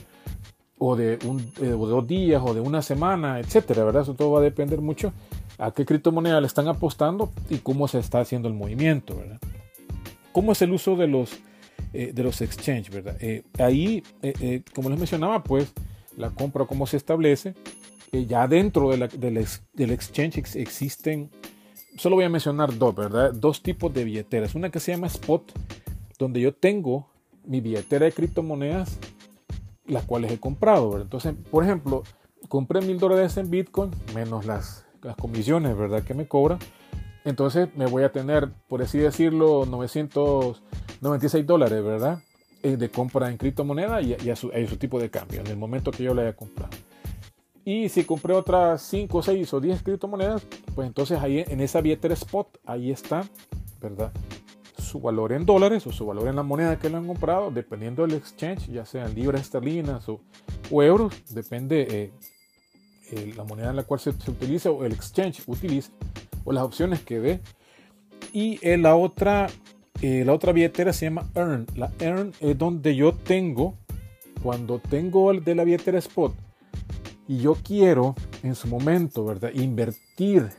o 0.84 0.95
de, 0.95 1.19
un, 1.26 1.39
eh, 1.39 1.65
de 1.65 1.69
dos 1.69 2.07
días 2.07 2.41
o 2.43 2.55
de 2.55 2.61
una 2.61 2.82
semana, 2.82 3.39
etcétera, 3.39 3.84
¿verdad? 3.84 4.01
Eso 4.01 4.15
todo 4.15 4.32
va 4.32 4.39
a 4.39 4.43
depender 4.43 4.82
mucho 4.82 5.13
a 5.59 5.72
qué 5.72 5.86
criptomoneda 5.86 6.41
le 6.41 6.47
están 6.47 6.67
apostando 6.67 7.32
y 7.51 7.57
cómo 7.57 7.88
se 7.88 7.99
está 7.99 8.19
haciendo 8.19 8.47
el 8.47 8.55
movimiento, 8.55 9.15
¿verdad? 9.15 9.39
¿Cómo 10.32 10.53
es 10.53 10.61
el 10.63 10.72
uso 10.72 10.95
de 10.95 11.05
los 11.05 11.38
eh, 11.93 12.11
de 12.13 12.23
los 12.23 12.41
exchange, 12.41 12.89
¿verdad? 12.89 13.17
Eh, 13.19 13.43
ahí, 13.59 14.03
eh, 14.21 14.61
como 14.73 14.89
les 14.89 14.97
mencionaba, 14.97 15.43
pues 15.43 15.73
la 16.17 16.29
compra 16.29 16.65
como 16.65 16.88
se 16.88 16.97
establece, 16.97 17.53
ya 18.11 18.47
dentro 18.47 18.89
de 18.89 19.09
del, 19.73 19.91
exchange 19.91 20.38
existen, 20.55 21.29
solo 21.97 22.17
voy 22.17 22.25
a 22.25 22.29
mencionar 22.29 22.77
dos, 22.77 22.95
¿verdad? 22.95 23.34
Dos 23.34 23.63
tipos 23.63 23.93
de 23.93 24.03
billeteras. 24.03 24.53
Una 24.55 24.69
que 24.69 24.79
se 24.79 24.91
llama 24.91 25.07
Spot, 25.07 25.51
donde 26.19 26.41
yo 26.41 26.53
tengo 26.53 27.07
mi 27.45 27.61
billetera 27.61 28.05
de 28.05 28.11
criptomonedas, 28.11 28.97
las 29.86 30.03
cuales 30.03 30.32
he 30.32 30.39
comprado. 30.39 30.99
Entonces, 31.01 31.34
por 31.49 31.63
ejemplo, 31.63 32.03
compré 32.49 32.82
mil 32.82 32.99
dólares 32.99 33.38
en 33.38 33.49
Bitcoin, 33.49 33.91
menos 34.13 34.45
las, 34.45 34.86
las 35.01 35.15
comisiones, 35.15 35.75
¿verdad? 35.77 36.03
Que 36.03 36.13
me 36.13 36.27
cobran. 36.27 36.59
Entonces 37.24 37.69
me 37.76 37.86
voy 37.86 38.03
a 38.03 38.11
tener, 38.11 38.49
por 38.67 38.82
así 38.82 38.97
decirlo, 38.97 39.65
900 39.65 40.61
96 41.01 41.45
dólares, 41.45 41.84
¿verdad? 41.84 42.19
Eh, 42.61 42.78
de 42.78 42.89
compra 42.89 43.30
en 43.30 43.38
criptomoneda 43.38 44.01
y, 44.01 44.30
a, 44.30 44.36
su, 44.36 44.49
tipo 44.78 44.99
de 44.99 45.09
cambio 45.09 45.41
en 45.41 45.47
el 45.47 45.57
momento 45.57 45.91
que 45.91 46.03
yo 46.03 46.13
la 46.13 46.22
haya 46.22 46.36
comprado. 46.36 46.72
Y 47.65 47.89
si 47.89 48.03
compré 48.03 48.34
otras 48.34 48.84
5, 48.84 49.22
6 49.22 49.53
o 49.53 49.59
10 49.59 49.84
criptomonedas, 49.84 50.43
pues 50.76 50.88
entonces 50.88 51.19
ahí 51.19 51.43
en 51.47 51.59
esa 51.59 51.82
billetera 51.82 52.13
spot, 52.13 52.59
ahí 52.65 52.91
está, 52.91 53.24
¿verdad? 53.82 54.11
Su 54.78 54.99
valor 54.99 55.32
en 55.32 55.45
dólares 55.45 55.86
o 55.88 55.91
su 55.91 56.05
valor 56.05 56.28
en 56.28 56.36
la 56.36 56.43
moneda 56.43 56.78
que 56.78 56.89
lo 56.89 56.97
han 56.97 57.07
comprado, 57.07 57.49
dependiendo 57.49 58.05
del 58.05 58.15
exchange, 58.15 58.67
ya 58.67 58.86
sean 58.86 59.15
libras 59.15 59.41
esterlinas 59.41 60.07
o, 60.07 60.22
euros, 60.84 61.13
depende 61.34 61.82
eh, 61.89 62.11
eh, 63.11 63.34
la 63.36 63.43
moneda 63.43 63.72
en 63.72 63.76
la 63.76 63.84
cual 63.84 63.99
se, 63.99 64.11
se 64.13 64.32
utiliza 64.32 64.69
o 64.69 64.86
el 64.86 64.93
exchange 64.93 65.41
utiliza 65.47 65.91
o 66.43 66.51
las 66.51 66.63
opciones 66.63 67.01
que 67.01 67.19
dé. 67.19 67.39
Y 68.33 68.59
en 68.61 68.83
la 68.83 68.95
otra 68.95 69.47
eh, 70.01 70.23
la 70.25 70.33
otra 70.33 70.51
billetera 70.51 70.93
se 70.93 71.05
llama 71.05 71.29
Earn. 71.35 71.67
La 71.75 71.91
Earn 71.99 72.33
es 72.39 72.57
donde 72.57 72.95
yo 72.95 73.13
tengo, 73.13 73.75
cuando 74.41 74.79
tengo 74.79 75.29
el 75.29 75.43
de 75.43 75.53
la 75.53 75.63
billetera 75.63 75.99
Spot, 75.99 76.33
y 77.27 77.37
yo 77.37 77.55
quiero 77.55 78.15
en 78.41 78.55
su 78.55 78.67
momento, 78.67 79.23
¿verdad? 79.23 79.51
Invertir 79.53 80.49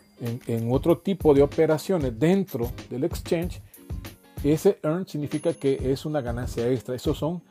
en, 0.47 0.73
otro 0.73 0.99
tipo 0.99 1.35
de 1.35 1.43
operaciones 1.43 2.17
dentro 2.19 2.71
del 2.89 3.03
exchange, 3.03 3.61
ese 4.45 4.79
earn 4.85 5.07
significa 5.09 5.53
que 5.53 5.91
es 5.91 6.07
una 6.07 6.21
ganancia 6.21 6.69
extra. 6.69 6.95
Esos 6.95 7.19
son 7.19 7.43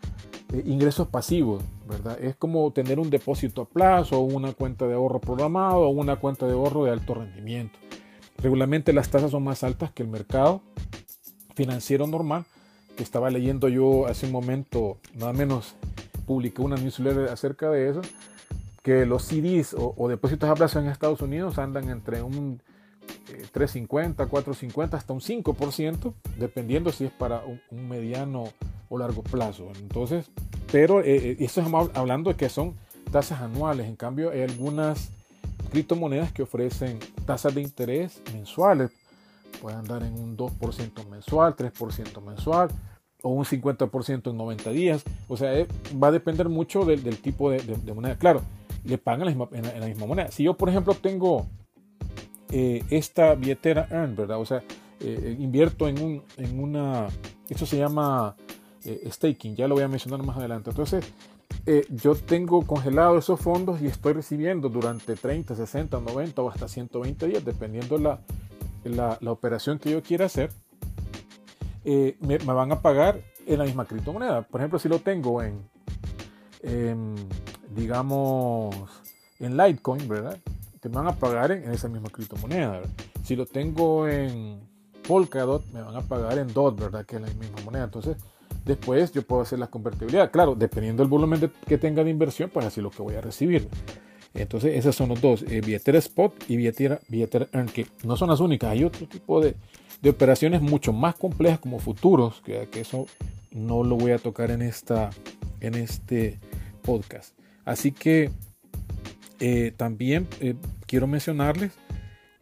eh, 0.54 0.64
ingresos 0.66 1.10
pasivos, 1.10 1.62
¿verdad? 1.90 2.18
Es 2.24 2.38
como 2.38 2.72
tener 2.72 3.00
un 3.00 3.10
depósito 3.10 3.64
a 3.64 3.66
plazo, 3.66 4.22
una 4.22 4.54
cuenta 4.54 4.88
de 4.88 4.94
ahorro 4.94 5.20
programado, 5.20 5.82
o 5.82 5.90
una 5.90 6.16
cuenta 6.16 6.48
de 6.48 6.54
ahorro 6.54 6.86
de 6.86 6.92
alto 6.92 7.16
rendimiento. 7.16 7.78
Regularmente 8.42 8.92
las 8.92 9.10
tasas 9.10 9.32
son 9.32 9.44
más 9.44 9.64
altas 9.64 9.92
que 9.92 10.04
el 10.04 10.10
mercado 10.10 10.62
financiero 11.56 12.08
normal, 12.08 12.46
que 12.98 13.04
estaba 13.04 13.30
leyendo 13.30 13.70
yo 13.70 14.08
hace 14.08 14.26
un 14.26 14.32
momento, 14.32 14.98
nada 15.14 15.34
menos 15.34 15.76
publiqué 16.26 16.62
una 16.62 16.76
newsletter 16.76 17.30
acerca 17.30 17.70
de 17.70 17.90
eso, 17.90 18.02
que 18.84 19.06
los 19.06 19.24
CDs 19.24 19.76
o, 19.78 20.08
depósitos 20.08 20.50
a 20.50 20.56
plazo 20.56 20.80
en 20.80 20.88
Estados 20.88 21.22
Unidos 21.22 21.60
andan 21.60 21.90
entre 21.90 22.24
un 22.24 22.62
3,50, 23.54 24.26
eh, 24.26 24.28
4,50 24.28 24.94
hasta 24.96 25.14
un 25.14 25.22
5%, 25.22 26.14
dependiendo 26.40 26.92
si 26.92 27.06
es 27.06 27.12
para 27.12 27.44
un, 27.46 27.88
mediano 27.88 28.46
o 28.90 28.98
largo 28.98 29.22
plazo. 29.22 29.72
Entonces, 29.80 30.32
pero 30.72 31.02
eh, 31.02 31.16
eh, 31.16 31.38
esto 31.40 31.62
estamos 31.62 31.92
hablando 31.94 32.32
de 32.32 32.38
que 32.38 32.50
son 32.50 32.76
tasas 33.12 33.42
anuales, 33.42 33.88
en 33.88 33.96
cambio 33.96 34.32
hay 34.32 34.42
algunas 34.42 35.12
criptomonedas 35.72 36.32
que 36.32 36.44
ofrecen 36.44 37.00
tasas 37.26 37.56
de 37.56 37.62
interés 37.62 38.22
mensuales 38.34 38.92
puede 39.62 39.76
andar 39.76 40.04
en 40.04 40.14
un 40.14 40.38
2% 40.38 41.08
mensual, 41.10 41.56
3% 41.56 42.22
mensual 42.22 42.70
o 43.22 43.30
un 43.30 43.46
50% 43.46 44.32
en 44.32 44.38
90 44.38 44.72
días. 44.72 45.04
O 45.28 45.38
sea, 45.38 45.58
eh, 45.58 45.68
va 46.02 46.08
a 46.08 46.12
depender 46.12 46.50
mucho 46.50 46.86
del, 46.86 47.04
tipo 47.18 47.52
de, 47.52 47.94
moneda. 47.94 48.18
Claro, 48.18 48.42
le 48.84 48.98
pagan 48.98 49.28
en 49.28 49.80
la, 49.80 49.88
misma, 49.88 50.06
moneda. 50.06 50.32
Si 50.32 50.44
yo, 50.44 50.56
por 50.56 50.70
ejemplo, 50.70 50.94
tengo 50.96 51.48
eh, 52.50 52.84
esta 52.90 53.36
billetera 53.36 53.88
Earn, 53.92 54.16
¿verdad? 54.16 54.40
O 54.40 54.46
sea, 54.46 54.64
eh, 55.00 55.36
invierto 55.40 55.88
en, 55.88 56.02
un, 56.02 56.24
en 56.38 56.60
una, 56.60 57.08
esto 57.50 57.66
se 57.66 57.78
llama 57.78 58.36
staking, 58.84 59.56
ya 59.56 59.68
lo 59.68 59.76
voy 59.76 59.84
a 59.84 59.88
mencionar 59.88 60.24
más 60.26 60.38
adelante. 60.38 60.72
Entonces, 60.72 61.06
yo 61.90 62.16
tengo 62.16 62.66
congelado 62.66 63.18
esos 63.18 63.40
fondos 63.40 63.82
y 63.82 63.88
estoy 63.88 64.14
recibiendo 64.14 64.70
durante 64.70 65.16
30, 65.16 65.56
60, 65.56 66.00
90 66.00 66.42
o 66.42 66.50
hasta 66.50 66.68
120 66.68 67.28
días, 67.28 67.46
dependiendo 67.46 67.98
la, 67.98 68.20
la, 68.84 69.32
operación 69.32 69.80
que 69.80 69.92
yo 69.92 70.02
quiera 70.02 70.26
hacer, 70.26 70.52
eh, 71.84 72.18
me, 72.20 72.38
van 72.38 72.72
a 72.72 72.82
pagar 72.82 73.22
en 73.46 73.60
la 73.60 73.66
misma 73.66 73.86
criptomoneda. 73.86 74.44
Por 74.44 74.62
ejemplo, 74.62 74.80
si 74.80 74.90
lo 74.90 75.00
tengo 75.00 75.42
en, 75.42 77.16
digamos, 77.76 78.76
en 79.40 79.58
Litecoin, 79.58 80.08
¿verdad? 80.08 80.38
Te 80.80 80.90
van 80.90 81.08
a 81.08 81.16
pagar 81.16 81.52
en, 81.52 81.72
esa 81.72 81.88
misma 81.88 82.10
criptomoneda. 82.10 82.82
Si 83.24 83.36
lo 83.36 83.46
tengo 83.46 84.08
en 84.08 84.60
Polkadot, 85.08 85.66
me 85.72 85.82
van 85.82 85.96
a 85.96 86.02
pagar 86.02 86.38
en 86.38 86.54
DOT, 86.54 86.80
¿verdad? 86.80 87.06
Que 87.06 87.18
es 87.18 87.22
la 87.22 87.28
misma 87.28 87.62
moneda. 87.64 87.84
Entonces, 87.86 88.18
después 88.66 89.12
yo 89.12 89.22
puedo 89.24 89.42
hacer 89.42 89.60
la 89.60 89.68
convertibilidad. 89.68 90.32
Claro, 90.32 90.56
dependiendo 90.56 91.04
del 91.04 91.10
volumen 91.10 91.52
que 91.68 91.78
tenga 91.78 92.04
de 92.04 92.10
inversión, 92.10 92.50
pues 92.50 92.66
así 92.66 92.82
lo 92.82 92.90
que 92.90 93.02
voy 93.02 93.16
a 93.16 93.22
recibir. 93.22 93.68
Entonces, 94.34 94.78
esos 94.78 94.96
son 94.96 95.10
los 95.10 95.20
dos, 95.20 95.44
eh, 95.44 95.62
spot 95.86 96.46
y 96.48 96.56
billetera, 96.56 97.00
billetera 97.10 97.48
earn, 97.52 97.68
que 97.68 97.88
no 98.04 98.16
son 98.16 98.30
las 98.30 98.40
únicas. 98.40 98.72
Hay 98.72 98.84
otro 98.84 99.08
tipo 99.08 99.42
de, 99.42 99.56
operaciones 100.08 100.62
mucho 100.62 100.94
más 100.94 101.16
complejas 101.16 101.60
como 101.60 101.80
futuros, 101.80 102.42
que, 102.42 102.68
eso 102.74 103.08
no 103.52 103.84
lo 103.84 103.98
voy 103.98 104.12
a 104.12 104.18
tocar 104.18 104.52
en, 104.52 104.62
esta, 104.62 105.10
en 105.60 105.76
este 105.76 106.40
podcast. 106.82 107.36
Así 107.66 107.92
que 107.92 108.32
eh, 109.40 109.74
también 109.76 110.28
eh, 110.40 110.56
quiero 110.88 111.08
mencionarles 111.08 111.74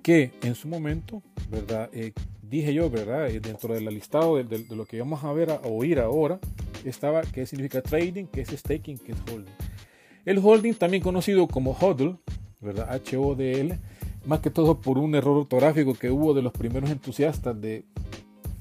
que 0.03 0.31
en 0.43 0.53
su 0.55 0.67
momento, 0.67 1.23
¿verdad? 1.49 1.89
Dije 2.49 2.73
yo, 2.73 2.89
¿verdad? 2.89 3.29
Eh, 3.29 3.39
dentro 3.39 3.73
del 3.73 3.85
listado 3.85 4.37
de, 4.37 4.43
de, 4.43 4.75
lo 4.75 4.85
que 4.85 4.99
vamos 4.99 5.23
a 5.23 5.31
ver, 5.33 5.51
a, 5.51 5.61
oír 5.63 5.99
ahora, 5.99 6.39
estaba 6.83 7.21
qué 7.21 7.45
significa 7.45 7.81
trading, 7.81 8.25
qué 8.25 8.41
es 8.41 8.49
staking, 8.49 8.97
qué 8.97 9.11
es 9.11 9.17
holding. 9.31 9.53
El 10.25 10.39
holding, 10.39 10.73
también 10.73 11.03
conocido 11.03 11.47
como 11.47 11.71
HODL, 11.71 12.17
¿verdad? 12.61 12.91
H-O-D-L, 12.91 13.77
más 14.25 14.39
que 14.41 14.49
todo 14.49 14.81
por 14.81 14.97
un 14.97 15.15
error 15.15 15.37
ortográfico 15.37 15.93
que 15.93 16.11
hubo 16.11 16.33
de 16.33 16.41
los 16.41 16.51
primeros 16.51 16.89
entusiastas 16.89 17.59
de, 17.59 17.85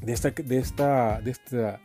de 0.01 0.12
esta, 0.12 0.30
de 0.30 0.59
esta, 0.59 1.20
de 1.20 1.30
esta 1.30 1.80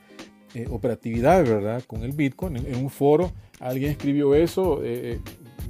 eh, 0.54 0.68
operatividad, 0.70 1.44
¿verdad? 1.44 1.84
Con 1.86 2.04
el 2.04 2.12
Bitcoin, 2.12 2.58
en, 2.58 2.76
un 2.76 2.90
foro, 2.90 3.32
alguien 3.60 3.92
escribió 3.92 4.36
eso 4.36 4.82
eh, 4.84 5.20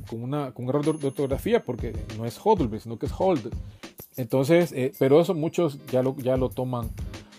con, 0.09 0.21
una, 0.21 0.51
con 0.51 0.65
un 0.65 0.69
error 0.69 0.99
de, 0.99 1.07
ortografía 1.07 1.63
porque 1.63 1.93
no 2.17 2.25
es 2.25 2.37
HODL, 2.43 2.79
sino 2.79 2.97
que 2.97 3.05
es 3.05 3.13
HOLD. 3.17 3.53
Entonces, 4.17 4.71
eh, 4.73 4.93
pero 4.99 5.21
eso 5.21 5.33
muchos 5.33 5.79
ya 5.87 6.03
lo, 6.03 6.15
ya 6.17 6.37
lo 6.37 6.49
toman 6.49 6.89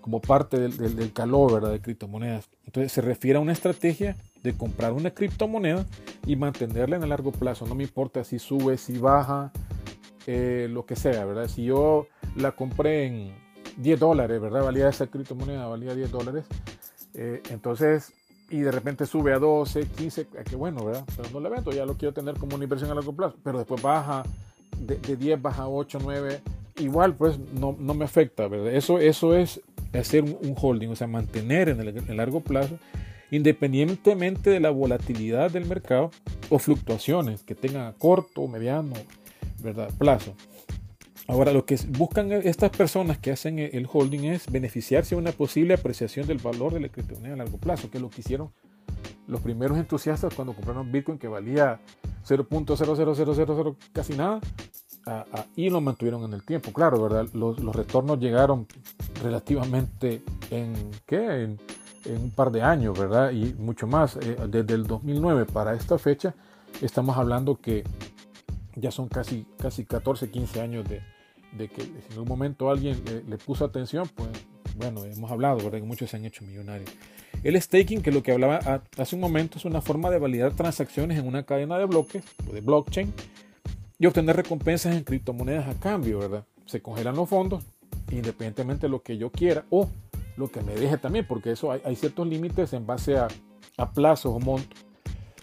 como 0.01 0.20
parte 0.20 0.59
del, 0.59 0.97
del, 0.97 1.12
calor 1.12 1.55
¿verdad? 1.55 1.72
de 1.72 1.81
criptomonedas. 1.81 2.51
Entonces 2.66 2.93
se 2.93 3.01
refiere 3.01 3.39
a 3.39 3.41
una 3.41 3.53
estrategia 3.53 4.16
de 4.43 4.55
comprar 4.55 4.93
una 4.93 5.11
criptomoneda 5.11 5.87
y 6.27 6.37
mantenerla 6.37 6.97
en 6.97 7.05
el 7.05 7.09
largo 7.09 7.33
plazo. 7.33 7.66
No 7.66 7.75
me 7.75 7.85
importa 7.85 8.22
si 8.22 8.39
sube, 8.39 8.77
si 8.77 8.99
baja, 8.99 9.51
eh, 10.27 10.68
lo 10.70 10.85
que 10.85 10.97
sea, 10.97 11.25
¿verdad? 11.25 11.49
Si 11.49 11.64
yo 11.64 12.09
la 12.37 12.53
compré 12.53 13.07
en 13.07 13.35
10 13.79 14.01
dólares, 14.01 14.41
¿verdad? 14.41 14.64
Valía 14.64 14.89
esa 14.89 15.07
criptomoneda, 15.07 15.66
valía 15.66 15.95
10 15.95 16.11
dólares. 16.11 16.45
Eh, 17.14 17.43
entonces, 17.51 18.12
y 18.51 18.59
de 18.59 18.70
repente 18.70 19.07
sube 19.07 19.33
a 19.33 19.39
12, 19.39 19.87
15, 19.87 20.27
que 20.27 20.57
bueno, 20.57 20.85
¿verdad? 20.85 21.05
Pero 21.16 21.31
no 21.31 21.41
la 21.41 21.49
vendo, 21.49 21.72
ya 21.72 21.87
lo 21.87 21.95
quiero 21.95 22.12
tener 22.12 22.37
como 22.37 22.57
una 22.57 22.64
inversión 22.64 22.91
a 22.91 22.95
largo 22.95 23.14
plazo. 23.14 23.37
Pero 23.43 23.59
después 23.59 23.81
baja, 23.81 24.22
de, 24.79 24.99
de 24.99 25.16
10 25.16 25.41
baja 25.41 25.62
a 25.62 25.68
8, 25.68 25.99
9, 26.03 26.43
igual 26.79 27.14
pues 27.14 27.39
no, 27.39 27.77
no, 27.79 27.95
me 27.95 28.05
afecta, 28.05 28.49
¿verdad? 28.49 28.75
Eso, 28.75 28.99
eso 28.99 29.35
es 29.35 29.61
hacer 29.93 30.25
un, 30.25 30.55
holding, 30.61 30.89
o 30.89 30.97
sea, 30.97 31.07
mantener 31.07 31.68
en 31.68 31.81
el, 31.81 32.16
largo 32.16 32.41
plazo, 32.41 32.79
independientemente 33.31 34.51
de 34.51 34.61
la 34.61 34.70
volatilidad 34.70 35.51
del 35.51 35.66
mercado 35.66 36.11
o 36.51 36.59
fluctuaciones 36.59 37.43
que 37.43 37.55
tengan 37.55 37.87
a 37.87 37.93
corto, 37.93 38.47
mediano, 38.49 38.95
¿verdad? 39.62 39.91
plazo. 39.99 40.35
Ahora, 41.27 41.53
lo 41.53 41.64
que 41.64 41.79
buscan 41.89 42.31
estas 42.33 42.70
personas 42.70 43.18
que 43.18 43.31
hacen 43.31 43.59
el 43.59 43.89
holding 43.91 44.25
es 44.25 44.51
beneficiarse 44.51 45.14
de 45.14 45.20
una 45.20 45.33
posible 45.33 45.72
apreciación 45.75 46.27
del 46.27 46.37
valor 46.37 46.75
de 46.75 46.81
la 46.81 46.89
criptomoneda 46.91 47.35
a 47.35 47.39
largo 47.39 47.57
plazo, 47.57 47.91
que 47.91 47.97
es 47.97 48.03
lo 48.03 48.11
que 48.11 48.20
hicieron 48.20 48.51
los 49.27 49.41
primeros 49.41 49.79
entusiastas 49.79 50.35
cuando 50.35 50.53
compraron 50.53 50.93
Bitcoin 50.93 51.16
que 51.18 51.29
valía 51.29 51.81
0.00000 52.27 53.77
casi 53.93 54.12
nada 54.14 54.41
y 55.57 55.71
lo 55.71 55.81
mantuvieron 55.81 56.25
en 56.25 56.33
el 56.33 56.43
tiempo. 56.43 56.73
Claro, 56.73 57.03
¿verdad? 57.03 57.27
Los, 57.33 57.59
retornos 57.75 58.19
llegaron 58.19 58.67
relativamente 59.23 60.23
en, 60.51 60.75
¿qué? 61.07 61.43
En, 61.43 61.59
un 62.07 62.31
par 62.31 62.51
de 62.51 62.61
años, 62.61 62.99
¿verdad? 62.99 63.31
Y 63.31 63.55
mucho 63.55 63.87
más. 63.87 64.17
Eh, 64.17 64.37
desde 64.49 64.75
el 64.75 64.87
2009 64.87 65.47
para 65.47 65.73
esta 65.73 65.97
fecha, 65.97 66.35
estamos 66.83 67.17
hablando 67.17 67.57
que 67.57 67.83
ya 68.77 68.91
son 68.91 69.09
casi, 69.09 69.47
casi 69.59 69.87
14, 69.87 70.31
15 70.31 70.61
años 70.61 70.87
de, 70.87 71.01
de 71.57 71.69
que 71.69 71.83
si 71.83 71.89
en 71.89 72.13
algún 72.13 72.29
momento 72.29 72.69
alguien 72.69 73.03
le, 73.27 73.39
puso 73.39 73.65
atención, 73.65 74.07
pues 74.15 74.29
bueno, 74.77 75.05
hemos 75.05 75.31
hablado, 75.31 75.57
¿verdad? 75.59 75.79
Que 75.79 75.87
muchos 75.87 76.11
se 76.11 76.17
han 76.17 76.27
hecho 76.27 76.45
millonarios. 76.45 76.91
El 77.43 77.61
staking, 77.61 78.03
que 78.03 78.13
lo 78.13 78.23
que 78.23 78.33
hablaba 78.33 78.83
hace 78.99 79.15
un 79.15 79.21
momento, 79.21 79.59
es 79.59 79.65
una 79.65 79.81
forma 79.81 80.11
de 80.11 80.19
validar 80.19 80.53
transacciones 80.53 81.19
en 81.19 81.27
una 81.27 81.45
cadena 81.45 81.79
de 81.79 81.87
bloques 81.87 82.23
o 82.49 82.53
de 82.53 82.61
blockchain 82.61 83.13
y 84.05 84.07
obtener 84.07 84.37
recompensas 84.37 84.95
en 84.95 85.03
criptomonedas 85.03 85.67
a 85.67 85.81
cambio, 85.81 86.19
¿verdad? 86.19 86.45
Se 86.67 86.83
congelan 86.83 87.17
los 87.17 87.27
fondos 87.27 87.65
independientemente 88.11 88.83
de 88.83 88.91
lo 88.91 89.03
que 89.03 89.17
yo 89.17 89.31
quiera 89.31 89.65
o 89.71 89.89
lo 90.37 90.51
que 90.51 90.61
me 90.61 90.75
deje 90.75 90.99
también, 90.99 91.27
porque 91.27 91.53
eso 91.53 91.73
hay, 91.73 91.97
ciertos 91.97 92.27
límites 92.27 92.75
en 92.75 92.85
base 92.85 93.17
a, 93.17 93.29
a 93.79 93.93
plazos 93.93 94.35
o 94.35 94.41
montos. 94.41 94.85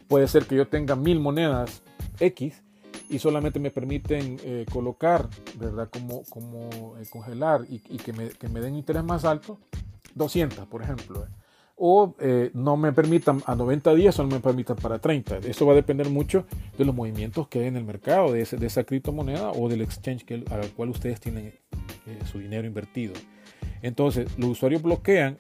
Puede 0.07 0.28
ser 0.28 0.45
que 0.45 0.55
yo 0.55 0.68
tenga 0.68 0.95
mil 0.95 1.20
monedas 1.20 1.82
X 2.20 2.62
y 3.09 3.18
solamente 3.18 3.59
me 3.59 3.72
permiten 3.72 4.39
eh, 4.43 4.68
colocar, 4.72 5.28
¿verdad? 5.57 5.89
Como, 5.91 6.22
como 6.30 6.95
eh, 6.99 7.07
congelar 7.09 7.66
y, 7.68 7.80
que, 7.97 8.14
me, 8.14 8.30
que, 8.30 8.47
me, 8.47 8.62
den 8.62 8.76
interés 8.76 9.03
más 9.03 9.26
alto, 9.26 9.57
200, 10.14 10.68
por 10.68 10.84
ejemplo. 10.84 11.24
¿eh? 11.24 11.40
O 11.84 12.15
eh, 12.19 12.51
no 12.53 12.77
me 12.77 12.93
permitan 12.93 13.41
a 13.47 13.55
90 13.55 13.95
días 13.95 14.19
o 14.19 14.23
no 14.23 14.29
me 14.29 14.39
permitan 14.39 14.75
para 14.75 14.99
30. 14.99 15.38
Eso 15.39 15.65
va 15.65 15.73
a 15.73 15.75
depender 15.75 16.07
mucho 16.11 16.45
de 16.77 16.86
los 16.86 16.93
movimientos 16.93 17.47
que 17.47 17.61
hay 17.61 17.65
en 17.65 17.75
el 17.75 17.84
mercado 17.84 18.32
de, 18.32 18.41
esa 18.43 18.84
criptomoneda 18.84 19.49
o 19.49 19.67
del 19.67 19.82
exchange 19.82 20.23
que, 20.23 20.43
al 20.51 20.69
cual 20.75 20.89
ustedes 20.89 21.19
tienen 21.19 21.47
eh, 21.47 22.19
su 22.32 22.38
dinero 22.38 22.67
invertido. 22.67 23.13
Entonces, 23.82 24.27
los 24.38 24.51
usuarios 24.51 24.84
bloquean 24.84 25.38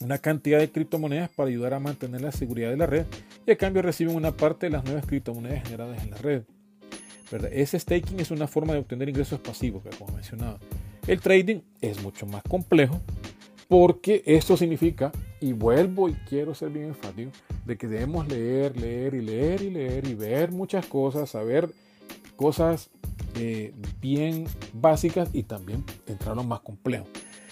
una 0.00 0.18
cantidad 0.18 0.58
de 0.58 0.68
criptomonedas 0.68 1.30
para 1.30 1.48
ayudar 1.48 1.74
a 1.74 1.78
mantener 1.78 2.22
la 2.22 2.32
seguridad 2.32 2.70
de 2.70 2.76
la 2.76 2.86
red 2.86 3.06
y 3.46 3.52
a 3.52 3.56
cambio 3.56 3.82
reciben 3.82 4.16
una 4.16 4.32
parte 4.32 4.66
de 4.66 4.70
las 4.70 4.84
nuevas 4.84 5.06
criptomonedas 5.06 5.62
generadas 5.62 6.02
en 6.02 6.10
la 6.10 6.16
red. 6.16 6.42
Ese 7.52 7.78
staking 7.78 8.18
es 8.18 8.32
una 8.32 8.48
forma 8.48 8.72
de 8.72 8.80
obtener 8.80 9.08
ingresos 9.08 9.38
pasivos, 9.38 9.84
como 9.96 10.12
mencionaba. 10.12 10.58
El 11.06 11.20
trading 11.20 11.60
es 11.80 12.02
mucho 12.02 12.26
más 12.26 12.42
complejo 12.42 13.00
porque 13.68 14.22
esto 14.26 14.56
significa, 14.56 15.12
y 15.40 15.52
vuelvo 15.52 16.08
y 16.08 16.14
quiero 16.28 16.54
ser 16.54 16.70
bien 16.70 16.86
enfático, 16.86 17.32
de 17.64 17.76
que 17.76 17.88
debemos 17.88 18.28
leer, 18.28 18.76
leer 18.76 19.14
y 19.14 19.22
leer 19.22 19.62
y 19.62 19.70
leer 19.70 20.06
y 20.06 20.14
ver 20.14 20.52
muchas 20.52 20.86
cosas, 20.86 21.30
saber 21.30 21.68
cosas 22.36 22.90
eh, 23.38 23.72
bien 24.00 24.46
básicas 24.72 25.30
y 25.32 25.42
también 25.42 25.84
entrar 26.06 26.32
a 26.32 26.36
lo 26.36 26.44
más 26.44 26.60
complejo. 26.60 27.06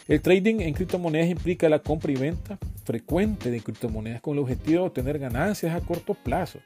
El 0.07 0.21
trading 0.21 0.61
en 0.61 0.75
criptomonedas 0.75 1.29
implica 1.31 1.69
la 1.69 1.79
compra 1.79 2.13
y 2.13 2.17
venta 2.17 2.59
frecuente 2.85 3.51
de 3.51 3.61
criptomonedas 3.61 4.21
con 4.21 4.35
el 4.35 4.41
objetivo 4.41 4.83
de 4.83 4.89
obtener 4.89 5.19
ganancias 5.19 5.75
a 5.75 5.81
corto 5.81 6.15
plazo. 6.15 6.59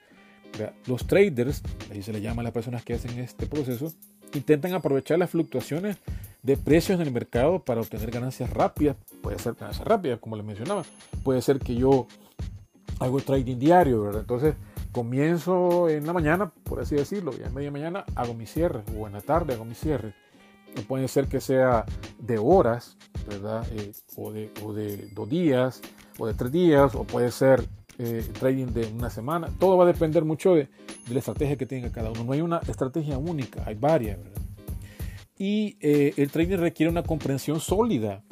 Los 0.86 1.06
traders, 1.06 1.62
ahí 1.92 2.02
se 2.02 2.12
le 2.12 2.20
llama 2.20 2.40
a 2.40 2.44
las 2.44 2.52
personas 2.52 2.84
que 2.84 2.94
hacen 2.94 3.18
este 3.20 3.46
proceso, 3.46 3.92
intentan 4.34 4.74
aprovechar 4.74 5.18
las 5.18 5.30
fluctuaciones 5.30 5.96
de 6.42 6.56
precios 6.56 7.00
en 7.00 7.06
el 7.06 7.12
mercado 7.12 7.60
para 7.64 7.80
obtener 7.80 8.10
ganancias 8.10 8.50
rápidas. 8.50 8.96
Puede 9.22 9.38
ser 9.38 9.54
ganancias 9.54 9.86
rápidas, 9.86 10.18
como 10.20 10.36
les 10.36 10.44
mencionaba. 10.44 10.84
Puede 11.22 11.42
ser 11.42 11.58
que 11.58 11.74
yo 11.74 12.06
hago 13.00 13.20
trading 13.20 13.58
diario, 13.58 14.02
¿verdad? 14.02 14.20
Entonces 14.22 14.54
comienzo 14.92 15.88
en 15.88 16.06
la 16.06 16.12
mañana, 16.12 16.50
por 16.64 16.80
así 16.80 16.96
decirlo, 16.96 17.32
y 17.38 17.44
a 17.44 17.50
media 17.50 17.70
mañana 17.70 18.04
hago 18.14 18.34
mi 18.34 18.46
cierre, 18.46 18.82
o 18.98 19.06
en 19.06 19.12
la 19.12 19.20
tarde 19.20 19.54
hago 19.54 19.64
mi 19.64 19.74
cierre. 19.74 20.14
puede 20.86 21.08
ser 21.08 21.26
que 21.26 21.40
sea 21.40 21.84
de 22.18 22.38
horas, 22.38 22.96
¿verdad? 23.28 23.66
Eh, 23.72 23.92
o, 24.16 24.32
de, 24.32 24.50
o, 24.64 24.72
de, 24.72 25.08
dos 25.12 25.28
días, 25.28 25.80
o 26.18 26.26
de 26.26 26.34
tres 26.34 26.52
días, 26.52 26.94
o 26.94 27.04
puede 27.04 27.30
ser 27.30 27.68
eh, 27.98 28.24
trading 28.38 28.66
de 28.66 28.86
una 28.86 29.10
semana. 29.10 29.48
Todo 29.58 29.76
va 29.76 29.84
a 29.84 29.86
depender 29.88 30.24
mucho 30.24 30.54
de, 30.54 30.68
de, 31.06 31.12
la 31.12 31.18
estrategia 31.18 31.56
que 31.56 31.66
tenga 31.66 31.90
cada 31.90 32.10
uno. 32.10 32.24
No 32.24 32.32
hay 32.32 32.40
una 32.40 32.58
estrategia 32.68 33.18
única, 33.18 33.62
hay 33.66 33.74
varias, 33.74 34.18
¿verdad? 34.18 34.42
y 35.38 35.76
eh, 35.80 36.14
el 36.16 36.30
trading 36.30 36.58
requiere 36.58 36.90
una 36.90 37.02
comprensión 37.02 37.60
sólida 37.60 38.22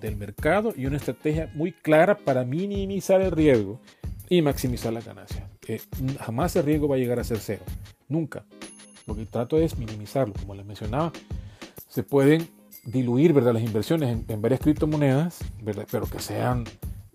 del 0.00 0.16
mercado 0.16 0.74
y 0.76 0.86
una 0.86 0.96
estrategia 0.96 1.50
muy 1.54 1.72
clara 1.72 2.18
para 2.18 2.44
minimizar 2.44 3.20
el 3.20 3.30
riesgo 3.30 3.80
y 4.28 4.42
maximizar 4.42 4.92
la 4.92 5.00
ganancia. 5.00 5.48
Eh, 5.68 5.80
jamás 6.20 6.56
el 6.56 6.64
riesgo 6.64 6.88
va 6.88 6.96
a 6.96 6.98
llegar 6.98 7.20
a 7.20 7.24
ser 7.24 7.38
cero, 7.38 7.64
nunca. 8.08 8.44
Lo 9.06 9.14
que 9.14 9.24
trato 9.24 9.58
es 9.58 9.78
minimizarlo, 9.78 10.34
como 10.34 10.54
les 10.54 10.66
mencionaba. 10.66 11.12
Se 11.88 12.02
pueden 12.02 12.48
diluir 12.84 13.32
¿verdad? 13.32 13.54
las 13.54 13.62
inversiones 13.62 14.10
en, 14.10 14.24
en 14.28 14.42
varias 14.42 14.60
criptomonedas, 14.60 15.38
¿verdad? 15.62 15.86
pero 15.90 16.06
que 16.06 16.18
sean 16.18 16.64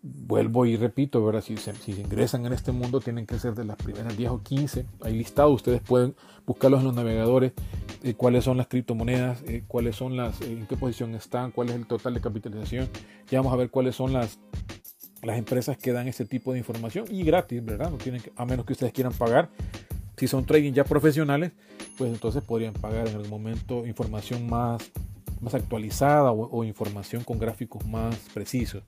vuelvo 0.03 0.65
y 0.65 0.77
repito, 0.77 1.23
¿verdad? 1.23 1.41
Si, 1.41 1.57
se, 1.57 1.73
ingresan 1.87 2.45
en 2.45 2.53
este 2.53 2.71
mundo 2.71 2.99
tienen 2.99 3.25
que 3.25 3.37
ser 3.37 3.53
de 3.53 3.65
las 3.65 3.77
primeras 3.77 4.17
10 4.17 4.31
o 4.31 4.41
15. 4.41 4.85
Hay 5.01 5.13
listado, 5.13 5.49
ustedes 5.51 5.81
pueden 5.81 6.15
buscarlos 6.45 6.79
en 6.79 6.87
los 6.87 6.95
navegadores, 6.95 7.53
eh, 8.03 8.15
cuáles 8.15 8.43
son 8.43 8.57
las 8.57 8.67
criptomonedas, 8.67 9.43
eh, 9.43 9.63
cuáles 9.67 9.95
son 9.95 10.17
las, 10.17 10.41
eh, 10.41 10.51
en 10.51 10.65
qué 10.65 10.75
posición 10.75 11.13
están, 11.13 11.51
cuál 11.51 11.69
es 11.69 11.75
el 11.75 11.85
total 11.85 12.13
de 12.13 12.21
capitalización. 12.21 12.89
Ya 13.29 13.39
vamos 13.39 13.53
a 13.53 13.57
ver 13.57 13.69
cuáles 13.69 13.95
son 13.95 14.13
las, 14.13 14.39
las 15.21 15.37
empresas 15.37 15.77
que 15.77 15.91
dan 15.91 16.07
ese 16.07 16.25
tipo 16.25 16.53
de 16.53 16.59
información 16.59 17.05
y 17.09 17.23
gratis, 17.23 17.63
¿verdad? 17.63 17.91
No 17.91 17.97
tienen 17.97 18.21
a 18.35 18.45
menos 18.45 18.65
que 18.65 18.73
ustedes 18.73 18.93
quieran 18.93 19.13
pagar. 19.13 19.49
Si 20.17 20.27
son 20.27 20.45
trading 20.45 20.73
ya 20.73 20.83
profesionales, 20.83 21.51
pues 21.97 22.11
entonces 22.11 22.43
podrían 22.43 22.73
pagar 22.73 23.07
en 23.07 23.15
algún 23.15 23.29
momento 23.29 23.85
información 23.85 24.47
más, 24.47 24.91
más 25.39 25.53
actualizada 25.53 26.31
o, 26.31 26.49
o 26.49 26.63
información 26.63 27.23
con 27.23 27.39
gráficos 27.39 27.85
más 27.85 28.15
precisos. 28.33 28.83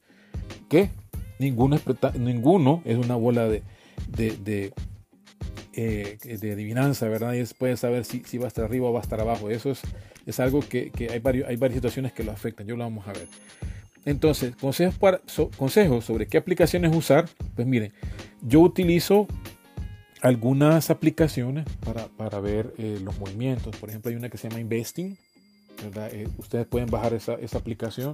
¿Qué? 0.69 0.89
Ninguno 1.39 1.75
es, 1.75 1.83
ninguno 2.19 2.81
es 2.85 2.97
una 2.97 3.15
bola 3.15 3.47
de, 3.47 3.63
de, 4.07 4.73
eh, 5.73 6.17
de, 6.23 6.51
adivinanza, 6.51 7.07
¿verdad? 7.07 7.27
Nadie 7.27 7.45
puede 7.57 7.77
saber 7.77 8.05
si, 8.05 8.23
si, 8.25 8.37
va 8.37 8.45
a 8.45 8.47
estar 8.47 8.65
arriba 8.65 8.87
o 8.87 8.93
va 8.93 8.99
a 8.99 9.03
estar 9.03 9.19
abajo. 9.19 9.49
Eso 9.49 9.71
es, 9.71 9.81
es 10.25 10.39
algo 10.39 10.61
que, 10.61 10.91
que 10.91 11.09
hay, 11.09 11.19
varios, 11.19 11.47
hay 11.47 11.55
varias 11.55 11.77
situaciones 11.77 12.13
que 12.13 12.23
lo 12.23 12.31
afectan. 12.31 12.67
Yo 12.67 12.75
lo 12.75 12.83
vamos 12.83 13.07
a 13.07 13.13
ver. 13.13 13.27
Entonces, 14.05 14.55
consejos, 14.55 14.95
para, 14.95 15.21
consejos 15.57 16.05
sobre 16.05 16.27
qué 16.27 16.37
aplicaciones 16.37 16.95
usar. 16.95 17.29
Pues 17.55 17.67
miren, 17.67 17.93
yo 18.41 18.59
utilizo 18.59 19.27
algunas 20.21 20.89
aplicaciones 20.89 21.65
para, 21.85 22.07
para 22.07 22.39
ver 22.39 22.73
eh, 22.77 22.99
los 23.03 23.17
movimientos. 23.19 23.75
Por 23.77 23.89
ejemplo, 23.89 24.09
hay 24.09 24.15
una 24.15 24.29
que 24.29 24.37
se 24.37 24.49
llama 24.49 24.61
Investing. 24.61 25.17
Eh, 25.95 26.27
ustedes 26.37 26.65
pueden 26.65 26.89
bajar 26.89 27.13
esa, 27.13 27.37
aplicación, 27.57 28.13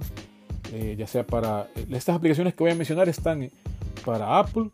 eh, 0.72 0.96
ya 0.98 1.06
sea 1.06 1.26
para... 1.26 1.68
estas 1.90 2.16
aplicaciones 2.16 2.54
que 2.54 2.64
voy 2.64 2.72
a 2.72 2.74
mencionar 2.74 3.08
están 3.08 3.50
para 4.04 4.38
Apple, 4.38 4.70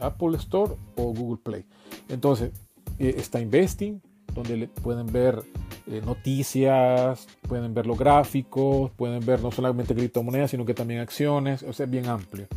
Apple 0.00 0.36
Store 0.38 0.74
o 0.96 1.12
Google 1.12 1.40
Play. 1.42 1.64
Entonces, 2.08 2.50
está 2.98 3.40
Investing, 3.40 4.00
donde 4.34 4.68
pueden 4.68 5.06
ver 5.06 5.42
noticias, 6.04 7.28
pueden 7.42 7.72
ver 7.74 7.86
los 7.86 7.96
gráficos, 7.96 8.90
pueden 8.92 9.24
ver 9.24 9.40
no 9.40 9.52
solamente 9.52 9.94
criptomonedas, 9.94 10.50
sino 10.50 10.64
que 10.64 10.74
también 10.74 11.00
acciones, 11.00 11.62
o 11.62 11.72
sea, 11.72 11.86
bien 11.86 12.06
amplio. 12.06 12.48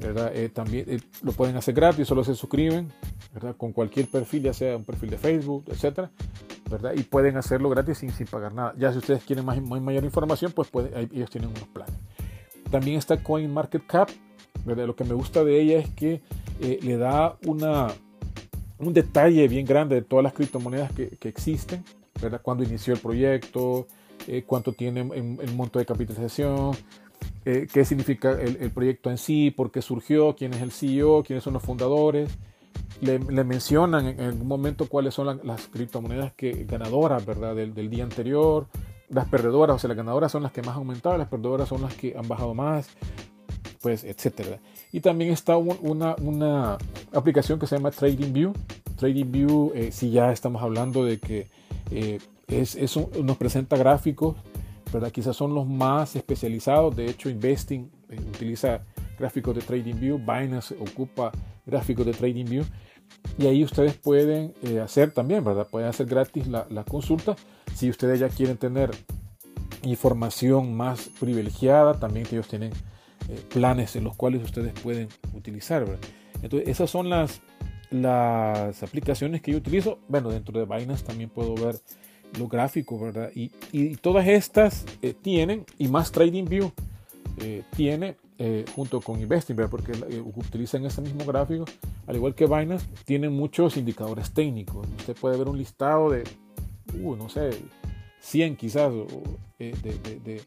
Eh, 0.00 0.50
también 0.52 0.84
eh, 0.88 1.00
lo 1.22 1.32
pueden 1.32 1.56
hacer 1.56 1.74
gratis, 1.74 2.06
solo 2.06 2.24
se 2.24 2.34
suscriben, 2.34 2.92
¿verdad? 3.32 3.56
Con 3.56 3.72
cualquier 3.72 4.06
perfil, 4.06 4.42
ya 4.42 4.52
sea 4.52 4.76
un 4.76 4.84
perfil 4.84 5.10
de 5.10 5.18
Facebook, 5.18 5.64
etcétera, 5.68 6.10
Y 6.96 7.02
pueden 7.02 7.36
hacerlo 7.36 7.68
gratis 7.68 7.98
sin, 7.98 8.10
sin 8.10 8.26
pagar 8.26 8.54
nada. 8.54 8.74
Ya 8.78 8.92
si 8.92 8.98
ustedes 8.98 9.24
quieren 9.24 9.44
más, 9.44 9.60
mayor 9.62 10.04
información, 10.04 10.52
pues 10.52 10.68
ellos 11.12 11.30
tienen 11.30 11.50
unos 11.50 11.68
planes. 11.68 11.94
También 12.70 12.98
está 12.98 13.22
CoinMarketCap, 13.22 14.10
¿verdad? 14.64 14.86
Lo 14.86 14.96
que 14.96 15.04
me 15.04 15.14
gusta 15.14 15.44
de 15.44 15.60
ella 15.60 15.78
es 15.78 15.90
que 15.90 16.22
eh, 16.60 16.78
le 16.82 16.96
da 16.96 17.36
una, 17.46 17.88
un 18.78 18.92
detalle 18.92 19.46
bien 19.48 19.66
grande 19.66 19.96
de 19.96 20.02
todas 20.02 20.22
las 20.22 20.32
criptomonedas 20.32 20.90
que, 20.92 21.10
que 21.10 21.28
existen, 21.28 21.84
¿verdad? 22.20 22.40
Cuando 22.42 22.64
inició 22.64 22.94
el 22.94 23.00
proyecto, 23.00 23.86
cuánto 24.46 24.72
tiene 24.72 25.00
el 25.00 25.54
monto 25.54 25.78
de 25.78 25.84
capitalización, 25.84 26.74
eh, 27.44 27.66
qué 27.70 27.84
significa 27.84 28.32
el, 28.40 28.70
proyecto 28.70 29.10
en 29.10 29.18
sí, 29.18 29.50
por 29.50 29.70
qué 29.70 29.82
surgió, 29.82 30.34
quién 30.34 30.54
es 30.54 30.62
el 30.62 30.72
CEO, 30.72 31.22
quiénes 31.22 31.44
son 31.44 31.52
los 31.52 31.62
fundadores. 31.62 32.30
Le, 33.00 33.18
mencionan 33.18 34.06
en, 34.06 34.20
algún 34.20 34.48
momento 34.48 34.88
cuáles 34.88 35.14
son 35.14 35.40
las 35.44 35.66
criptomonedas 35.68 36.32
que, 36.32 36.64
ganadoras 36.64 37.26
¿verdad? 37.26 37.54
Del, 37.54 37.90
día 37.90 38.04
anterior, 38.04 38.66
las 39.10 39.28
perdedoras, 39.28 39.76
o 39.76 39.78
sea, 39.78 39.88
las 39.88 39.96
ganadoras 39.96 40.32
son 40.32 40.42
las 40.42 40.52
que 40.52 40.62
más 40.62 40.70
han 40.70 40.78
aumentado, 40.78 41.18
las 41.18 41.28
perdedoras 41.28 41.68
son 41.68 41.82
las 41.82 41.94
que 41.94 42.16
han 42.16 42.26
bajado 42.26 42.54
más, 42.54 42.88
pues, 43.82 44.04
etcétera. 44.04 44.58
Y 44.92 45.00
también 45.00 45.32
está 45.32 45.56
una, 45.56 46.16
una 46.22 46.78
aplicación 47.12 47.58
que 47.58 47.66
se 47.66 47.76
llama 47.76 47.90
TradingView. 47.90 48.52
TradingView, 48.96 49.72
eh, 49.74 49.92
si 49.92 50.10
ya 50.10 50.32
estamos 50.32 50.62
hablando 50.62 51.04
de 51.04 51.18
que 51.18 51.48
eh, 51.90 52.20
es, 52.48 52.96
nos 53.22 53.36
presenta 53.36 53.76
gráficos 53.76 54.36
Quizás 55.12 55.36
son 55.36 55.54
los 55.54 55.66
más 55.66 56.14
especializados. 56.14 56.94
De 56.94 57.06
hecho, 57.06 57.28
Investing 57.28 57.90
eh, 58.10 58.16
utiliza 58.28 58.82
gráficos 59.18 59.54
de 59.54 59.62
TradingView, 59.62 60.18
Binance 60.18 60.74
ocupa 60.78 61.32
gráficos 61.66 62.06
de 62.06 62.12
TradingView. 62.12 62.64
Y 63.38 63.46
ahí 63.46 63.64
ustedes 63.64 63.94
pueden 63.94 64.54
eh, 64.62 64.80
hacer 64.80 65.12
también, 65.12 65.44
¿verdad? 65.44 65.66
Pueden 65.70 65.88
hacer 65.88 66.06
gratis 66.06 66.46
la, 66.46 66.84
consulta. 66.84 67.36
Si 67.74 67.90
ustedes 67.90 68.20
ya 68.20 68.28
quieren 68.28 68.56
tener 68.56 68.90
información 69.82 70.74
más 70.74 71.10
privilegiada, 71.20 71.98
también 71.98 72.26
ellos 72.30 72.48
tienen 72.48 72.72
eh, 73.28 73.40
planes 73.52 73.96
en 73.96 74.04
los 74.04 74.16
cuales 74.16 74.42
ustedes 74.42 74.72
pueden 74.80 75.08
utilizar, 75.34 75.84
Entonces, 76.42 76.68
esas 76.68 76.90
son 76.90 77.10
las, 77.10 77.40
las 77.90 78.82
aplicaciones 78.82 79.42
que 79.42 79.52
yo 79.52 79.58
utilizo. 79.58 79.98
Bueno, 80.08 80.30
dentro 80.30 80.58
de 80.58 80.64
Binance 80.64 81.04
también 81.04 81.30
puedo 81.30 81.54
ver 81.54 81.76
los 82.38 82.48
gráficos, 82.48 83.00
¿verdad? 83.00 83.30
Y, 83.34 83.96
todas 83.96 84.26
estas 84.26 84.84
eh, 85.02 85.14
tienen, 85.14 85.64
y 85.78 85.88
más 85.88 86.12
TradingView 86.12 86.70
eh, 87.38 87.62
tiene, 87.76 88.16
eh, 88.38 88.64
junto 88.74 89.00
con 89.00 89.20
Investing, 89.20 89.56
porque 89.70 89.92
utilizan 90.36 90.84
ese 90.84 91.00
mismo 91.00 91.24
gráfico, 91.24 91.64
al 92.06 92.16
igual 92.16 92.34
que 92.34 92.46
Binance, 92.46 92.86
tienen 93.04 93.32
muchos 93.32 93.76
indicadores 93.76 94.32
técnicos. 94.32 94.86
Usted 94.98 95.14
puede 95.16 95.38
ver 95.38 95.48
un 95.48 95.58
listado 95.58 96.10
de, 96.10 96.24
uh, 97.00 97.16
no 97.16 97.28
sé, 97.28 97.50
100 98.20 98.56
quizás, 98.56 98.92
de, 99.58 100.42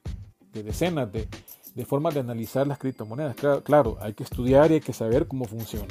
decenas 0.54 1.10
de, 1.12 1.86
formas 1.86 2.14
de 2.14 2.20
analizar 2.22 2.68
las 2.68 2.78
criptomonedas. 2.78 3.36
Claro, 3.64 3.98
hay 4.02 4.14
que 4.14 4.24
estudiar 4.24 4.72
y 4.72 4.76
hay 4.76 4.82
que 4.82 4.94
saber 4.94 5.28
cómo 5.28 5.46
funcionan. 5.46 5.88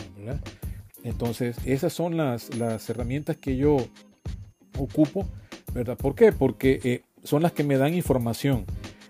Entonces, 1.02 1.56
esas 1.64 1.92
son 1.92 2.16
las, 2.16 2.56
las 2.56 2.90
herramientas 2.90 3.36
que 3.36 3.56
yo 3.56 3.76
ocupo 4.78 5.26
¿verdad? 5.76 5.96
¿Por 5.96 6.14
qué? 6.14 6.32
Porque 6.32 6.80
eh, 6.84 7.02
son 7.22 7.42
las 7.42 7.52
que 7.52 7.62
me 7.62 7.76
dan 7.76 7.94
información, 7.94 8.64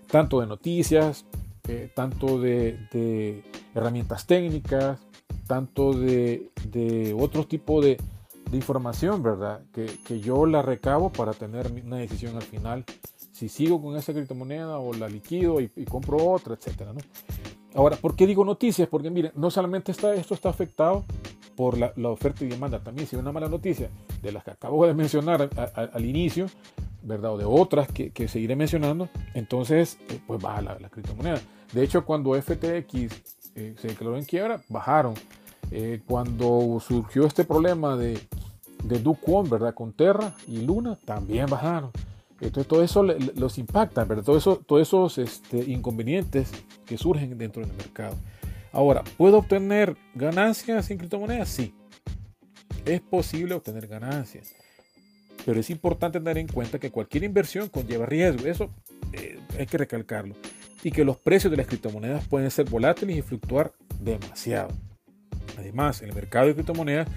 tanto 0.07 0.41
de 0.41 0.47
noticias, 0.47 1.25
eh, 1.67 1.89
tanto 1.93 2.39
de, 2.39 3.43
herramientas 3.75 4.25
técnicas, 4.25 4.99
tanto 5.47 5.93
de, 5.93 6.49
otro 7.19 7.45
tipo 7.45 7.81
de, 7.81 7.97
información, 8.51 9.21
¿verdad? 9.21 9.61
Que, 9.73 10.19
yo 10.21 10.45
la 10.45 10.61
recabo 10.61 11.11
para 11.11 11.33
tener 11.33 11.71
una 11.85 11.97
decisión 11.97 12.35
al 12.35 12.43
final, 12.43 12.85
si 13.31 13.49
sigo 13.49 13.81
con 13.81 13.97
esa 13.97 14.13
criptomoneda 14.13 14.79
o 14.79 14.93
la 14.93 15.09
liquido 15.09 15.59
y, 15.59 15.69
compro 15.85 16.17
otra, 16.17 16.55
etcétera, 16.55 16.93
Ahora, 17.75 17.95
¿por 17.97 18.15
qué 18.15 18.25
digo 18.25 18.43
noticias? 18.43 18.87
Porque 18.87 19.11
miren, 19.11 19.33
no 19.35 19.51
solamente 19.51 19.91
está, 19.91 20.15
esto 20.15 20.33
está 20.33 20.49
afectado 20.49 21.05
por 21.57 21.77
la, 21.77 21.91
oferta 22.09 22.45
y 22.45 22.47
demanda, 22.47 22.79
también 22.79 23.07
si 23.07 23.15
una 23.15 23.31
mala 23.31 23.49
noticia 23.49 23.89
de 24.21 24.31
las 24.31 24.43
que 24.43 24.51
acabo 24.51 24.85
de 24.85 24.93
mencionar 24.93 25.49
al 25.75 26.05
inicio, 26.05 26.45
¿verdad? 27.01 27.33
O 27.33 27.37
de 27.37 27.45
otras 27.45 27.87
que, 27.91 28.27
seguiré 28.27 28.55
mencionando, 28.55 29.09
entonces 29.33 29.97
eh, 30.09 30.19
pues 30.25 30.41
baja 30.41 30.61
la, 30.61 30.89
criptomoneda. 30.89 31.41
De 31.73 31.83
hecho, 31.83 32.05
cuando 32.05 32.33
FTX 32.33 32.93
eh, 33.55 33.75
se 33.79 33.87
declaró 33.87 34.17
en 34.17 34.25
quiebra, 34.25 34.61
bajaron. 34.69 35.13
Eh, 35.71 36.01
cuando 36.07 36.79
surgió 36.79 37.25
este 37.25 37.43
problema 37.43 37.97
de, 37.97 38.19
de 38.83 38.99
Duquon, 38.99 39.49
¿verdad? 39.49 39.73
Con 39.73 39.91
Terra 39.91 40.33
y 40.47 40.61
Luna, 40.61 40.97
también 41.05 41.47
bajaron. 41.47 41.91
Entonces 42.39 42.67
todo 42.67 42.83
eso 42.83 43.03
los 43.03 43.57
impacta, 43.57 44.03
¿verdad? 44.03 44.23
Todo 44.23 44.37
eso, 44.37 44.57
todos 44.57 44.81
esos 44.81 45.17
este, 45.17 45.57
inconvenientes 45.57 46.51
que 46.85 46.97
surgen 46.97 47.37
dentro 47.37 47.65
del 47.65 47.75
mercado. 47.75 48.15
Ahora, 48.71 49.03
¿puedo 49.17 49.39
obtener 49.39 49.97
ganancias 50.13 50.91
en 50.91 50.99
criptomonedas? 50.99 51.49
Sí. 51.49 51.73
Es 52.85 53.01
posible 53.01 53.55
obtener 53.55 53.87
ganancias. 53.87 54.53
Pero 55.45 55.59
es 55.59 55.69
importante 55.69 56.19
tener 56.19 56.37
en 56.37 56.47
cuenta 56.47 56.77
que 56.77 56.91
cualquier 56.91 57.23
inversión 57.23 57.69
conlleva 57.69 58.05
riesgo. 58.05 58.45
Eso 58.45 58.69
eh, 59.13 59.39
hay 59.57 59.65
que 59.65 59.77
recalcarlo. 59.77 60.35
Y 60.83 60.91
que 60.91 61.03
los 61.03 61.17
precios 61.17 61.51
de 61.51 61.57
las 61.57 61.67
criptomonedas 61.67 62.27
pueden 62.27 62.51
ser 62.51 62.69
volátiles 62.69 63.17
y 63.17 63.21
fluctuar 63.21 63.71
demasiado. 63.99 64.69
Además, 65.57 66.01
el 66.01 66.13
mercado 66.13 66.47
de 66.47 66.53
criptomonedas 66.53 67.07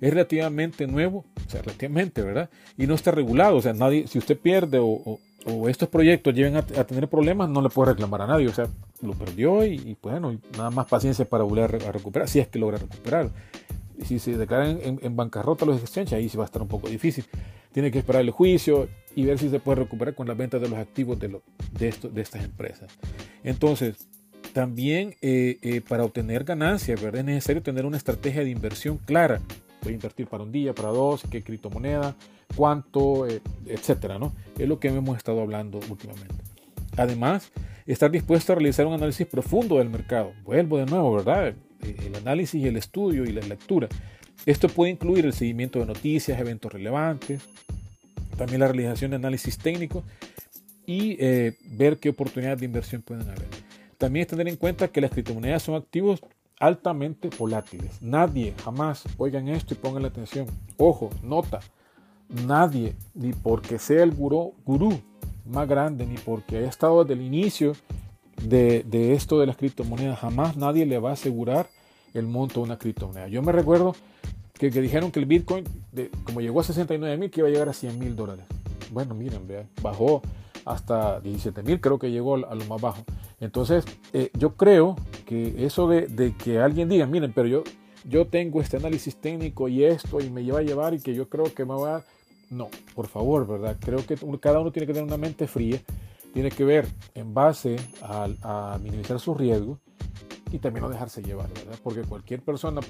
es 0.00 0.10
relativamente 0.10 0.86
nuevo, 0.86 1.24
o 1.46 1.50
sea, 1.50 1.60
relativamente, 1.62 2.22
¿verdad? 2.22 2.48
Y 2.76 2.86
no 2.86 2.94
está 2.94 3.10
regulado, 3.10 3.56
o 3.56 3.62
sea, 3.62 3.72
nadie, 3.72 4.06
si 4.06 4.18
usted 4.18 4.38
pierde 4.38 4.78
o, 4.80 5.18
estos 5.66 5.88
proyectos 5.88 6.34
llegan 6.34 6.56
a, 6.56 6.62
tener 6.62 7.08
problemas, 7.08 7.48
no 7.48 7.62
le 7.62 7.70
puede 7.70 7.92
reclamar 7.92 8.22
a 8.22 8.26
nadie, 8.26 8.48
o 8.48 8.52
sea, 8.52 8.66
lo 9.00 9.14
perdió 9.14 9.64
y, 9.64 9.96
pues, 9.98 10.20
bueno, 10.20 10.38
nada 10.52 10.70
más 10.70 10.86
paciencia 10.86 11.24
para 11.24 11.44
volver 11.44 11.82
a, 11.86 11.92
recuperar, 11.92 12.28
si 12.28 12.38
es 12.38 12.48
que 12.48 12.58
logra 12.58 12.76
recuperar. 12.76 13.30
Si 14.04 14.18
se 14.18 14.36
declaran 14.36 14.78
en, 14.82 15.16
bancarrota 15.16 15.64
los 15.64 15.80
exchanges, 15.80 16.12
ahí 16.12 16.28
sí 16.28 16.36
va 16.36 16.44
a 16.44 16.46
estar 16.46 16.60
un 16.60 16.68
poco 16.68 16.88
difícil. 16.88 17.24
Tiene 17.72 17.90
que 17.90 17.98
esperar 17.98 18.22
el 18.22 18.30
juicio 18.30 18.88
y 19.18 19.24
ver 19.24 19.38
si 19.38 19.48
se 19.48 19.58
puede 19.58 19.80
recuperar 19.80 20.14
con 20.14 20.28
la 20.28 20.34
venta 20.34 20.58
de 20.58 20.68
los 20.68 20.78
activos 20.78 21.18
de, 21.18 21.40
de, 21.72 21.94
de 22.12 22.22
estas 22.22 22.44
empresas. 22.44 22.90
Entonces, 23.42 24.06
también 24.52 25.16
eh, 25.22 25.58
eh, 25.62 25.80
para 25.80 26.04
obtener 26.04 26.44
ganancias, 26.44 27.02
¿verdad? 27.02 27.20
Es 27.20 27.26
necesario 27.26 27.62
tener 27.62 27.84
una 27.84 27.96
estrategia 27.96 28.44
de 28.44 28.50
inversión 28.50 28.98
clara 28.98 29.40
voy 29.82 29.92
a 29.92 29.94
invertir 29.94 30.26
para 30.26 30.42
un 30.42 30.52
día, 30.52 30.74
para 30.74 30.88
dos, 30.88 31.22
qué 31.30 31.42
criptomoneda, 31.42 32.14
cuánto, 32.54 33.26
eh, 33.26 33.40
etcétera, 33.66 34.18
¿no? 34.18 34.32
Es 34.58 34.68
lo 34.68 34.78
que 34.78 34.88
hemos 34.88 35.16
estado 35.16 35.40
hablando 35.40 35.80
últimamente. 35.88 36.34
Además, 36.96 37.50
estar 37.86 38.10
dispuesto 38.10 38.52
a 38.52 38.56
realizar 38.56 38.86
un 38.86 38.94
análisis 38.94 39.26
profundo 39.26 39.78
del 39.78 39.88
mercado. 39.88 40.32
Vuelvo 40.44 40.78
de 40.78 40.86
nuevo, 40.86 41.14
¿verdad? 41.14 41.48
Eh, 41.48 41.96
el 42.06 42.14
análisis 42.16 42.62
y 42.62 42.66
el 42.66 42.76
estudio 42.76 43.24
y 43.24 43.32
la 43.32 43.42
lectura. 43.42 43.88
Esto 44.46 44.68
puede 44.68 44.92
incluir 44.92 45.26
el 45.26 45.32
seguimiento 45.32 45.78
de 45.78 45.86
noticias, 45.86 46.38
eventos 46.40 46.72
relevantes, 46.72 47.42
también 48.38 48.60
la 48.60 48.68
realización 48.68 49.10
de 49.10 49.16
análisis 49.16 49.58
técnico 49.58 50.02
y 50.86 51.16
eh, 51.20 51.58
ver 51.64 51.98
qué 51.98 52.08
oportunidades 52.08 52.60
de 52.60 52.64
inversión 52.64 53.02
pueden 53.02 53.28
haber. 53.28 53.48
También 53.98 54.26
tener 54.26 54.48
en 54.48 54.56
cuenta 54.56 54.88
que 54.88 55.02
las 55.02 55.10
criptomonedas 55.10 55.62
son 55.62 55.74
activos 55.74 56.20
altamente 56.58 57.28
volátiles. 57.38 58.00
Nadie, 58.00 58.54
jamás, 58.64 59.04
oigan 59.18 59.48
esto 59.48 59.74
y 59.74 59.76
pongan 59.76 60.02
la 60.02 60.08
atención. 60.08 60.46
Ojo, 60.78 61.10
nota, 61.22 61.60
nadie, 62.28 62.96
ni 63.14 63.32
porque 63.32 63.78
sea 63.78 64.02
el 64.02 64.12
gurú, 64.12 64.54
gurú 64.64 65.00
más 65.44 65.68
grande, 65.68 66.06
ni 66.06 66.16
porque 66.16 66.58
haya 66.58 66.68
estado 66.68 67.04
desde 67.04 67.20
el 67.20 67.26
inicio 67.26 67.74
de, 68.42 69.12
esto 69.14 69.40
de 69.40 69.46
las 69.46 69.56
criptomonedas, 69.56 70.18
jamás 70.18 70.56
nadie 70.56 70.86
le 70.86 70.98
va 70.98 71.10
a 71.10 71.14
asegurar 71.14 71.68
el 72.14 72.26
monto 72.26 72.60
de 72.60 72.66
una 72.66 72.78
criptomoneda. 72.78 73.28
Yo 73.28 73.42
me 73.42 73.52
recuerdo 73.52 73.94
que, 74.58 74.70
dijeron 74.70 75.10
que 75.10 75.20
el 75.20 75.26
Bitcoin, 75.26 75.64
de, 75.92 76.10
como 76.24 76.40
llegó 76.40 76.60
a 76.60 76.64
69 76.64 77.16
mil, 77.16 77.30
que 77.30 77.40
iba 77.40 77.48
a 77.48 77.52
llegar 77.52 77.68
a 77.68 77.72
100 77.72 77.98
mil 77.98 78.16
dólares. 78.16 78.44
Bueno, 78.90 79.14
miren, 79.14 79.46
vean, 79.46 79.68
bajó 79.82 80.22
hasta 80.64 81.20
17 81.20 81.62
mil, 81.62 81.80
creo 81.80 81.98
que 81.98 82.10
llegó 82.10 82.34
a 82.34 82.54
lo 82.54 82.64
más 82.66 82.80
bajo. 82.80 83.04
Entonces, 83.40 83.84
eh, 84.12 84.30
yo 84.36 84.54
creo 84.54 84.96
que 85.26 85.64
eso 85.64 85.88
de, 85.88 86.34
que 86.42 86.58
alguien 86.58 86.88
diga, 86.88 87.06
miren, 87.06 87.32
pero 87.32 87.48
yo, 87.48 87.64
yo 88.04 88.26
tengo 88.26 88.60
este 88.60 88.76
análisis 88.76 89.16
técnico 89.16 89.68
y 89.68 89.84
esto 89.84 90.20
y 90.20 90.28
me 90.30 90.44
lleva 90.44 90.58
a 90.58 90.62
llevar 90.62 90.94
y 90.94 91.00
que 91.00 91.14
yo 91.14 91.28
creo 91.28 91.52
que 91.54 91.64
me 91.64 91.74
va 91.74 91.96
a... 91.96 92.04
No, 92.50 92.68
por 92.94 93.06
favor, 93.08 93.46
¿verdad? 93.46 93.76
Creo 93.78 94.04
que 94.06 94.16
cada 94.40 94.60
uno 94.60 94.72
tiene 94.72 94.86
que 94.86 94.94
tener 94.94 95.06
una 95.06 95.18
mente 95.18 95.46
fría, 95.46 95.80
tiene 96.38 96.52
que 96.52 96.64
ver 96.64 96.86
en 97.16 97.34
base 97.34 97.74
a, 98.00 98.78
minimizar 98.80 99.18
sus 99.18 99.36
riesgos 99.36 99.80
y 100.52 100.60
también 100.60 100.84
no 100.84 100.88
dejarse 100.88 101.20
llevar, 101.20 101.48
¿verdad? 101.48 101.76
Porque 101.82 102.02
cualquier 102.02 102.42
persona 102.42 102.80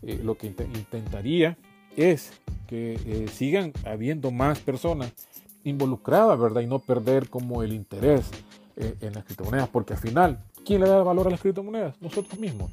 eh, 0.00 0.22
lo 0.24 0.38
que 0.38 0.46
intentaría 0.46 1.58
es 1.98 2.32
que 2.66 2.94
eh, 2.94 3.28
sigan 3.30 3.74
habiendo 3.84 4.30
más 4.30 4.58
personas 4.58 5.12
involucradas, 5.64 6.40
¿verdad? 6.40 6.62
Y 6.62 6.66
no 6.66 6.78
perder 6.78 7.28
como 7.28 7.62
el 7.62 7.74
interés 7.74 8.30
eh, 8.78 8.94
en 9.02 9.12
las 9.12 9.24
criptomonedas, 9.24 9.68
porque 9.68 9.92
al 9.92 9.98
final, 10.00 10.42
¿quién 10.64 10.80
le 10.80 10.88
da 10.88 11.02
valor 11.02 11.26
a 11.26 11.30
las 11.30 11.42
criptomonedas? 11.42 12.00
Nosotros 12.00 12.40
mismos. 12.40 12.70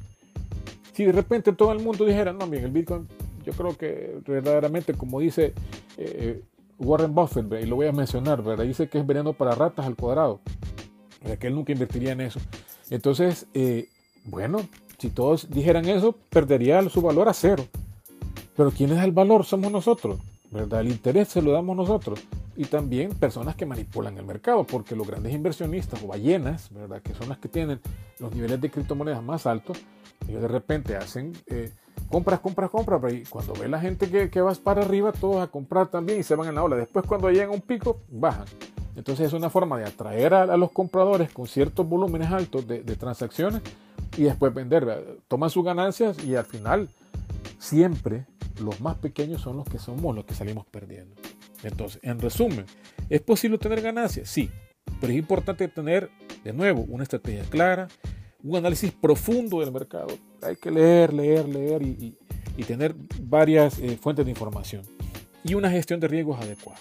Si 0.94 1.04
de 1.04 1.12
repente 1.12 1.52
todo 1.52 1.72
el 1.72 1.80
mundo 1.80 2.06
dijera, 2.06 2.32
no, 2.32 2.46
bien, 2.46 2.64
el 2.64 2.70
Bitcoin, 2.70 3.06
yo 3.44 3.52
creo 3.52 3.76
que 3.76 4.18
verdaderamente, 4.26 4.94
como 4.94 5.20
dice 5.20 5.52
Warren 6.78 7.14
Buffett, 7.14 7.46
y 7.62 7.66
lo 7.66 7.76
voy 7.76 7.86
a 7.86 7.92
mencionar, 7.92 8.42
¿verdad? 8.42 8.64
Dice 8.64 8.88
que 8.88 8.98
es 8.98 9.06
veneno 9.06 9.32
para 9.32 9.54
ratas 9.54 9.86
al 9.86 9.96
cuadrado, 9.96 10.40
que 11.38 11.46
él 11.46 11.54
nunca 11.54 11.72
invertiría 11.72 12.12
en 12.12 12.22
eso. 12.22 12.40
Entonces, 12.90 13.46
bueno, 14.24 14.60
si 14.98 15.10
todos 15.10 15.48
dijeran 15.50 15.88
eso, 15.88 16.16
perdería 16.30 16.88
su 16.88 17.00
valor 17.02 17.28
a 17.28 17.34
cero. 17.34 17.66
Pero 18.56 18.70
¿quién 18.70 18.90
da 18.90 19.04
el 19.04 19.12
valor? 19.12 19.44
Somos 19.44 19.72
nosotros, 19.72 20.20
¿verdad? 20.50 20.80
El 20.80 20.88
interés 20.88 21.28
se 21.28 21.40
lo 21.40 21.52
damos 21.52 21.76
nosotros. 21.76 22.20
Y 22.54 22.66
también 22.66 23.10
personas 23.14 23.56
que 23.56 23.64
manipulan 23.64 24.18
el 24.18 24.26
mercado, 24.26 24.64
porque 24.64 24.94
los 24.94 25.06
grandes 25.06 25.32
inversionistas 25.32 26.02
o 26.02 26.06
ballenas, 26.06 26.68
¿verdad? 26.70 27.00
Que 27.00 27.14
son 27.14 27.30
las 27.30 27.38
que 27.38 27.48
tienen 27.48 27.80
los 28.18 28.34
niveles 28.34 28.60
de 28.60 28.70
criptomonedas 28.70 29.22
más 29.22 29.46
altos, 29.46 29.78
ellos 30.28 30.42
de 30.42 30.48
repente 30.48 30.96
hacen 30.96 31.32
eh, 31.46 31.72
compras, 32.08 32.40
compras, 32.40 32.70
compras, 32.70 33.12
y 33.12 33.24
cuando 33.24 33.54
ve 33.54 33.68
la 33.68 33.80
gente 33.80 34.10
que, 34.10 34.30
que, 34.30 34.40
va 34.40 34.52
para 34.54 34.82
arriba, 34.82 35.12
todos 35.12 35.42
a 35.42 35.46
comprar 35.46 35.88
también 35.88 36.20
y 36.20 36.22
se 36.22 36.34
van 36.34 36.48
en 36.48 36.54
la 36.54 36.62
ola. 36.62 36.76
Después 36.76 37.06
cuando 37.06 37.30
llegan 37.30 37.50
a 37.50 37.52
un 37.52 37.60
pico, 37.60 38.00
bajan. 38.10 38.46
Entonces 38.94 39.28
es 39.28 39.32
una 39.32 39.48
forma 39.48 39.78
de 39.78 39.86
atraer 39.86 40.34
a, 40.34 40.56
los 40.56 40.70
compradores 40.70 41.32
con 41.32 41.46
ciertos 41.46 41.88
volúmenes 41.88 42.30
altos 42.30 42.66
de, 42.66 42.82
de 42.82 42.96
transacciones 42.96 43.62
y 44.16 44.24
después 44.24 44.52
vender. 44.52 45.18
Toman 45.28 45.50
sus 45.50 45.64
ganancias 45.64 46.22
y 46.24 46.34
al 46.34 46.44
final 46.44 46.90
siempre 47.58 48.26
los 48.60 48.80
más 48.80 48.96
pequeños 48.96 49.40
son 49.40 49.56
los 49.56 49.68
que 49.68 49.78
somos 49.78 50.14
los 50.14 50.24
que 50.24 50.34
salimos 50.34 50.66
perdiendo. 50.66 51.16
Entonces, 51.62 52.00
en 52.02 52.20
resumen, 52.20 52.66
¿es 53.08 53.20
posible 53.20 53.56
tener 53.58 53.80
ganancias? 53.80 54.28
Sí, 54.28 54.50
pero 55.00 55.12
es 55.12 55.18
importante 55.18 55.68
tener, 55.68 56.10
de 56.44 56.52
nuevo, 56.52 56.82
una 56.82 57.04
estrategia 57.04 57.44
clara, 57.44 57.88
un 58.42 58.56
análisis 58.56 58.92
profundo 58.92 59.60
del 59.60 59.72
mercado. 59.72 60.08
Hay 60.42 60.56
que 60.56 60.70
leer, 60.70 61.12
leer, 61.12 61.48
leer 61.48 61.82
y, 61.82 62.16
tener 62.66 62.94
varias 63.22 63.78
eh, 63.78 63.98
fuentes 64.00 64.24
de 64.24 64.30
información 64.30 64.82
y 65.42 65.54
una 65.54 65.70
gestión 65.70 65.98
de 66.00 66.08
riesgos 66.08 66.40
adecuada. 66.40 66.80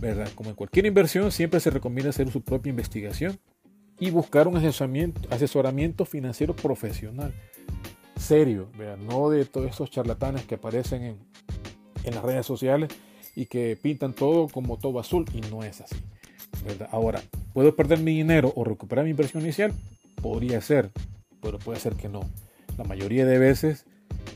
¿verdad? 0.00 0.28
Como 0.34 0.50
en 0.50 0.56
cualquier 0.56 0.86
inversión, 0.86 1.30
siempre 1.30 1.60
se 1.60 1.68
recomienda 1.68 2.10
hacer 2.10 2.30
su 2.30 2.40
propia 2.40 2.70
investigación 2.70 3.38
y 3.98 4.10
buscar 4.10 4.48
un 4.48 4.56
asesoramiento, 4.56 5.28
asesoramiento 5.30 6.06
financiero 6.06 6.56
profesional 6.56 7.34
serio, 8.20 8.68
no 9.08 9.30
de 9.30 9.44
todos 9.46 9.70
esos 9.70 9.90
charlatanes 9.90 10.44
que 10.44 10.56
aparecen 10.56 11.02
en, 11.02 11.18
en, 12.04 12.14
las 12.14 12.22
redes 12.22 12.46
sociales 12.46 12.90
y 13.34 13.46
que 13.46 13.78
pintan 13.80 14.12
todo 14.12 14.48
como 14.48 14.78
todo 14.78 15.00
azul 15.00 15.24
y 15.32 15.40
no 15.50 15.64
es 15.64 15.80
así. 15.80 15.96
¿verdad? 16.64 16.88
Ahora, 16.92 17.22
¿puedo 17.54 17.74
perder 17.74 17.98
mi 18.00 18.14
dinero 18.14 18.52
o 18.54 18.64
recuperar 18.64 19.04
mi 19.04 19.10
inversión 19.10 19.42
inicial? 19.42 19.72
Podría 20.20 20.60
ser, 20.60 20.90
pero 21.40 21.58
puede 21.58 21.80
ser 21.80 21.94
que 21.94 22.08
no. 22.08 22.20
La 22.76 22.84
mayoría 22.84 23.26
de 23.26 23.38
veces 23.38 23.84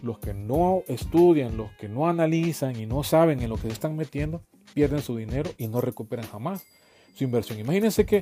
los 0.02 0.18
que 0.18 0.34
no 0.34 0.82
estudian, 0.86 1.56
los 1.56 1.70
que 1.72 1.88
no 1.88 2.08
analizan 2.08 2.76
y 2.76 2.86
no 2.86 3.02
saben 3.02 3.40
en 3.40 3.48
lo 3.48 3.56
que 3.56 3.62
se 3.62 3.74
están 3.74 3.96
metiendo, 3.96 4.42
pierden 4.74 5.00
su 5.00 5.16
dinero 5.16 5.50
y 5.56 5.68
no 5.68 5.80
recuperan 5.80 6.26
jamás 6.26 6.64
su 7.14 7.24
inversión. 7.24 7.58
Imagínense 7.58 8.04
que 8.04 8.18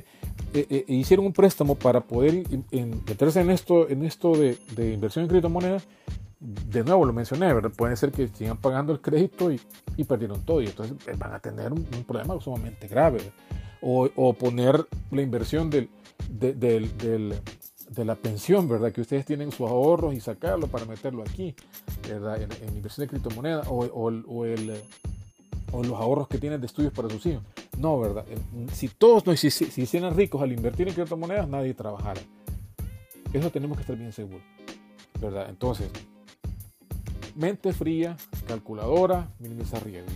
eh, 0.53 0.67
eh, 0.69 0.85
hicieron 0.87 1.25
un 1.25 1.33
préstamo 1.33 1.75
para 1.75 2.01
poder 2.01 2.43
meterse 3.05 3.41
en 3.41 3.49
esto, 3.49 3.89
en 3.89 4.05
esto 4.05 4.33
de, 4.33 4.57
inversión 4.93 5.23
en 5.23 5.29
criptomonedas. 5.29 5.87
De 6.39 6.83
nuevo 6.83 7.05
lo 7.05 7.13
mencioné, 7.13 7.53
¿verdad? 7.53 7.71
Puede 7.75 7.95
ser 7.95 8.11
que 8.11 8.27
sigan 8.27 8.57
pagando 8.57 8.91
el 8.93 8.99
crédito 8.99 9.51
y, 9.51 9.59
perdieron 10.03 10.41
todo 10.43 10.61
y 10.61 10.67
entonces 10.67 10.95
eh, 11.07 11.13
van 11.17 11.33
a 11.33 11.39
tener 11.39 11.71
un, 11.71 11.83
problema 12.05 12.39
sumamente 12.39 12.87
grave. 12.87 13.19
O, 13.85 14.33
poner 14.33 14.85
la 15.11 15.21
inversión 15.21 15.69
del, 15.69 15.89
de 16.29 18.05
la 18.05 18.15
pensión, 18.15 18.67
¿verdad? 18.67 18.91
Que 18.91 19.01
ustedes 19.01 19.25
tienen 19.25 19.51
sus 19.51 19.69
ahorros 19.69 20.13
y 20.13 20.19
sacarlo 20.19 20.67
para 20.67 20.85
meterlo 20.85 21.23
aquí, 21.23 21.55
¿verdad? 22.07 22.41
En, 22.41 22.75
inversión 22.75 23.05
de 23.05 23.09
criptomonedas 23.09 23.67
o, 23.69 23.89
o, 23.93 25.83
los 25.83 25.99
ahorros 25.99 26.27
que 26.27 26.37
tienen 26.37 26.59
de 26.59 26.67
estudios 26.67 26.93
para 26.93 27.09
sus 27.09 27.25
hijos. 27.25 27.43
No, 27.77 27.99
¿verdad? 27.99 28.25
Si 28.71 28.87
todos 28.87 29.25
no, 29.25 29.35
si, 29.35 29.49
si, 29.49 29.81
hicieran 29.81 30.15
ricos 30.15 30.41
al 30.41 30.51
invertir 30.51 30.87
en 30.87 30.93
criptomonedas, 30.93 31.47
nadie 31.47 31.73
trabajara. 31.73 32.21
Eso 33.33 33.49
tenemos 33.49 33.77
que 33.77 33.81
estar 33.81 33.97
bien 33.97 34.13
seguros. 34.13 34.43
¿Verdad? 35.19 35.47
Entonces, 35.49 35.89
mente 37.35 37.73
fría, 37.73 38.17
calculadora, 38.47 39.29
minimizar 39.39 39.83
riesgo. 39.83 40.11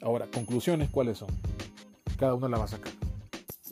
Ahora, 0.00 0.26
conclusiones, 0.32 0.90
¿cuáles 0.90 1.18
son? 1.18 1.28
Cada 2.18 2.34
uno 2.34 2.48
la 2.48 2.58
va 2.58 2.64
a 2.64 2.68
sacar. 2.68 2.92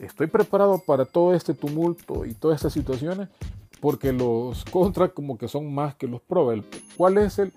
Estoy 0.05 0.27
preparado 0.27 0.79
para 0.79 1.05
todo 1.05 1.33
este 1.33 1.53
tumulto 1.53 2.25
y 2.25 2.33
todas 2.33 2.57
estas 2.57 2.73
situaciones 2.73 3.29
porque 3.79 4.13
los 4.13 4.63
contras 4.65 5.11
como 5.11 5.37
que 5.37 5.47
son 5.47 5.73
más 5.73 5.95
que 5.95 6.07
los 6.07 6.21
pro. 6.21 6.53
¿Cuál 6.95 7.17
es 7.17 7.39
el, 7.39 7.51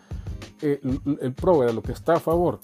el, 0.63 1.01
el 1.21 1.33
pro? 1.33 1.71
Lo 1.73 1.83
que 1.83 1.93
está 1.93 2.15
a 2.15 2.21
favor. 2.21 2.59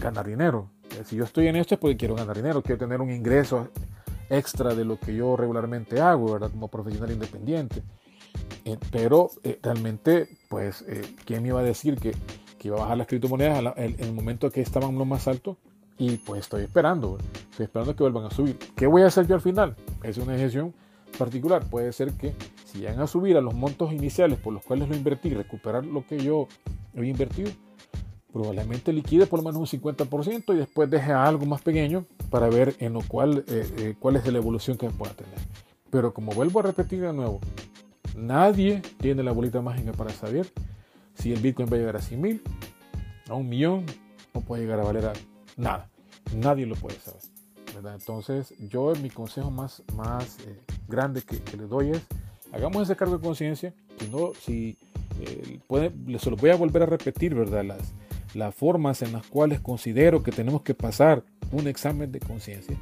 Ganar 0.00 0.26
dinero 0.26 0.70
si 1.04 1.16
yo 1.16 1.24
estoy 1.24 1.48
en 1.48 1.56
esto 1.56 1.74
es 1.74 1.80
porque 1.80 1.96
quiero 1.96 2.14
ganar 2.14 2.36
dinero, 2.36 2.62
quiero 2.62 2.78
tener 2.78 3.00
un 3.00 3.10
ingreso 3.10 3.68
extra 4.30 4.74
de 4.74 4.84
lo 4.84 4.98
que 4.98 5.14
yo 5.14 5.36
regularmente 5.36 6.00
hago, 6.00 6.32
¿verdad? 6.32 6.50
Como 6.50 6.68
profesional 6.68 7.10
independiente. 7.12 7.82
Eh, 8.64 8.78
pero 8.90 9.30
eh, 9.44 9.58
realmente, 9.62 10.28
pues, 10.48 10.84
eh, 10.88 11.14
¿quién 11.24 11.42
me 11.42 11.48
iba 11.48 11.60
a 11.60 11.64
decir 11.64 11.96
que, 11.98 12.12
que, 12.58 12.68
iba 12.68 12.76
a 12.76 12.80
bajar 12.80 12.98
las 12.98 13.06
criptomonedas 13.06 13.76
en, 13.76 13.96
el 13.98 14.12
momento 14.12 14.50
que 14.50 14.60
estaban 14.60 14.98
lo 14.98 15.04
más 15.04 15.28
alto? 15.28 15.56
Y 15.98 16.16
pues 16.18 16.42
estoy 16.42 16.64
esperando, 16.64 17.18
estoy 17.50 17.64
esperando 17.64 17.96
que 17.96 18.02
vuelvan 18.02 18.24
a 18.24 18.30
subir. 18.30 18.58
¿Qué 18.74 18.86
voy 18.86 19.02
a 19.02 19.06
hacer 19.06 19.26
yo 19.26 19.34
al 19.34 19.40
final? 19.40 19.74
Es 20.02 20.18
una 20.18 20.32
decisión 20.32 20.74
particular. 21.16 21.64
Puede 21.68 21.92
ser 21.92 22.12
que 22.12 22.34
si 22.64 22.80
llegan 22.80 23.00
a 23.00 23.06
subir 23.06 23.36
a 23.36 23.40
los 23.40 23.54
montos 23.54 23.92
iniciales 23.92 24.38
por 24.38 24.52
los 24.52 24.62
cuales 24.62 24.88
lo 24.88 24.94
invertí, 24.94 25.30
recuperar 25.30 25.86
lo 25.86 26.06
que 26.06 26.18
yo 26.18 26.48
he 26.94 27.04
invertido, 27.06 27.50
probablemente 28.32 28.92
liquide 28.92 29.26
por 29.26 29.42
lo 29.42 29.50
menos 29.50 29.72
un 29.72 29.80
50% 29.80 30.54
y 30.54 30.58
después 30.58 30.90
deje 30.90 31.12
algo 31.12 31.46
más 31.46 31.62
pequeño 31.62 32.04
para 32.28 32.48
ver 32.48 32.74
en 32.80 32.92
lo 32.92 33.00
cual 33.00 33.44
eh, 33.48 33.66
eh, 33.78 33.94
cuál 33.98 34.16
es 34.16 34.26
la 34.26 34.38
evolución 34.38 34.76
que 34.76 34.90
pueda 34.90 35.14
tener. 35.14 35.38
Pero 35.90 36.12
como 36.12 36.32
vuelvo 36.32 36.60
a 36.60 36.64
repetir 36.64 37.00
de 37.00 37.12
nuevo, 37.14 37.40
nadie 38.14 38.82
tiene 38.98 39.22
la 39.22 39.32
bolita 39.32 39.62
mágica 39.62 39.92
para 39.92 40.10
saber 40.10 40.46
si 41.14 41.32
el 41.32 41.40
Bitcoin 41.40 41.68
va 41.72 41.76
a 41.76 41.78
llegar 41.78 41.96
a 41.96 42.02
100 42.02 42.20
mil, 42.20 42.42
a 43.28 43.34
un 43.34 43.48
millón, 43.48 43.86
no 44.34 44.42
puede 44.42 44.62
llegar 44.62 44.80
a 44.80 44.84
valer 44.84 45.06
a 45.06 45.12
nada. 45.56 45.90
Nadie 46.34 46.66
lo 46.66 46.74
puede 46.76 46.98
saber. 47.00 47.22
Entonces 47.94 48.54
yo 48.58 48.94
mi 49.02 49.10
consejo 49.10 49.50
más, 49.50 49.82
más 49.94 50.38
eh, 50.46 50.58
grande 50.88 51.22
que, 51.22 51.40
que 51.40 51.56
les 51.56 51.68
doy 51.68 51.90
es, 51.90 52.02
hagamos 52.52 52.82
ese 52.82 52.96
cargo 52.96 53.18
de 53.18 53.22
conciencia, 53.22 53.74
si 53.98 54.08
no, 54.08 54.32
si 54.40 54.78
puede, 55.66 55.92
se 56.18 56.30
lo 56.30 56.36
voy 56.36 56.50
a 56.50 56.56
volver 56.56 56.82
a 56.82 56.86
repetir, 56.86 57.34
¿verdad? 57.34 57.64
Las, 57.64 57.92
las 58.34 58.54
formas 58.54 59.02
en 59.02 59.12
las 59.12 59.26
cuales 59.26 59.60
considero 59.60 60.22
que 60.22 60.32
tenemos 60.32 60.62
que 60.62 60.74
pasar 60.74 61.24
un 61.52 61.66
examen 61.68 62.12
de 62.12 62.20
conciencia, 62.20 62.76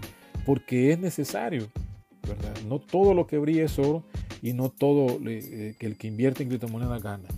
porque 0.46 0.92
es 0.92 0.98
necesario, 0.98 1.68
¿verdad? 2.26 2.54
No 2.66 2.78
todo 2.80 3.14
lo 3.14 3.26
que 3.26 3.38
brilla 3.38 3.64
es 3.64 3.78
oro 3.78 4.04
y 4.42 4.52
no 4.52 4.70
todo 4.70 5.18
eh, 5.26 5.74
que 5.78 5.86
el 5.86 5.96
que 5.96 6.08
invierte 6.08 6.42
en 6.42 6.48
criptomonedas 6.48 7.02
gana. 7.02 7.28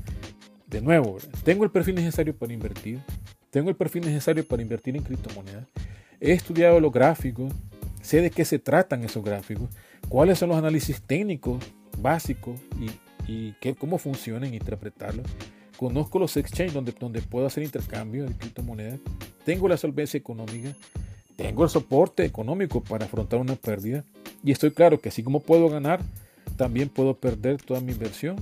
De 0.66 0.80
nuevo, 0.80 1.18
tengo 1.44 1.64
el 1.64 1.70
perfil 1.70 1.94
necesario 1.96 2.36
para 2.36 2.52
invertir, 2.52 3.00
tengo 3.56 3.70
el 3.70 3.76
perfil 3.76 4.04
necesario 4.04 4.46
para 4.46 4.60
invertir 4.60 4.94
en 4.96 5.02
criptomonedas, 5.02 5.66
he 6.20 6.32
estudiado 6.32 6.78
los 6.78 6.92
gráficos, 6.92 7.50
sé 8.02 8.20
de 8.20 8.30
qué 8.30 8.44
se 8.44 8.58
tratan 8.58 9.02
esos 9.02 9.24
gráficos, 9.24 9.70
cuáles 10.10 10.38
son 10.38 10.50
los 10.50 10.58
análisis 10.58 11.00
técnicos 11.00 11.64
básicos 11.96 12.60
y, 12.78 12.90
y 13.32 13.54
qué, 13.58 13.74
cómo 13.74 13.96
funcionan, 13.96 14.52
interpretarlos 14.52 15.24
Conozco 15.78 16.18
los 16.18 16.36
exchanges 16.36 16.74
donde, 16.74 16.92
donde 16.92 17.22
puedo 17.22 17.46
hacer 17.46 17.62
intercambio 17.62 18.26
de 18.26 18.34
criptomonedas. 18.34 19.00
Tengo 19.46 19.68
la 19.68 19.78
solvencia 19.78 20.18
económica. 20.18 20.74
Tengo 21.36 21.64
el 21.64 21.70
soporte 21.70 22.26
económico 22.26 22.82
para 22.82 23.06
afrontar 23.06 23.40
una 23.40 23.56
pérdida. 23.56 24.04
Y 24.44 24.52
estoy 24.52 24.72
claro 24.72 25.00
que 25.00 25.08
así 25.08 25.22
como 25.22 25.40
puedo 25.40 25.70
ganar, 25.70 26.00
también 26.58 26.90
puedo 26.90 27.14
perder 27.14 27.62
toda 27.62 27.80
mi 27.80 27.92
inversión 27.92 28.36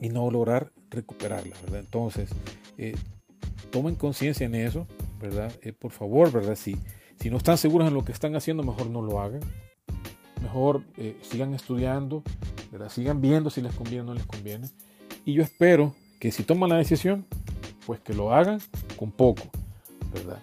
y 0.00 0.08
no 0.08 0.28
lograr 0.28 0.72
recuperarla, 0.90 1.54
¿verdad? 1.62 1.78
Entonces, 1.78 2.30
eh, 2.78 2.96
tomen 3.70 3.94
conciencia 3.94 4.46
en 4.46 4.54
eso, 4.54 4.86
¿verdad? 5.20 5.52
Eh, 5.62 5.72
por 5.72 5.92
favor, 5.92 6.32
¿verdad? 6.32 6.56
Si, 6.56 6.76
si 7.20 7.30
no 7.30 7.36
están 7.36 7.58
seguros 7.58 7.88
en 7.88 7.94
lo 7.94 8.04
que 8.04 8.12
están 8.12 8.34
haciendo, 8.36 8.62
mejor 8.62 8.88
no 8.90 9.02
lo 9.02 9.20
hagan. 9.20 9.40
Mejor 10.42 10.82
eh, 10.96 11.16
sigan 11.22 11.54
estudiando, 11.54 12.22
¿verdad? 12.70 12.88
Sigan 12.88 13.20
viendo 13.20 13.50
si 13.50 13.60
les 13.60 13.74
conviene 13.74 14.02
o 14.02 14.04
no 14.04 14.14
les 14.14 14.26
conviene. 14.26 14.68
Y 15.24 15.34
yo 15.34 15.42
espero 15.42 15.94
que 16.20 16.32
si 16.32 16.42
toman 16.42 16.70
la 16.70 16.76
decisión, 16.76 17.26
pues 17.86 18.00
que 18.00 18.14
lo 18.14 18.32
hagan 18.32 18.60
con 18.96 19.10
poco, 19.10 19.42
¿verdad? 20.12 20.40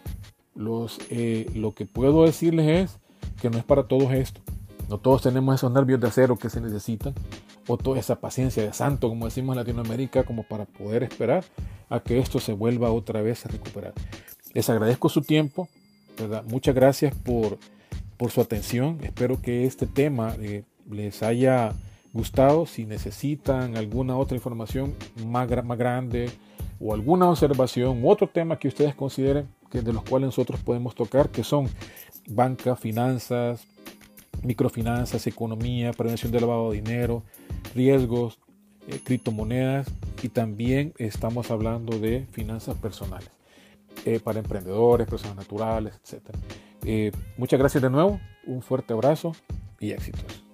Los, 0.53 0.99
eh, 1.09 1.49
lo 1.55 1.73
que 1.73 1.85
puedo 1.85 2.25
decirles 2.25 2.67
es 2.67 2.99
que 3.41 3.49
no 3.49 3.57
es 3.57 3.63
para 3.63 3.83
todos 3.83 4.11
esto. 4.13 4.41
No 4.89 4.99
todos 4.99 5.23
tenemos 5.23 5.55
esos 5.55 5.71
nervios 5.71 5.99
de 5.99 6.07
acero 6.07 6.37
que 6.37 6.49
se 6.49 6.61
necesitan 6.61 7.13
o 7.67 7.77
toda 7.77 7.99
esa 7.99 8.19
paciencia 8.19 8.63
de 8.63 8.73
santo, 8.73 9.09
como 9.09 9.25
decimos 9.25 9.55
en 9.55 9.59
Latinoamérica, 9.59 10.23
como 10.23 10.43
para 10.43 10.65
poder 10.65 11.03
esperar 11.03 11.43
a 11.89 11.99
que 11.99 12.19
esto 12.19 12.39
se 12.39 12.53
vuelva 12.53 12.91
otra 12.91 13.21
vez 13.21 13.45
a 13.45 13.49
recuperar. 13.49 13.93
Les 14.53 14.69
agradezco 14.69 15.09
su 15.09 15.21
tiempo. 15.21 15.67
Muchas 16.47 16.73
gracias 16.75 17.13
por, 17.13 17.57
por 18.17 18.31
su 18.31 18.41
atención. 18.41 18.99
Espero 19.03 19.41
que 19.41 19.65
este 19.65 19.85
tema 19.85 20.35
eh, 20.39 20.63
les 20.89 21.23
haya 21.23 21.73
gustado. 22.13 22.65
Si 22.65 22.85
necesitan 22.85 23.75
alguna 23.75 24.17
otra 24.17 24.37
información 24.37 24.93
más, 25.25 25.49
más 25.65 25.77
grande 25.77 26.31
o 26.79 26.93
alguna 26.93 27.29
observación 27.29 28.03
u 28.03 28.09
otro 28.09 28.27
tema 28.27 28.57
que 28.57 28.67
ustedes 28.67 28.95
consideren 28.95 29.47
que 29.69 29.81
de 29.81 29.93
los 29.93 30.03
cuales 30.03 30.27
nosotros 30.27 30.59
podemos 30.61 30.95
tocar, 30.95 31.29
que 31.29 31.43
son 31.43 31.69
banca, 32.27 32.75
finanzas, 32.75 33.67
microfinanzas, 34.45 35.27
economía, 35.27 35.91
prevención 35.93 36.31
del 36.31 36.41
lavado 36.41 36.71
de 36.71 36.81
dinero, 36.81 37.23
riesgos, 37.73 38.39
eh, 38.87 38.99
criptomonedas 39.03 39.87
y 40.21 40.29
también 40.29 40.93
estamos 40.97 41.51
hablando 41.51 41.97
de 41.97 42.25
finanzas 42.31 42.77
personales 42.77 43.29
eh, 44.05 44.19
para 44.19 44.39
emprendedores, 44.39 45.07
personas 45.07 45.35
naturales, 45.35 45.99
etc. 46.03 46.35
Eh, 46.83 47.11
muchas 47.37 47.59
gracias 47.59 47.81
de 47.81 47.89
nuevo, 47.89 48.19
un 48.45 48.61
fuerte 48.61 48.93
abrazo 48.93 49.35
y 49.79 49.91
éxitos. 49.91 50.44